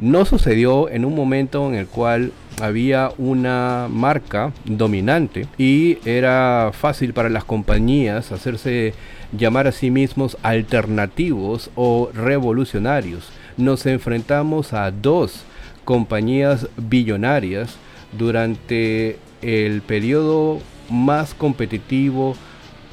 no 0.00 0.24
sucedió 0.24 0.88
en 0.88 1.04
un 1.04 1.14
momento 1.14 1.68
en 1.68 1.76
el 1.76 1.86
cual 1.86 2.32
había 2.60 3.12
una 3.18 3.86
marca 3.88 4.52
dominante 4.64 5.46
y 5.58 5.98
era 6.04 6.72
fácil 6.72 7.12
para 7.12 7.28
las 7.28 7.44
compañías 7.44 8.32
hacerse 8.32 8.94
llamar 9.30 9.68
a 9.68 9.72
sí 9.72 9.92
mismos 9.92 10.36
alternativos 10.42 11.70
o 11.76 12.10
revolucionarios. 12.12 13.30
Nos 13.56 13.86
enfrentamos 13.86 14.72
a 14.72 14.90
dos 14.90 15.44
compañías 15.84 16.66
billonarias 16.76 17.76
durante 18.18 19.18
el 19.42 19.82
periodo 19.82 20.60
más 20.88 21.34
competitivo 21.34 22.34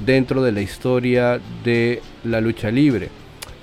dentro 0.06 0.42
de 0.44 0.52
la 0.52 0.62
historia 0.62 1.40
de 1.64 2.02
la 2.24 2.42
lucha 2.42 2.72
libre. 2.72 3.10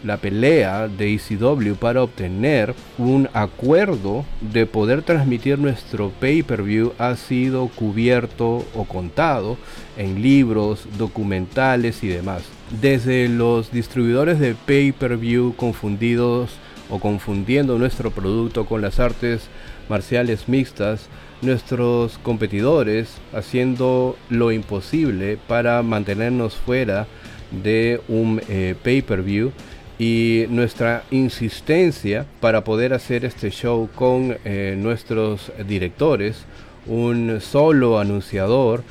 La 0.05 0.19
pelea 0.19 0.89
de 0.89 1.15
ECW 1.15 1.75
para 1.75 2.03
obtener 2.03 2.75
un 2.99 3.29
acuerdo 3.33 4.25
de 4.41 4.67
poder 4.67 5.03
transmitir 5.03 5.59
nuestro 5.59 6.11
pay-per-view 6.21 6.93
ha 6.99 7.17
sido 7.17 7.67
cubierto 7.69 8.65
o 8.75 8.85
contado 8.85 9.57
en 9.97 10.23
libros, 10.23 10.87
documentales 10.99 12.05
y 12.05 12.09
demás. 12.09 12.43
Desde 12.81 13.29
los 13.29 13.73
distribuidores 13.73 14.39
de 14.39 14.55
pay-per-view 14.55 15.55
confundidos 15.57 16.51
o 16.91 17.01
confundiendo 17.01 17.79
nuestro 17.79 18.11
producto 18.11 18.67
con 18.67 18.83
las 18.83 19.01
artes 19.01 19.49
marciales 19.89 20.49
mixtas, 20.49 21.09
nuestros 21.47 22.19
competidores 22.19 23.19
haciendo 23.33 24.17
lo 24.29 24.53
imposible 24.53 25.39
para 25.47 25.83
mantenernos 25.83 26.55
fuera 26.57 27.07
de 27.51 28.01
un 28.09 28.43
eh, 28.49 28.75
pay-per-view 28.83 29.53
y 29.99 30.45
nuestra 30.51 31.05
insistencia 31.11 32.27
para 32.41 32.65
poder 32.65 32.93
hacer 32.93 33.25
este 33.25 33.51
show 33.51 33.89
con 33.95 34.37
eh, 34.45 34.75
nuestros 34.77 35.53
directores, 35.67 36.45
un 36.87 37.41
solo 37.41 37.99
anunciador, 37.99 38.83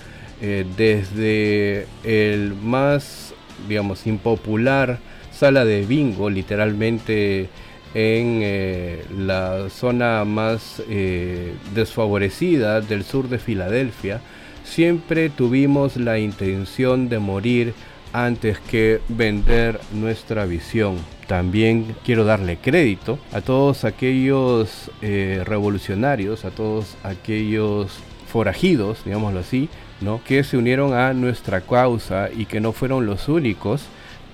eh, 0.42 0.66
desde 0.76 1.86
el 2.04 2.56
más, 2.56 3.34
digamos, 3.70 4.08
impopular 4.08 5.00
sala 5.32 5.64
de 5.64 5.86
bingo, 5.86 6.30
literalmente 6.30 7.50
en 7.96 8.42
eh, 8.44 9.06
la 9.18 9.70
zona 9.70 10.26
más 10.26 10.84
eh, 10.90 11.54
desfavorecida 11.74 12.82
del 12.82 13.06
sur 13.06 13.30
de 13.30 13.40
Filadelfia, 13.40 14.20
siempre 14.66 15.30
tuvimos 15.30 15.96
la 15.96 16.20
intención 16.20 17.08
de 17.08 17.20
morir 17.20 17.74
antes 18.12 18.60
que 18.60 19.00
vender 19.08 19.80
nuestra 19.94 20.46
visión. 20.46 20.98
También 21.28 21.96
quiero 22.04 22.26
darle 22.26 22.58
crédito 22.58 23.18
a 23.32 23.40
todos 23.40 23.86
aquellos 23.86 24.92
eh, 25.02 25.42
revolucionarios, 25.46 26.44
a 26.44 26.52
todos 26.52 26.98
aquellos 27.04 28.00
forajidos, 28.28 29.06
digámoslo 29.06 29.40
así, 29.40 29.70
¿no? 30.02 30.22
que 30.26 30.44
se 30.44 30.58
unieron 30.58 30.94
a 30.94 31.14
nuestra 31.14 31.62
causa 31.62 32.30
y 32.30 32.46
que 32.46 32.60
no 32.60 32.74
fueron 32.74 33.06
los 33.06 33.30
únicos 33.30 33.84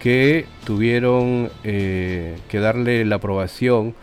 que 0.02 0.47
tuvieron 0.66 1.52
eh, 1.64 2.36
que 2.49 2.60
darle 2.60 3.06
la 3.06 3.18
aprobación 3.18 3.93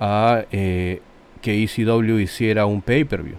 a 0.00 0.44
eh, 0.50 1.02
que 1.42 1.62
ECW 1.62 2.18
hiciera 2.18 2.64
un 2.64 2.80
pay-per-view. 2.80 3.36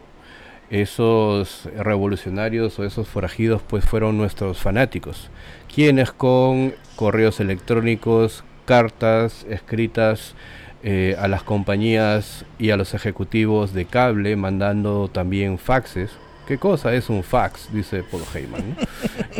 Esos 0.70 1.68
revolucionarios 1.76 2.78
o 2.78 2.86
esos 2.86 3.08
forajidos 3.08 3.64
pues 3.64 3.86
fueron 3.86 4.18
nuestros 4.18 4.60
fanáticos, 4.60 5.32
quienes 5.74 6.12
con 6.12 6.76
correos 6.96 7.40
electrónicos, 7.40 8.44
cartas 8.66 9.46
escritas 9.50 10.36
eh, 10.84 11.16
a 11.18 11.28
las 11.28 11.42
compañías 11.42 12.46
y 12.60 12.70
a 12.70 12.78
los 12.78 12.94
ejecutivos 12.94 13.74
de 13.74 13.86
cable, 13.86 14.36
mandando 14.36 15.08
también 15.08 15.58
faxes, 15.58 16.12
¿Qué 16.48 16.60
cosa 16.60 16.94
es 16.94 17.10
un 17.10 17.24
fax? 17.24 17.74
Dice 17.74 18.04
Paul 18.04 18.22
Heyman. 18.34 18.78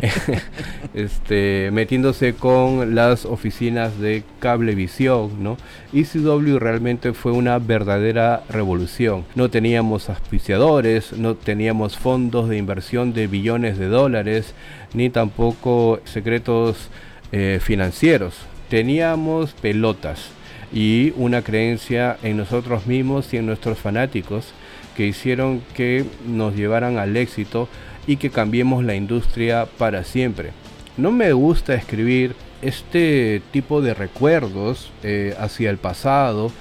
este, 0.96 1.70
metiéndose 1.72 2.34
con 2.34 2.96
las 2.96 3.26
oficinas 3.26 4.00
de 4.00 4.24
cablevisión, 4.40 5.44
¿no? 5.44 5.58
ECW 5.94 6.58
realmente 6.58 7.14
fue 7.14 7.32
una 7.32 7.60
verdadera 7.60 8.44
revolución. 8.50 9.24
No 9.36 9.52
teníamos 9.52 10.10
auspiciadores, 10.10 11.14
no 11.14 11.36
teníamos 11.36 11.96
fondos 11.96 12.50
de 12.50 12.58
inversión 12.58 13.14
de 13.14 13.28
billones 13.28 13.78
de 13.78 13.88
dólares, 13.88 14.56
ni 14.96 15.12
tampoco 15.12 16.00
secretos 16.06 16.90
eh, 17.32 17.60
financieros. 17.62 18.36
Teníamos 18.68 19.54
pelotas 19.54 20.32
y 20.74 21.14
una 21.18 21.44
creencia 21.44 22.18
en 22.24 22.38
nosotros 22.38 22.88
mismos 22.88 23.32
y 23.32 23.38
en 23.38 23.46
nuestros 23.46 23.78
fanáticos 23.78 24.54
que 24.96 25.06
hicieron 25.06 25.62
que 25.74 26.06
nos 26.28 26.56
llevaran 26.56 26.98
al 26.98 27.16
éxito 27.18 27.68
y 28.08 28.18
que 28.18 28.30
cambiemos 28.30 28.84
la 28.84 28.96
industria 28.96 29.68
para 29.78 30.04
siempre. 30.04 30.52
No 30.98 31.12
me 31.12 31.34
gusta 31.34 31.74
escribir 31.74 32.36
este 32.62 33.42
tipo 33.52 33.82
de 33.82 33.94
recuerdos 33.94 34.92
eh, 35.04 35.36
hacia 35.40 35.70
el 35.70 35.78
pasado 35.78 36.52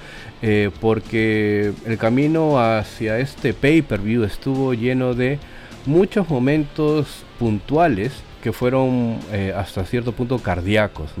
eh, 0.41 0.69
porque 0.81 1.73
el 1.85 1.97
camino 1.97 2.59
hacia 2.59 3.19
este 3.19 3.53
pay-per-view 3.53 4.23
estuvo 4.23 4.73
lleno 4.73 5.13
de 5.13 5.39
muchos 5.85 6.29
momentos 6.29 7.23
puntuales 7.39 8.11
que 8.43 8.51
fueron 8.53 9.17
eh, 9.31 9.53
hasta 9.55 9.85
cierto 9.85 10.11
punto 10.11 10.37
cardíacos. 10.39 11.11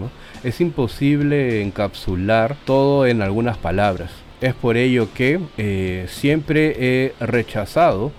Es 0.43 0.61
imposible 0.61 1.61
encapsular 1.61 2.55
todo 2.65 3.07
en 3.07 3.21
algunas 3.21 3.57
palabras. 3.57 4.11
Es 4.41 4.53
por 4.53 4.77
ello 4.77 5.07
que 5.13 5.39
eh, 5.57 6.07
siempre 6.09 6.75
he 6.77 7.13
rechazado 7.19 8.11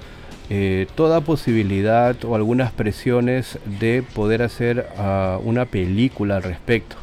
eh, 0.48 0.86
toda 0.94 1.20
posibilidad 1.20 2.16
o 2.24 2.34
algunas 2.34 2.72
presiones 2.72 3.58
de 3.80 4.02
poder 4.14 4.42
hacer 4.42 4.88
ah, 4.96 5.38
una 5.42 5.66
película 5.66 6.36
al 6.36 6.42
respecto. 6.42 6.96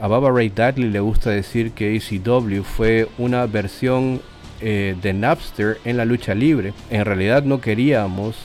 A 0.00 0.08
Baba 0.08 0.30
Ray 0.30 0.48
Dudley 0.48 0.90
le 0.90 1.00
gusta 1.00 1.30
decir 1.30 1.72
que 1.72 1.94
ECW 1.96 2.62
fue 2.62 3.08
una 3.18 3.46
versión 3.46 4.22
eh, 4.60 4.96
de 5.00 5.12
Napster 5.12 5.78
en 5.84 5.96
la 5.96 6.04
lucha 6.04 6.34
libre. 6.34 6.72
En 6.90 7.04
realidad 7.04 7.44
no 7.44 7.60
queríamos 7.60 8.36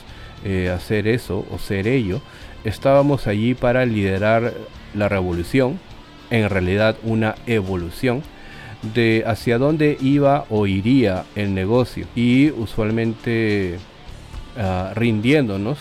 hacer 0.74 1.06
eso 1.06 1.44
o 1.50 1.58
ser 1.58 1.86
ello. 1.86 2.22
Estábamos 2.64 3.26
allí 3.26 3.52
para 3.52 3.84
liderar 3.84 4.54
la 4.94 5.06
revolución, 5.06 5.78
en 6.30 6.48
realidad 6.48 6.96
una 7.02 7.34
evolución 7.46 8.22
de 8.82 9.24
hacia 9.26 9.58
dónde 9.58 9.98
iba 10.00 10.44
o 10.48 10.66
iría 10.66 11.24
el 11.34 11.54
negocio 11.54 12.06
y 12.14 12.50
usualmente 12.50 13.78
ah, 14.56 14.92
rindiéndonos 14.94 15.78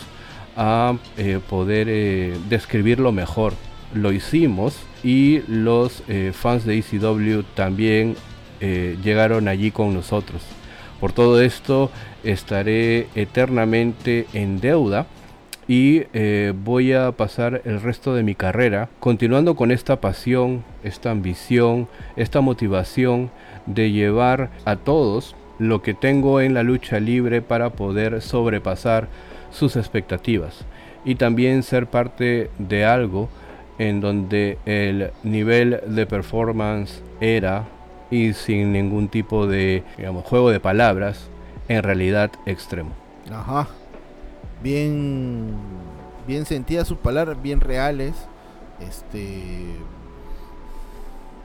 a 0.58 0.98
eh, 1.18 1.40
poder 1.50 1.88
eh, 1.90 2.38
describirlo 2.50 3.12
mejor. 3.12 3.54
Lo 3.94 4.12
hicimos 4.12 4.78
y 5.04 5.42
los 5.48 6.04
eh, 6.08 6.32
fans 6.34 6.66
de 6.66 6.78
ECW 6.78 7.44
también 7.56 8.16
llegaron 8.62 9.48
allí 9.48 9.72
con 9.72 9.94
nosotros. 9.94 10.42
Por 11.00 11.14
todo 11.14 11.42
esto 11.42 11.90
estaré 12.26 13.08
eternamente 13.16 14.28
en 14.34 14.60
deuda 14.60 15.08
y 15.70 16.08
eh, 16.14 16.52
voy 16.66 16.94
a 16.94 17.12
pasar 17.12 17.62
el 17.64 17.80
resto 17.80 18.16
de 18.16 18.24
mi 18.24 18.34
carrera 18.34 18.90
continuando 19.00 19.56
con 19.56 19.70
esta 19.70 20.02
pasión, 20.02 20.64
esta 20.84 21.12
ambición, 21.12 21.88
esta 22.16 22.42
motivación 22.42 23.30
de 23.68 23.92
llevar 23.92 24.50
a 24.66 24.78
todos 24.78 25.36
lo 25.60 25.84
que 25.84 25.94
tengo 25.94 26.42
en 26.42 26.56
la 26.56 26.64
lucha 26.64 27.00
libre 27.00 27.44
para 27.44 27.70
poder 27.70 28.24
sobrepasar 28.24 29.10
sus 29.52 29.76
expectativas 29.76 30.66
y 31.06 31.16
también 31.16 31.62
ser 31.62 31.86
parte 31.86 32.50
de 32.58 32.86
algo 32.86 33.30
en 33.78 34.02
donde 34.02 34.58
el 34.66 35.12
nivel 35.22 35.82
de 35.86 36.08
performance 36.08 37.04
era 37.22 37.68
y 38.10 38.34
sin 38.34 38.74
ningún 38.74 39.08
tipo 39.08 39.46
de 39.46 39.84
digamos, 39.98 40.26
juego 40.26 40.50
de 40.50 40.60
palabras 40.60 41.30
en 41.68 41.84
realidad 41.84 42.32
extremo. 42.48 42.90
Ajá. 43.32 43.68
Bien 44.62 45.56
bien 46.30 46.46
sentidas 46.46 46.88
sus 46.88 46.98
palabras, 46.98 47.42
bien 47.42 47.60
reales. 47.60 48.14
Este 48.80 49.76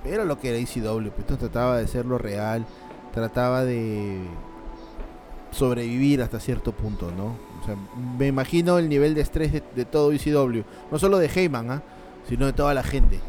era 0.05 0.25
lo 0.25 0.39
que 0.39 0.51
era 0.51 0.59
ECW, 0.59 1.09
pues 1.11 1.27
trataba 1.39 1.79
de 1.79 1.89
ser 1.89 2.05
lo 2.05 2.19
real, 2.19 2.67
trataba 3.13 3.65
de 3.65 4.19
sobrevivir 5.51 6.21
hasta 6.21 6.39
cierto 6.39 6.73
punto, 6.73 7.11
¿no? 7.11 7.37
O 7.63 7.65
sea, 7.65 7.77
me 8.19 8.27
imagino 8.27 8.79
el 8.79 8.91
nivel 8.91 9.15
de 9.15 9.23
estrés 9.23 9.53
de, 9.53 9.85
todo 9.87 10.13
ECW, 10.13 10.63
no 10.91 10.99
solo 10.99 11.19
de 11.19 11.29
Heyman, 11.29 11.71
¿ah? 11.71 11.83
sino 12.29 12.45
de 12.45 12.53
toda 12.53 12.75
la 12.75 12.83
gente. 12.83 13.21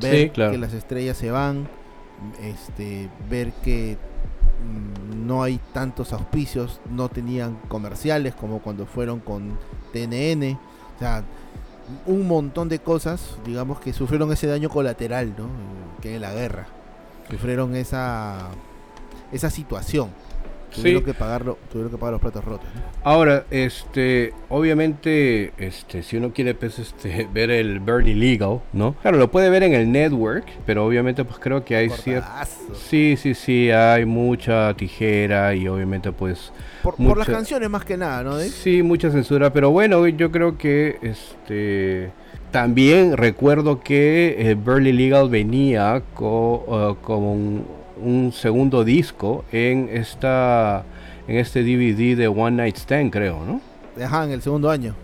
Ver 0.00 0.32
que 0.32 0.58
las 0.58 0.74
estrellas 0.74 1.16
se 1.16 1.30
van, 1.30 1.68
este, 2.42 3.08
ver 3.30 3.52
que 3.62 3.96
no 5.26 5.42
hay 5.42 5.60
tantos 5.72 6.12
auspicios, 6.12 6.80
no 6.90 7.08
tenían 7.08 7.56
comerciales 7.68 8.34
como 8.34 8.60
cuando 8.60 8.86
fueron 8.86 9.20
con 9.20 9.58
TNN, 9.92 10.58
o 10.96 10.98
sea, 10.98 11.24
un 12.06 12.26
montón 12.26 12.68
de 12.68 12.78
cosas, 12.78 13.36
digamos, 13.44 13.80
que 13.80 13.92
sufrieron 13.92 14.32
ese 14.32 14.46
daño 14.46 14.68
colateral, 14.68 15.34
¿no? 15.36 15.48
Que 16.00 16.16
es 16.16 16.20
la 16.20 16.32
guerra. 16.32 16.66
Sufrieron 17.30 17.74
esa, 17.76 18.48
esa 19.32 19.50
situación 19.50 20.10
tuvieron 20.76 21.04
que 21.04 21.14
pagarlo, 21.14 21.58
tuvieron 21.70 21.90
que 21.90 21.98
pagar 21.98 22.12
los 22.12 22.20
platos 22.20 22.44
rotos. 22.44 22.66
Ahora, 23.02 23.44
este, 23.50 24.32
obviamente, 24.48 25.52
este, 25.58 26.02
si 26.02 26.16
uno 26.16 26.32
quiere 26.32 26.54
pues, 26.54 26.78
este, 26.78 27.28
ver 27.34 27.50
el 27.50 27.80
Bernie 27.80 28.14
Legal, 28.14 28.60
¿no? 28.72 28.94
Claro, 29.02 29.18
lo 29.18 29.30
puede 29.30 29.50
ver 29.50 29.62
en 29.62 29.74
el 29.74 29.90
network, 29.90 30.46
pero 30.64 30.86
obviamente 30.86 31.24
pues 31.24 31.38
creo 31.38 31.64
que 31.64 31.76
hay 31.76 31.90
cierto, 31.90 32.28
sí, 32.74 33.16
sí, 33.16 33.34
sí, 33.34 33.70
hay 33.70 34.04
mucha 34.04 34.74
tijera 34.74 35.54
y 35.54 35.68
obviamente 35.68 36.12
pues 36.12 36.52
por, 36.82 37.18
las 37.18 37.28
canciones 37.28 37.68
más 37.68 37.84
que 37.84 37.96
nada, 37.96 38.22
¿no? 38.22 38.38
Sí, 38.40 38.82
mucha 38.82 39.10
censura, 39.10 39.52
pero 39.52 39.70
bueno, 39.70 40.06
yo 40.06 40.30
creo 40.30 40.56
que 40.56 40.98
este 41.02 42.10
también 42.50 43.16
recuerdo 43.16 43.80
que 43.80 44.36
el 44.38 44.56
Burley 44.56 44.92
Legal 44.92 45.28
venía 45.28 46.02
uh, 46.20 46.94
con 47.02 47.64
un, 47.96 48.14
un 48.14 48.32
segundo 48.32 48.84
disco 48.84 49.44
en 49.52 49.88
esta 49.92 50.84
en 51.28 51.36
este 51.36 51.62
DVD 51.62 52.16
de 52.16 52.28
One 52.28 52.56
Night 52.56 52.76
Stand, 52.76 53.10
creo, 53.10 53.44
¿no? 53.44 53.60
Ajá, 54.02 54.24
en 54.24 54.30
el 54.30 54.42
segundo 54.42 54.70
año. 54.70 54.94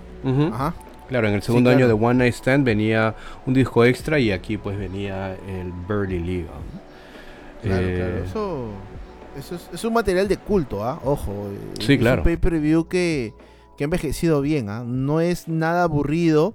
Ajá. 0.52 0.74
Claro, 1.08 1.28
en 1.28 1.34
el 1.34 1.42
segundo 1.42 1.70
año 1.70 1.86
de 1.86 1.92
One 1.92 2.14
Night 2.14 2.34
Stand 2.34 2.64
venía 2.64 3.14
un 3.44 3.54
disco 3.54 3.84
extra 3.84 4.18
y 4.18 4.30
aquí 4.30 4.56
pues 4.56 4.78
venía 4.78 5.34
el 5.34 5.72
Burley 5.86 6.20
Legal. 6.20 6.48
Claro, 7.62 7.86
claro. 7.86 8.16
Eh, 8.16 8.24
eso, 8.24 9.58
es, 9.72 9.84
un 9.84 9.92
material 9.92 10.28
de 10.28 10.36
culto, 10.36 10.84
¿ah? 10.84 11.00
Ojo. 11.04 11.50
Sí, 11.80 11.98
claro. 11.98 12.22
un 12.22 12.24
pay-per-view 12.24 12.86
que, 12.88 13.34
que 13.76 13.84
ha 13.84 13.86
envejecido 13.86 14.40
bien, 14.40 14.68
¿ah? 14.68 14.84
No 14.86 15.20
es 15.20 15.48
nada 15.48 15.84
aburrido 15.84 16.54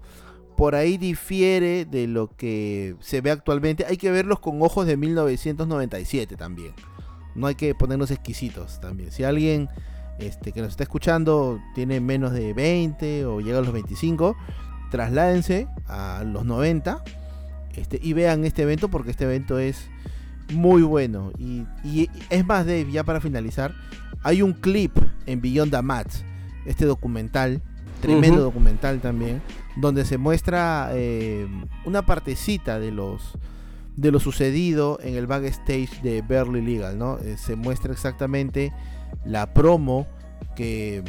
por 0.57 0.73
ahí 0.73 0.97
difiere 0.97 1.85
de 1.85 2.07
lo 2.07 2.35
que 2.35 2.95
se 2.99 3.21
ve 3.21 3.29
actualmente. 3.29 3.85
Hay 3.85 3.95
que 3.97 4.09
verlos 4.09 4.39
con 4.39 4.61
ojos 4.63 4.87
de 4.87 4.97
1997 4.97 6.35
también. 6.35 6.73
No 7.35 7.45
hay 7.45 7.53
que 7.53 7.75
ponernos 7.75 8.09
exquisitos 8.09 8.81
también. 8.81 9.11
Si 9.11 9.23
alguien 9.23 9.69
este, 10.17 10.51
que 10.51 10.61
nos 10.61 10.71
está 10.71 10.81
escuchando 10.81 11.61
tiene 11.75 11.99
menos 11.99 12.33
de 12.33 12.53
20 12.53 13.25
o 13.27 13.39
llega 13.39 13.59
a 13.59 13.61
los 13.61 13.71
25, 13.71 14.35
trasládense 14.89 15.67
a 15.87 16.23
los 16.25 16.43
90 16.43 17.03
este, 17.75 17.99
y 18.01 18.13
vean 18.13 18.43
este 18.43 18.63
evento 18.63 18.89
porque 18.89 19.11
este 19.11 19.25
evento 19.25 19.59
es 19.59 19.87
muy 20.51 20.81
bueno. 20.81 21.31
Y, 21.37 22.09
es 22.31 22.45
más, 22.47 22.65
Dave, 22.65 22.91
ya 22.91 23.03
para 23.03 23.21
finalizar, 23.21 23.75
hay 24.23 24.41
un 24.41 24.53
clip 24.53 24.97
en 25.27 25.39
Beyond 25.39 25.71
the 25.71 25.81
Mats, 25.83 26.25
este 26.65 26.85
documental 26.85 27.61
tremendo 27.99 28.41
documental 28.41 28.99
también, 28.99 29.41
donde 29.75 30.05
se 30.05 30.17
muestra 30.17 30.89
eh, 30.93 31.47
una 31.85 32.05
partecita 32.05 32.79
de 32.79 32.91
los 32.91 33.37
de 33.95 34.11
lo 34.11 34.19
sucedido 34.19 34.99
en 35.01 35.15
el 35.15 35.25
backstage 35.25 36.01
de 36.03 36.21
Berly 36.21 36.61
Legal, 36.61 36.99
¿no? 36.99 37.17
Eh, 37.17 37.35
se 37.35 37.55
muestra 37.55 37.91
exactamente 37.91 38.71
la 39.25 39.53
promo 39.55 40.05
que, 40.55 41.03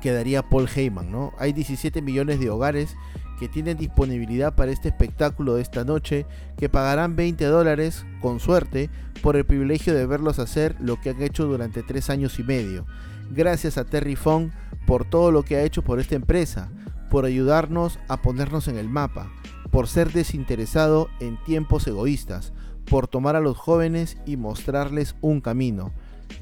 que 0.00 0.10
daría 0.10 0.42
Paul 0.42 0.68
Heyman, 0.68 1.12
¿no? 1.12 1.32
Hay 1.38 1.52
17 1.52 2.02
millones 2.02 2.40
de 2.40 2.50
hogares 2.50 2.96
que 3.38 3.48
tienen 3.48 3.78
disponibilidad 3.78 4.54
para 4.56 4.72
este 4.72 4.88
espectáculo 4.88 5.54
de 5.54 5.62
esta 5.62 5.84
noche, 5.84 6.26
que 6.56 6.68
pagarán 6.68 7.14
20 7.14 7.44
dólares, 7.44 8.04
con 8.20 8.40
suerte, 8.40 8.90
por 9.22 9.36
el 9.36 9.44
privilegio 9.44 9.94
de 9.94 10.06
verlos 10.06 10.40
hacer 10.40 10.74
lo 10.80 11.00
que 11.00 11.10
han 11.10 11.22
hecho 11.22 11.46
durante 11.46 11.84
tres 11.84 12.10
años 12.10 12.38
y 12.38 12.42
medio. 12.42 12.86
Gracias 13.30 13.78
a 13.78 13.84
Terry 13.84 14.16
Fong 14.16 14.50
por 14.88 15.04
todo 15.04 15.32
lo 15.32 15.42
que 15.42 15.56
ha 15.56 15.64
hecho 15.64 15.82
por 15.84 16.00
esta 16.00 16.14
empresa, 16.14 16.70
por 17.10 17.26
ayudarnos 17.26 17.98
a 18.08 18.22
ponernos 18.22 18.68
en 18.68 18.78
el 18.78 18.88
mapa, 18.88 19.30
por 19.70 19.86
ser 19.86 20.14
desinteresado 20.14 21.10
en 21.20 21.36
tiempos 21.44 21.86
egoístas, 21.86 22.54
por 22.86 23.06
tomar 23.06 23.36
a 23.36 23.40
los 23.40 23.58
jóvenes 23.58 24.16
y 24.24 24.38
mostrarles 24.38 25.14
un 25.20 25.42
camino. 25.42 25.92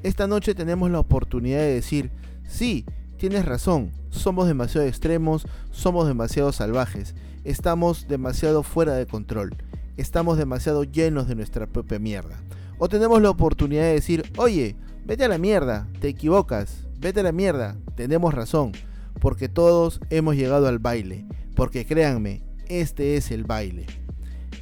Esta 0.05 0.29
noche 0.29 0.55
tenemos 0.55 0.93
la 0.93 1.01
oportunidad 1.01 1.59
de 1.59 1.75
decir, 1.75 2.13
sí, 2.47 2.87
tienes 3.17 3.45
razón, 3.47 3.91
somos 4.11 4.47
demasiado 4.47 4.87
extremos, 4.87 5.49
somos 5.73 6.07
demasiado 6.07 6.53
salvajes, 6.53 7.17
estamos 7.43 8.07
demasiado 8.07 8.63
fuera 8.63 8.95
de 8.95 9.09
control, 9.09 9.57
estamos 9.97 10.39
demasiado 10.39 10.85
llenos 10.85 11.27
de 11.27 11.35
nuestra 11.35 11.67
propia 11.67 11.99
mierda. 11.99 12.39
O 12.79 12.89
tenemos 12.89 13.21
la 13.21 13.31
oportunidad 13.31 13.83
de 13.83 13.95
decir, 13.95 14.31
oye, 14.37 14.77
vete 15.05 15.25
a 15.25 15.29
la 15.29 15.39
mierda, 15.39 15.89
te 15.99 16.07
equivocas, 16.07 16.86
vete 16.99 17.21
a 17.21 17.23
la 17.23 17.33
mierda, 17.33 17.77
tenemos 17.95 18.35
razón, 18.35 18.73
porque 19.21 19.49
todos 19.49 20.01
hemos 20.11 20.37
llegado 20.37 20.69
al 20.69 20.79
baile, 20.79 21.27
porque 21.55 21.87
créanme, 21.87 22.43
este 22.69 23.17
es 23.17 23.31
el 23.31 23.45
baile. 23.45 23.87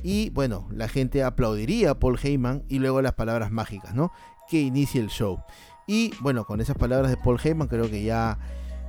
Y 0.02 0.30
bueno, 0.30 0.68
la 0.70 0.88
gente 0.88 1.22
aplaudiría 1.22 1.92
a 1.92 1.98
Paul 1.98 2.18
Heyman 2.22 2.62
y 2.68 2.78
luego 2.78 3.00
las 3.00 3.14
palabras 3.14 3.50
mágicas, 3.50 3.94
¿no? 3.94 4.12
Que 4.48 4.60
inicie 4.60 5.00
el 5.00 5.08
show. 5.08 5.40
Y 5.86 6.12
bueno, 6.20 6.44
con 6.44 6.60
esas 6.60 6.76
palabras 6.76 7.10
de 7.10 7.16
Paul 7.16 7.40
Heyman 7.42 7.68
creo 7.68 7.90
que 7.90 8.02
ya 8.02 8.38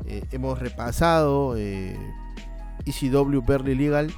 eh, 0.05 0.23
hemos 0.31 0.59
repasado 0.59 1.55
eh, 1.57 1.97
ECW 2.85 3.41
Berly 3.45 3.75
Legal. 3.75 4.11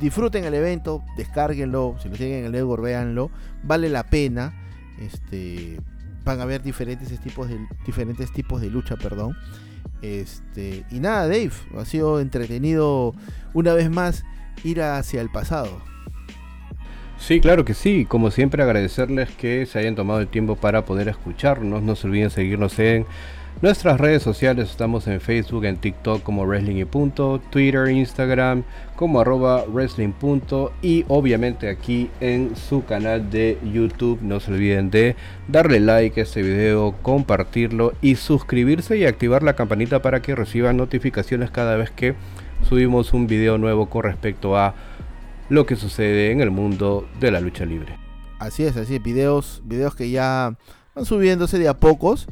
Disfruten 0.00 0.44
el 0.44 0.54
evento, 0.54 1.02
descárguenlo, 1.16 1.96
si 2.00 2.08
lo 2.08 2.16
tienen 2.16 2.40
en 2.40 2.44
el 2.46 2.52
network, 2.52 2.82
véanlo, 2.82 3.30
vale 3.62 3.88
la 3.88 4.04
pena. 4.04 4.52
Este, 5.00 5.80
van 6.28 6.40
a 6.40 6.42
haber 6.42 6.62
diferentes 6.62 7.18
tipos 7.20 7.48
de, 7.48 7.58
diferentes 7.86 8.30
tipos 8.30 8.60
de 8.60 8.68
lucha, 8.68 8.96
perdón. 8.96 9.36
Este, 10.02 10.84
y 10.90 11.00
nada, 11.00 11.22
Dave, 11.22 11.50
ha 11.76 11.84
sido 11.84 12.20
entretenido 12.20 13.14
una 13.54 13.72
vez 13.72 13.90
más 13.90 14.24
ir 14.62 14.82
hacia 14.82 15.22
el 15.22 15.30
pasado. 15.30 15.80
Sí, 17.18 17.40
claro 17.40 17.64
que 17.64 17.74
sí. 17.74 18.04
Como 18.04 18.30
siempre, 18.30 18.62
agradecerles 18.62 19.30
que 19.30 19.66
se 19.66 19.78
hayan 19.78 19.96
tomado 19.96 20.20
el 20.20 20.28
tiempo 20.28 20.54
para 20.54 20.84
poder 20.84 21.08
escucharnos. 21.08 21.82
No 21.82 21.96
se 21.96 22.06
olviden 22.06 22.30
seguirnos 22.30 22.78
en 22.78 23.06
Nuestras 23.60 23.98
redes 23.98 24.22
sociales 24.22 24.70
estamos 24.70 25.08
en 25.08 25.20
Facebook, 25.20 25.64
en 25.64 25.78
TikTok 25.78 26.22
como 26.22 26.46
Wrestling 26.46 26.76
y 26.76 26.84
Punto, 26.84 27.40
Twitter, 27.50 27.88
Instagram 27.88 28.62
como 28.94 29.18
arroba 29.18 29.64
Wrestling 29.64 30.12
Punto 30.12 30.72
y 30.80 31.04
obviamente 31.08 31.68
aquí 31.68 32.08
en 32.20 32.54
su 32.54 32.84
canal 32.84 33.30
de 33.30 33.58
YouTube. 33.74 34.20
No 34.22 34.38
se 34.38 34.52
olviden 34.52 34.90
de 34.92 35.16
darle 35.48 35.80
like 35.80 36.20
a 36.20 36.22
este 36.22 36.40
video, 36.40 36.94
compartirlo 37.02 37.94
y 38.00 38.14
suscribirse 38.14 38.96
y 38.96 39.06
activar 39.06 39.42
la 39.42 39.56
campanita 39.56 40.02
para 40.02 40.22
que 40.22 40.36
reciban 40.36 40.76
notificaciones 40.76 41.50
cada 41.50 41.76
vez 41.76 41.90
que 41.90 42.14
subimos 42.68 43.12
un 43.12 43.26
video 43.26 43.58
nuevo 43.58 43.90
con 43.90 44.04
respecto 44.04 44.56
a 44.56 44.76
lo 45.48 45.66
que 45.66 45.74
sucede 45.74 46.30
en 46.30 46.42
el 46.42 46.52
mundo 46.52 47.08
de 47.18 47.32
la 47.32 47.40
lucha 47.40 47.64
libre. 47.64 47.98
Así 48.38 48.62
es, 48.62 48.76
así 48.76 48.94
es, 48.94 49.02
videos, 49.02 49.62
videos 49.64 49.96
que 49.96 50.10
ya 50.10 50.56
van 50.94 51.04
subiéndose 51.04 51.58
de 51.58 51.66
a 51.66 51.74
pocos 51.74 52.28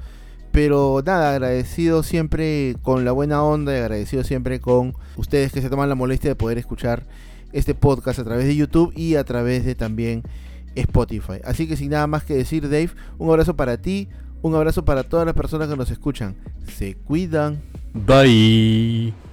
pero 0.56 1.02
nada, 1.04 1.32
agradecido 1.32 2.02
siempre 2.02 2.76
con 2.80 3.04
la 3.04 3.12
buena 3.12 3.42
onda 3.42 3.74
y 3.74 3.78
agradecido 3.78 4.24
siempre 4.24 4.58
con 4.58 4.94
ustedes 5.18 5.52
que 5.52 5.60
se 5.60 5.68
toman 5.68 5.90
la 5.90 5.94
molestia 5.94 6.30
de 6.30 6.34
poder 6.34 6.56
escuchar 6.56 7.04
este 7.52 7.74
podcast 7.74 8.20
a 8.20 8.24
través 8.24 8.46
de 8.46 8.56
YouTube 8.56 8.90
y 8.96 9.16
a 9.16 9.24
través 9.24 9.66
de 9.66 9.74
también 9.74 10.22
Spotify. 10.74 11.42
Así 11.44 11.68
que 11.68 11.76
sin 11.76 11.90
nada 11.90 12.06
más 12.06 12.24
que 12.24 12.32
decir, 12.32 12.70
Dave, 12.70 12.88
un 13.18 13.28
abrazo 13.28 13.54
para 13.54 13.76
ti, 13.76 14.08
Un 14.40 14.54
abrazo 14.54 14.82
para 14.82 15.02
todas 15.02 15.26
las 15.26 15.34
personas 15.34 15.68
que 15.68 15.76
nos 15.76 15.90
escuchan. 15.90 16.36
Se 16.66 16.94
cuidan. 16.94 17.60
Bye. 17.92 19.25